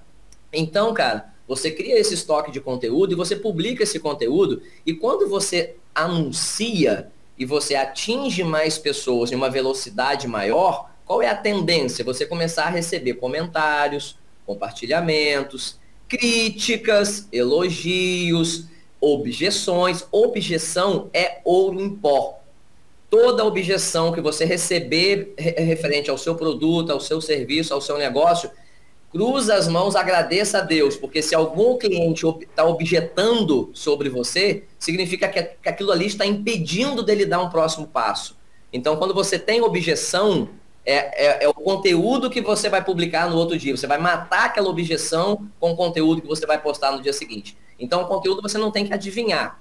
Então, 0.52 0.92
cara, 0.92 1.32
você 1.46 1.70
cria 1.70 1.98
esse 1.98 2.14
estoque 2.14 2.50
de 2.50 2.60
conteúdo 2.60 3.12
e 3.12 3.16
você 3.16 3.36
publica 3.36 3.84
esse 3.84 4.00
conteúdo. 4.00 4.62
E 4.84 4.92
quando 4.92 5.28
você 5.28 5.76
anuncia 5.94 7.11
e 7.38 7.44
você 7.44 7.74
atinge 7.74 8.44
mais 8.44 8.78
pessoas 8.78 9.32
em 9.32 9.34
uma 9.34 9.50
velocidade 9.50 10.28
maior, 10.28 10.90
qual 11.04 11.22
é 11.22 11.28
a 11.28 11.36
tendência? 11.36 12.04
Você 12.04 12.26
começar 12.26 12.64
a 12.64 12.70
receber 12.70 13.14
comentários, 13.14 14.16
compartilhamentos, 14.46 15.78
críticas, 16.08 17.28
elogios, 17.32 18.66
objeções. 19.00 20.06
Objeção 20.12 21.10
é 21.12 21.40
ouro 21.44 21.80
em 21.80 21.90
pó. 21.90 22.40
Toda 23.10 23.44
objeção 23.44 24.12
que 24.12 24.20
você 24.20 24.44
receber 24.44 25.34
referente 25.36 26.10
ao 26.10 26.16
seu 26.16 26.34
produto, 26.34 26.92
ao 26.92 27.00
seu 27.00 27.20
serviço, 27.20 27.74
ao 27.74 27.80
seu 27.80 27.98
negócio, 27.98 28.50
cruza 29.12 29.54
as 29.54 29.68
mãos, 29.68 29.94
agradeça 29.94 30.58
a 30.58 30.60
Deus, 30.62 30.96
porque 30.96 31.20
se 31.20 31.34
algum 31.34 31.76
cliente 31.76 32.26
está 32.40 32.64
objetando 32.64 33.70
sobre 33.74 34.08
você, 34.08 34.64
significa 34.78 35.28
que, 35.28 35.42
que 35.42 35.68
aquilo 35.68 35.92
ali 35.92 36.06
está 36.06 36.24
impedindo 36.24 37.02
dele 37.02 37.26
dar 37.26 37.40
um 37.40 37.50
próximo 37.50 37.86
passo. 37.86 38.36
Então, 38.72 38.96
quando 38.96 39.12
você 39.12 39.38
tem 39.38 39.60
objeção, 39.60 40.48
é, 40.84 41.26
é, 41.26 41.44
é, 41.44 41.48
o 41.48 41.54
conteúdo 41.54 42.30
que 42.30 42.40
você 42.40 42.68
vai 42.68 42.82
publicar 42.82 43.28
no 43.28 43.36
outro 43.36 43.56
dia. 43.58 43.76
Você 43.76 43.86
vai 43.86 43.98
matar 43.98 44.46
aquela 44.46 44.68
objeção 44.68 45.48
com 45.60 45.72
o 45.72 45.76
conteúdo 45.76 46.22
que 46.22 46.26
você 46.26 46.46
vai 46.46 46.60
postar 46.60 46.90
no 46.92 47.02
dia 47.02 47.12
seguinte. 47.12 47.56
Então, 47.78 48.02
o 48.02 48.06
conteúdo 48.06 48.42
você 48.42 48.58
não 48.58 48.70
tem 48.70 48.86
que 48.86 48.94
adivinhar. 48.94 49.60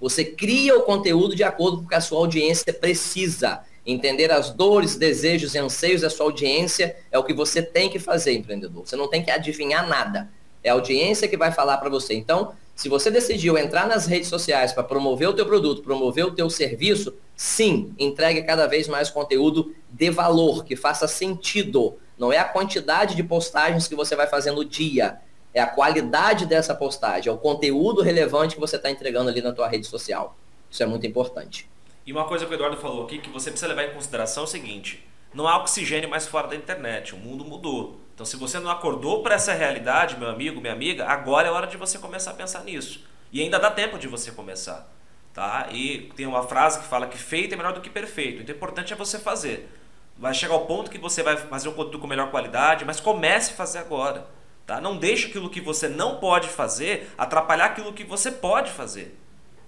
Você 0.00 0.24
cria 0.24 0.76
o 0.76 0.82
conteúdo 0.82 1.34
de 1.34 1.42
acordo 1.42 1.78
com 1.78 1.84
o 1.84 1.88
que 1.88 1.94
a 1.94 2.00
sua 2.00 2.18
audiência 2.18 2.72
precisa. 2.72 3.62
Entender 3.86 4.32
as 4.32 4.50
dores, 4.50 4.96
desejos 4.96 5.54
e 5.54 5.58
anseios 5.58 6.00
da 6.00 6.10
sua 6.10 6.26
audiência 6.26 6.96
é 7.12 7.18
o 7.18 7.22
que 7.22 7.32
você 7.32 7.62
tem 7.62 7.88
que 7.88 8.00
fazer, 8.00 8.32
empreendedor. 8.32 8.84
Você 8.84 8.96
não 8.96 9.08
tem 9.08 9.22
que 9.22 9.30
adivinhar 9.30 9.86
nada. 9.86 10.28
É 10.64 10.70
a 10.70 10.72
audiência 10.72 11.28
que 11.28 11.36
vai 11.36 11.52
falar 11.52 11.76
para 11.76 11.88
você. 11.88 12.12
Então, 12.12 12.52
se 12.74 12.88
você 12.88 13.10
decidiu 13.10 13.56
entrar 13.56 13.86
nas 13.86 14.04
redes 14.06 14.28
sociais 14.28 14.72
para 14.72 14.82
promover 14.82 15.28
o 15.28 15.32
teu 15.32 15.46
produto, 15.46 15.82
promover 15.82 16.26
o 16.26 16.32
teu 16.32 16.50
serviço, 16.50 17.14
sim, 17.36 17.94
entregue 17.96 18.42
cada 18.42 18.66
vez 18.66 18.88
mais 18.88 19.08
conteúdo 19.08 19.72
de 19.88 20.10
valor, 20.10 20.64
que 20.64 20.74
faça 20.74 21.06
sentido. 21.06 21.96
Não 22.18 22.32
é 22.32 22.38
a 22.38 22.44
quantidade 22.44 23.14
de 23.14 23.22
postagens 23.22 23.86
que 23.86 23.94
você 23.94 24.16
vai 24.16 24.26
fazer 24.26 24.50
no 24.50 24.64
dia, 24.64 25.20
é 25.54 25.60
a 25.60 25.66
qualidade 25.66 26.44
dessa 26.44 26.74
postagem, 26.74 27.30
é 27.30 27.32
o 27.32 27.38
conteúdo 27.38 28.02
relevante 28.02 28.56
que 28.56 28.60
você 28.60 28.76
está 28.76 28.90
entregando 28.90 29.30
ali 29.30 29.40
na 29.40 29.52
tua 29.52 29.68
rede 29.68 29.86
social. 29.86 30.36
Isso 30.68 30.82
é 30.82 30.86
muito 30.86 31.06
importante. 31.06 31.68
E 32.06 32.12
uma 32.12 32.24
coisa 32.24 32.46
que 32.46 32.52
o 32.52 32.54
Eduardo 32.54 32.76
falou 32.76 33.04
aqui 33.04 33.18
que 33.18 33.28
você 33.28 33.50
precisa 33.50 33.66
levar 33.66 33.90
em 33.90 33.92
consideração 33.92 34.44
é 34.44 34.46
o 34.46 34.48
seguinte: 34.48 35.04
não 35.34 35.48
há 35.48 35.56
oxigênio 35.58 36.08
mais 36.08 36.26
fora 36.26 36.46
da 36.46 36.54
internet, 36.54 37.14
o 37.14 37.18
mundo 37.18 37.44
mudou. 37.44 38.00
Então, 38.14 38.24
se 38.24 38.36
você 38.36 38.60
não 38.60 38.70
acordou 38.70 39.22
para 39.22 39.34
essa 39.34 39.52
realidade, 39.52 40.16
meu 40.16 40.30
amigo, 40.30 40.60
minha 40.60 40.72
amiga, 40.72 41.04
agora 41.04 41.48
é 41.48 41.50
hora 41.50 41.66
de 41.66 41.76
você 41.76 41.98
começar 41.98 42.30
a 42.30 42.34
pensar 42.34 42.64
nisso. 42.64 43.04
E 43.30 43.42
ainda 43.42 43.58
dá 43.58 43.70
tempo 43.70 43.98
de 43.98 44.08
você 44.08 44.30
começar. 44.30 44.90
Tá? 45.34 45.68
E 45.70 46.10
tem 46.16 46.24
uma 46.24 46.42
frase 46.44 46.78
que 46.78 46.86
fala 46.86 47.08
que 47.08 47.18
feito 47.18 47.52
é 47.52 47.56
melhor 47.56 47.74
do 47.74 47.82
que 47.82 47.90
perfeito. 47.90 48.40
Então, 48.40 48.54
o 48.54 48.56
importante 48.56 48.92
é 48.92 48.96
você 48.96 49.18
fazer. 49.18 49.68
Vai 50.16 50.32
chegar 50.32 50.54
ao 50.54 50.64
ponto 50.64 50.90
que 50.90 50.96
você 50.96 51.22
vai 51.22 51.36
fazer 51.36 51.68
um 51.68 51.74
conteúdo 51.74 51.98
com 51.98 52.06
melhor 52.06 52.30
qualidade, 52.30 52.86
mas 52.86 53.00
comece 53.00 53.52
a 53.52 53.56
fazer 53.56 53.78
agora. 53.78 54.26
Tá? 54.64 54.80
Não 54.80 54.96
deixe 54.96 55.26
aquilo 55.26 55.50
que 55.50 55.60
você 55.60 55.88
não 55.88 56.16
pode 56.16 56.48
fazer 56.48 57.12
atrapalhar 57.18 57.66
aquilo 57.66 57.92
que 57.92 58.04
você 58.04 58.30
pode 58.30 58.70
fazer. 58.70 59.18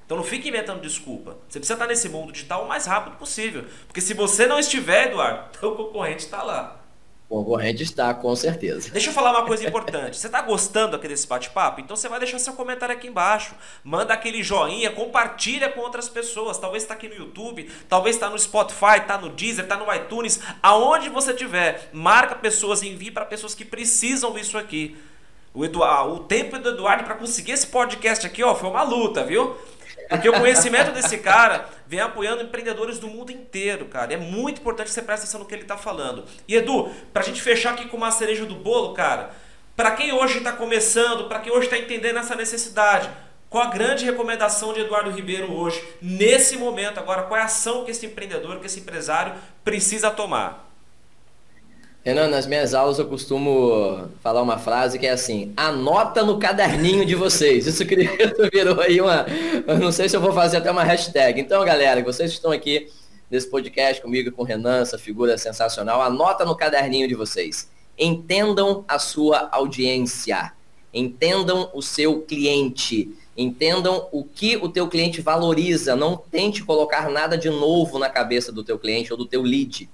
Então 0.08 0.16
não 0.16 0.24
fique 0.24 0.48
inventando 0.48 0.80
desculpa. 0.80 1.36
Você 1.46 1.58
precisa 1.58 1.74
estar 1.74 1.86
nesse 1.86 2.08
mundo 2.08 2.32
digital 2.32 2.64
o 2.64 2.66
mais 2.66 2.86
rápido 2.86 3.16
possível. 3.18 3.66
Porque 3.86 4.00
se 4.00 4.14
você 4.14 4.46
não 4.46 4.58
estiver, 4.58 5.08
Eduardo, 5.08 5.50
o 5.68 5.76
concorrente 5.76 6.24
está 6.24 6.42
lá. 6.42 6.80
O 7.28 7.36
concorrente 7.36 7.82
está, 7.82 8.14
com 8.14 8.34
certeza. 8.34 8.90
Deixa 8.90 9.10
eu 9.10 9.12
falar 9.12 9.32
uma 9.32 9.44
coisa 9.44 9.68
importante. 9.68 10.16
Você 10.16 10.28
está 10.28 10.40
gostando 10.40 10.96
aqui 10.96 11.06
desse 11.06 11.28
bate-papo? 11.28 11.82
Então 11.82 11.94
você 11.94 12.08
vai 12.08 12.18
deixar 12.18 12.38
seu 12.38 12.54
comentário 12.54 12.94
aqui 12.94 13.06
embaixo. 13.06 13.54
Manda 13.84 14.14
aquele 14.14 14.42
joinha, 14.42 14.90
compartilha 14.90 15.68
com 15.68 15.80
outras 15.80 16.08
pessoas. 16.08 16.56
Talvez 16.56 16.84
está 16.84 16.94
aqui 16.94 17.06
no 17.06 17.14
YouTube, 17.14 17.70
talvez 17.86 18.16
está 18.16 18.30
no 18.30 18.38
Spotify, 18.38 19.00
está 19.02 19.18
no 19.18 19.28
Deezer, 19.28 19.64
está 19.64 19.76
no 19.76 19.94
iTunes. 19.94 20.40
Aonde 20.62 21.10
você 21.10 21.32
estiver, 21.32 21.90
marca 21.92 22.34
pessoas 22.34 22.80
e 22.80 22.88
envie 22.88 23.10
para 23.10 23.26
pessoas 23.26 23.54
que 23.54 23.62
precisam 23.62 24.32
disso 24.32 24.56
aqui. 24.56 24.96
O, 25.52 25.66
Eduardo, 25.66 26.14
o 26.14 26.18
tempo 26.20 26.58
do 26.58 26.70
Eduardo 26.70 27.04
para 27.04 27.14
conseguir 27.14 27.52
esse 27.52 27.66
podcast 27.66 28.26
aqui 28.26 28.42
ó, 28.42 28.54
foi 28.54 28.70
uma 28.70 28.82
luta, 28.82 29.22
viu? 29.22 29.54
Porque 30.08 30.28
o 30.28 30.32
conhecimento 30.32 30.90
desse 30.92 31.18
cara 31.18 31.68
vem 31.86 32.00
apoiando 32.00 32.42
empreendedores 32.42 32.98
do 32.98 33.08
mundo 33.08 33.30
inteiro, 33.30 33.86
cara. 33.86 34.14
É 34.14 34.16
muito 34.16 34.60
importante 34.60 34.90
você 34.90 35.02
prestar 35.02 35.24
atenção 35.24 35.40
no 35.40 35.46
que 35.46 35.54
ele 35.54 35.62
está 35.62 35.76
falando. 35.76 36.24
E 36.46 36.56
Edu, 36.56 36.90
para 37.12 37.22
a 37.22 37.24
gente 37.24 37.42
fechar 37.42 37.74
aqui 37.74 37.86
com 37.86 37.96
uma 37.96 38.10
cereja 38.10 38.46
do 38.46 38.54
bolo, 38.54 38.94
cara, 38.94 39.30
para 39.76 39.92
quem 39.92 40.12
hoje 40.12 40.38
está 40.38 40.52
começando, 40.52 41.28
para 41.28 41.40
quem 41.40 41.52
hoje 41.52 41.66
está 41.66 41.78
entendendo 41.78 42.18
essa 42.18 42.34
necessidade, 42.34 43.08
qual 43.50 43.64
a 43.64 43.70
grande 43.70 44.04
recomendação 44.04 44.72
de 44.72 44.80
Eduardo 44.80 45.10
Ribeiro 45.10 45.52
hoje, 45.52 45.82
nesse 46.02 46.56
momento 46.56 46.98
agora? 46.98 47.22
Qual 47.22 47.38
é 47.38 47.42
a 47.42 47.46
ação 47.46 47.84
que 47.84 47.90
esse 47.90 48.04
empreendedor, 48.04 48.60
que 48.60 48.66
esse 48.66 48.80
empresário 48.80 49.34
precisa 49.64 50.10
tomar? 50.10 50.67
Renan, 52.08 52.28
nas 52.28 52.46
minhas 52.46 52.72
aulas 52.72 52.98
eu 52.98 53.04
costumo 53.04 54.08
falar 54.22 54.40
uma 54.40 54.56
frase 54.56 54.98
que 54.98 55.06
é 55.06 55.10
assim: 55.10 55.52
anota 55.54 56.22
no 56.24 56.38
caderninho 56.38 57.04
de 57.04 57.14
vocês. 57.14 57.66
Isso 57.66 57.84
virou 58.50 58.80
aí 58.80 58.98
uma. 58.98 59.26
Eu 59.66 59.78
não 59.78 59.92
sei 59.92 60.08
se 60.08 60.16
eu 60.16 60.20
vou 60.22 60.32
fazer 60.32 60.56
até 60.56 60.70
uma 60.70 60.82
hashtag. 60.82 61.38
Então, 61.38 61.62
galera, 61.66 62.02
vocês 62.02 62.30
estão 62.30 62.50
aqui 62.50 62.88
nesse 63.30 63.50
podcast 63.50 64.00
comigo 64.00 64.32
com 64.32 64.40
o 64.40 64.44
Renan, 64.46 64.80
essa 64.80 64.96
figura 64.96 65.36
sensacional, 65.36 66.00
anota 66.00 66.46
no 66.46 66.56
caderninho 66.56 67.06
de 67.06 67.14
vocês. 67.14 67.68
Entendam 67.98 68.86
a 68.88 68.98
sua 68.98 69.46
audiência. 69.52 70.54
Entendam 70.94 71.70
o 71.74 71.82
seu 71.82 72.22
cliente. 72.22 73.14
Entendam 73.36 74.08
o 74.10 74.24
que 74.24 74.56
o 74.56 74.70
teu 74.70 74.88
cliente 74.88 75.20
valoriza. 75.20 75.94
Não 75.94 76.16
tente 76.16 76.64
colocar 76.64 77.10
nada 77.10 77.36
de 77.36 77.50
novo 77.50 77.98
na 77.98 78.08
cabeça 78.08 78.50
do 78.50 78.64
teu 78.64 78.78
cliente 78.78 79.12
ou 79.12 79.18
do 79.18 79.26
teu 79.26 79.42
lead 79.42 79.90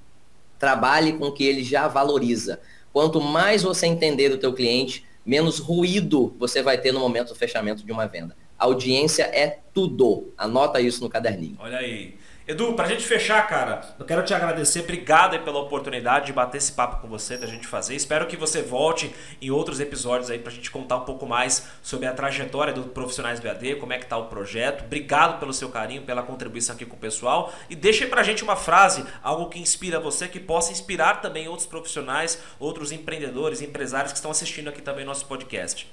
Trabalhe 0.65 1.13
com 1.13 1.27
o 1.27 1.33
que 1.33 1.45
ele 1.45 1.63
já 1.63 1.87
valoriza. 1.89 2.59
Quanto 2.91 3.21
mais 3.21 3.63
você 3.63 3.87
entender 3.87 4.33
o 4.33 4.39
teu 4.39 4.55
cliente, 4.55 5.05
menos 5.27 5.59
ruído 5.59 6.35
você 6.39 6.63
vai 6.63 6.79
ter 6.79 6.91
no 6.91 7.01
momento 7.01 7.29
do 7.29 7.35
fechamento 7.35 7.85
de 7.85 7.93
uma 7.93 8.07
venda. 8.07 8.35
A 8.59 8.65
audiência 8.65 9.25
é 9.25 9.59
tudo. 9.75 10.33
Anota 10.39 10.81
isso 10.81 11.05
no 11.05 11.11
caderninho. 11.11 11.59
Olha 11.59 11.77
aí. 11.77 12.15
Edu, 12.47 12.75
pra 12.75 12.87
gente 12.87 13.03
fechar, 13.03 13.49
cara, 13.49 13.81
eu 13.99 14.05
quero 14.05 14.23
te 14.23 14.35
agradecer. 14.35 14.81
Obrigado 14.81 15.39
pela 15.39 15.61
oportunidade 15.61 16.27
de 16.27 16.33
bater 16.35 16.59
esse 16.59 16.73
papo 16.73 17.01
com 17.01 17.09
você, 17.09 17.39
da 17.39 17.47
gente 17.47 17.67
fazer. 17.67 17.95
Espero 17.95 18.27
que 18.27 18.37
você 18.37 18.61
volte 18.61 19.15
em 19.41 19.51
outros 19.51 19.81
episódios 19.81 20.29
aí 20.29 20.39
pra 20.39 20.53
gente 20.53 20.71
contar 20.71 20.99
um 20.99 21.07
pouco 21.07 21.25
mais 21.25 21.67
sobre 21.83 22.07
a 22.07 22.13
trajetória 22.13 22.75
dos 22.75 22.85
profissionais 22.93 23.41
do 23.41 23.49
AD, 23.49 23.77
como 23.77 23.95
é 23.95 23.99
que 23.99 24.05
tá 24.05 24.19
o 24.19 24.27
projeto. 24.27 24.85
Obrigado 24.85 25.41
pelo 25.41 25.55
seu 25.55 25.71
carinho, 25.71 26.03
pela 26.03 26.23
contribuição 26.23 26.75
aqui 26.75 26.85
com 26.85 26.97
o 26.97 26.99
pessoal. 26.99 27.51
E 27.71 27.75
deixe 27.75 28.05
pra 28.05 28.23
gente 28.23 28.45
uma 28.45 28.57
frase, 28.57 29.07
algo 29.23 29.49
que 29.49 29.59
inspira 29.59 29.99
você, 29.99 30.29
que 30.29 30.39
possa 30.39 30.71
inspirar 30.71 31.23
também 31.23 31.49
outros 31.49 31.67
profissionais, 31.67 32.43
outros 32.61 32.93
empreendedores, 32.93 33.63
empresários 33.63 34.13
que 34.13 34.19
estão 34.19 34.31
assistindo 34.31 34.69
aqui 34.69 34.83
também 34.83 35.07
nosso 35.07 35.25
podcast. 35.25 35.91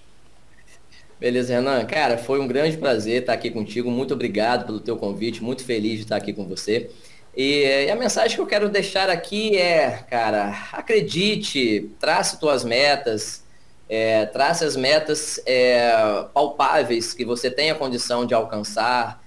Beleza, 1.22 1.54
Renan. 1.54 1.86
Cara, 1.86 2.18
foi 2.18 2.40
um 2.40 2.48
grande 2.48 2.78
prazer 2.78 3.22
estar 3.22 3.34
aqui 3.34 3.52
contigo. 3.52 3.92
Muito 3.92 4.12
obrigado 4.16 4.66
pelo 4.66 4.80
teu 4.80 4.98
convite. 4.98 5.44
Muito 5.44 5.64
feliz 5.64 5.98
de 5.98 6.02
estar 6.02 6.16
aqui 6.16 6.34
com 6.34 6.48
você. 6.48 6.90
E, 7.38 7.64
e, 7.64 7.92
a 7.92 7.96
mensagem 7.96 8.36
que 8.36 8.42
eu 8.42 8.48
quero 8.48 8.68
deixar 8.68 9.08
aqui 9.08 9.56
é, 9.56 10.04
cara, 10.10 10.68
acredite, 10.74 11.92
trace 12.00 12.40
tuas 12.40 12.64
metas, 12.64 13.44
é, 13.88 14.26
trace 14.26 14.66
as 14.66 14.76
metas 14.76 15.40
é, 15.46 16.26
palpáveis 16.34 17.14
que 17.14 17.24
você 17.24 17.52
tenha 17.52 17.76
condição 17.76 18.26
de 18.26 18.34
alcançar. 18.34 19.24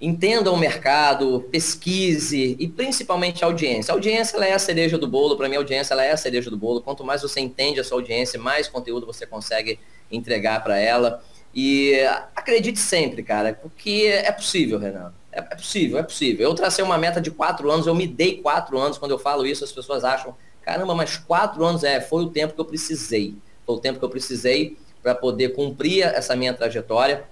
Entenda 0.00 0.50
o 0.50 0.56
mercado, 0.56 1.46
pesquise 1.48 2.56
e 2.58 2.66
principalmente 2.66 3.44
a 3.44 3.46
audiência. 3.46 3.92
A 3.92 3.94
audiência 3.94 4.36
ela 4.36 4.46
é 4.46 4.52
a 4.52 4.58
cereja 4.58 4.98
do 4.98 5.06
bolo. 5.06 5.36
Para 5.36 5.48
mim, 5.48 5.54
a 5.54 5.58
audiência 5.58 5.94
ela 5.94 6.04
é 6.04 6.10
a 6.10 6.16
cereja 6.16 6.50
do 6.50 6.56
bolo. 6.56 6.82
Quanto 6.82 7.04
mais 7.04 7.22
você 7.22 7.38
entende 7.38 7.78
a 7.78 7.84
sua 7.84 7.98
audiência, 7.98 8.36
mais 8.36 8.66
conteúdo 8.66 9.06
você 9.06 9.24
consegue 9.24 9.78
entregar 10.10 10.62
para 10.62 10.78
ela. 10.78 11.22
E 11.54 11.94
acredite 12.34 12.80
sempre, 12.80 13.22
cara, 13.22 13.54
porque 13.54 14.06
é 14.06 14.32
possível, 14.32 14.78
Renan. 14.78 15.12
É, 15.30 15.38
é, 15.38 15.42
possível, 15.42 15.98
é 15.98 16.02
possível. 16.02 16.48
Eu 16.48 16.54
tracei 16.54 16.84
uma 16.84 16.98
meta 16.98 17.20
de 17.20 17.30
quatro 17.30 17.70
anos, 17.70 17.86
eu 17.86 17.94
me 17.94 18.06
dei 18.06 18.38
quatro 18.38 18.78
anos. 18.78 18.98
Quando 18.98 19.10
eu 19.10 19.18
falo 19.18 19.46
isso, 19.46 19.64
as 19.64 19.72
pessoas 19.72 20.04
acham, 20.04 20.34
caramba, 20.62 20.94
mas 20.94 21.16
quatro 21.16 21.64
anos 21.64 21.84
é, 21.84 22.00
foi 22.00 22.24
o 22.24 22.30
tempo 22.30 22.54
que 22.54 22.60
eu 22.60 22.64
precisei. 22.64 23.36
Foi 23.66 23.76
o 23.76 23.80
tempo 23.80 23.98
que 23.98 24.04
eu 24.04 24.10
precisei 24.10 24.76
para 25.02 25.14
poder 25.14 25.50
cumprir 25.50 26.02
essa 26.02 26.34
minha 26.34 26.54
trajetória. 26.54 27.24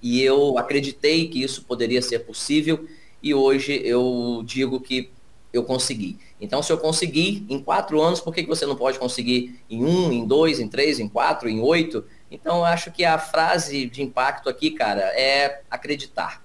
E 0.00 0.22
eu 0.22 0.56
acreditei 0.56 1.28
que 1.28 1.42
isso 1.42 1.62
poderia 1.64 2.00
ser 2.00 2.20
possível. 2.20 2.86
E 3.22 3.34
hoje 3.34 3.80
eu 3.84 4.42
digo 4.44 4.80
que 4.80 5.10
eu 5.52 5.64
consegui. 5.64 6.18
Então, 6.40 6.62
se 6.62 6.72
eu 6.72 6.78
conseguir 6.78 7.46
em 7.48 7.60
quatro 7.60 8.00
anos, 8.00 8.20
por 8.20 8.34
que, 8.34 8.42
que 8.42 8.48
você 8.48 8.66
não 8.66 8.76
pode 8.76 8.98
conseguir 8.98 9.60
em 9.68 9.84
um, 9.84 10.12
em 10.12 10.26
dois, 10.26 10.60
em 10.60 10.68
três, 10.68 10.98
em 11.00 11.08
quatro, 11.08 11.48
em 11.48 11.60
oito? 11.60 12.04
Então, 12.30 12.58
eu 12.58 12.64
acho 12.64 12.90
que 12.90 13.04
a 13.04 13.18
frase 13.18 13.86
de 13.86 14.02
impacto 14.02 14.48
aqui, 14.48 14.70
cara, 14.70 15.00
é 15.18 15.62
acreditar. 15.70 16.42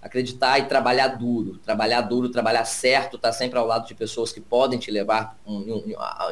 Acreditar 0.00 0.58
e 0.58 0.66
trabalhar 0.66 1.08
duro. 1.08 1.58
Trabalhar 1.58 2.00
duro, 2.02 2.30
trabalhar 2.30 2.64
certo, 2.64 3.16
estar 3.16 3.28
tá 3.28 3.34
sempre 3.34 3.58
ao 3.58 3.66
lado 3.66 3.86
de 3.86 3.94
pessoas 3.94 4.32
que 4.32 4.40
podem 4.40 4.78
te 4.78 4.90
levar 4.90 5.38
em 5.46 5.72
um, 5.72 5.84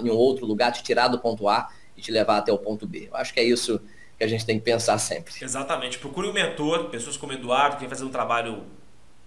em 0.02 0.10
um 0.10 0.16
outro 0.16 0.46
lugar, 0.46 0.72
te 0.72 0.82
tirar 0.82 1.08
do 1.08 1.18
ponto 1.18 1.48
A 1.48 1.68
e 1.96 2.00
te 2.00 2.10
levar 2.10 2.38
até 2.38 2.52
o 2.52 2.58
ponto 2.58 2.86
B. 2.86 3.08
Eu 3.10 3.16
acho 3.16 3.34
que 3.34 3.40
é 3.40 3.44
isso 3.44 3.80
que 4.16 4.24
a 4.24 4.28
gente 4.28 4.46
tem 4.46 4.58
que 4.58 4.64
pensar 4.64 4.96
sempre. 4.98 5.34
Exatamente. 5.40 5.98
Procure 5.98 6.28
um 6.28 6.32
mentor, 6.32 6.88
pessoas 6.88 7.16
como 7.16 7.32
Eduardo, 7.32 7.76
que 7.76 7.80
vem 7.80 7.88
fazer 7.88 8.04
um 8.04 8.10
trabalho 8.10 8.62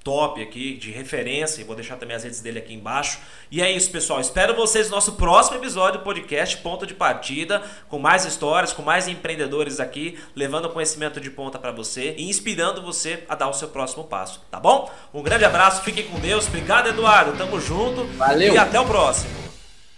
top 0.08 0.42
aqui, 0.42 0.78
de 0.78 0.90
referência, 0.90 1.60
e 1.60 1.66
vou 1.66 1.76
deixar 1.76 1.98
também 1.98 2.16
as 2.16 2.24
redes 2.24 2.40
dele 2.40 2.60
aqui 2.60 2.74
embaixo. 2.74 3.20
E 3.52 3.62
é 3.62 3.70
isso, 3.70 3.92
pessoal. 3.92 4.22
Espero 4.22 4.56
vocês 4.56 4.88
no 4.88 4.96
nosso 4.96 5.12
próximo 5.14 5.58
episódio 5.58 6.00
do 6.00 6.04
podcast 6.06 6.56
Ponto 6.60 6.88
de 6.88 6.94
Partida, 6.94 7.62
com 7.90 8.00
mais 8.00 8.24
histórias, 8.24 8.72
com 8.72 8.82
mais 8.82 9.10
empreendedores 9.10 9.82
aqui, 9.82 10.18
levando 10.34 10.70
conhecimento 10.70 11.20
de 11.20 11.30
ponta 11.30 11.60
para 11.60 11.74
você 11.74 12.16
e 12.18 12.30
inspirando 12.30 12.82
você 12.82 13.26
a 13.28 13.36
dar 13.36 13.50
o 13.50 13.54
seu 13.54 13.68
próximo 13.68 14.06
passo, 14.06 14.42
tá 14.50 14.62
bom? 14.62 14.90
Um 15.14 15.22
grande 15.22 15.44
abraço, 15.44 15.82
fiquem 15.82 16.08
com 16.08 16.18
Deus. 16.22 16.48
Obrigado, 16.48 16.88
Eduardo. 16.88 17.38
Tamo 17.38 17.60
junto. 17.60 18.06
Valeu. 18.14 18.54
E 18.54 18.58
até 18.58 18.80
o 18.80 18.86
próximo. 18.86 19.30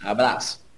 Abraço. 0.02 0.69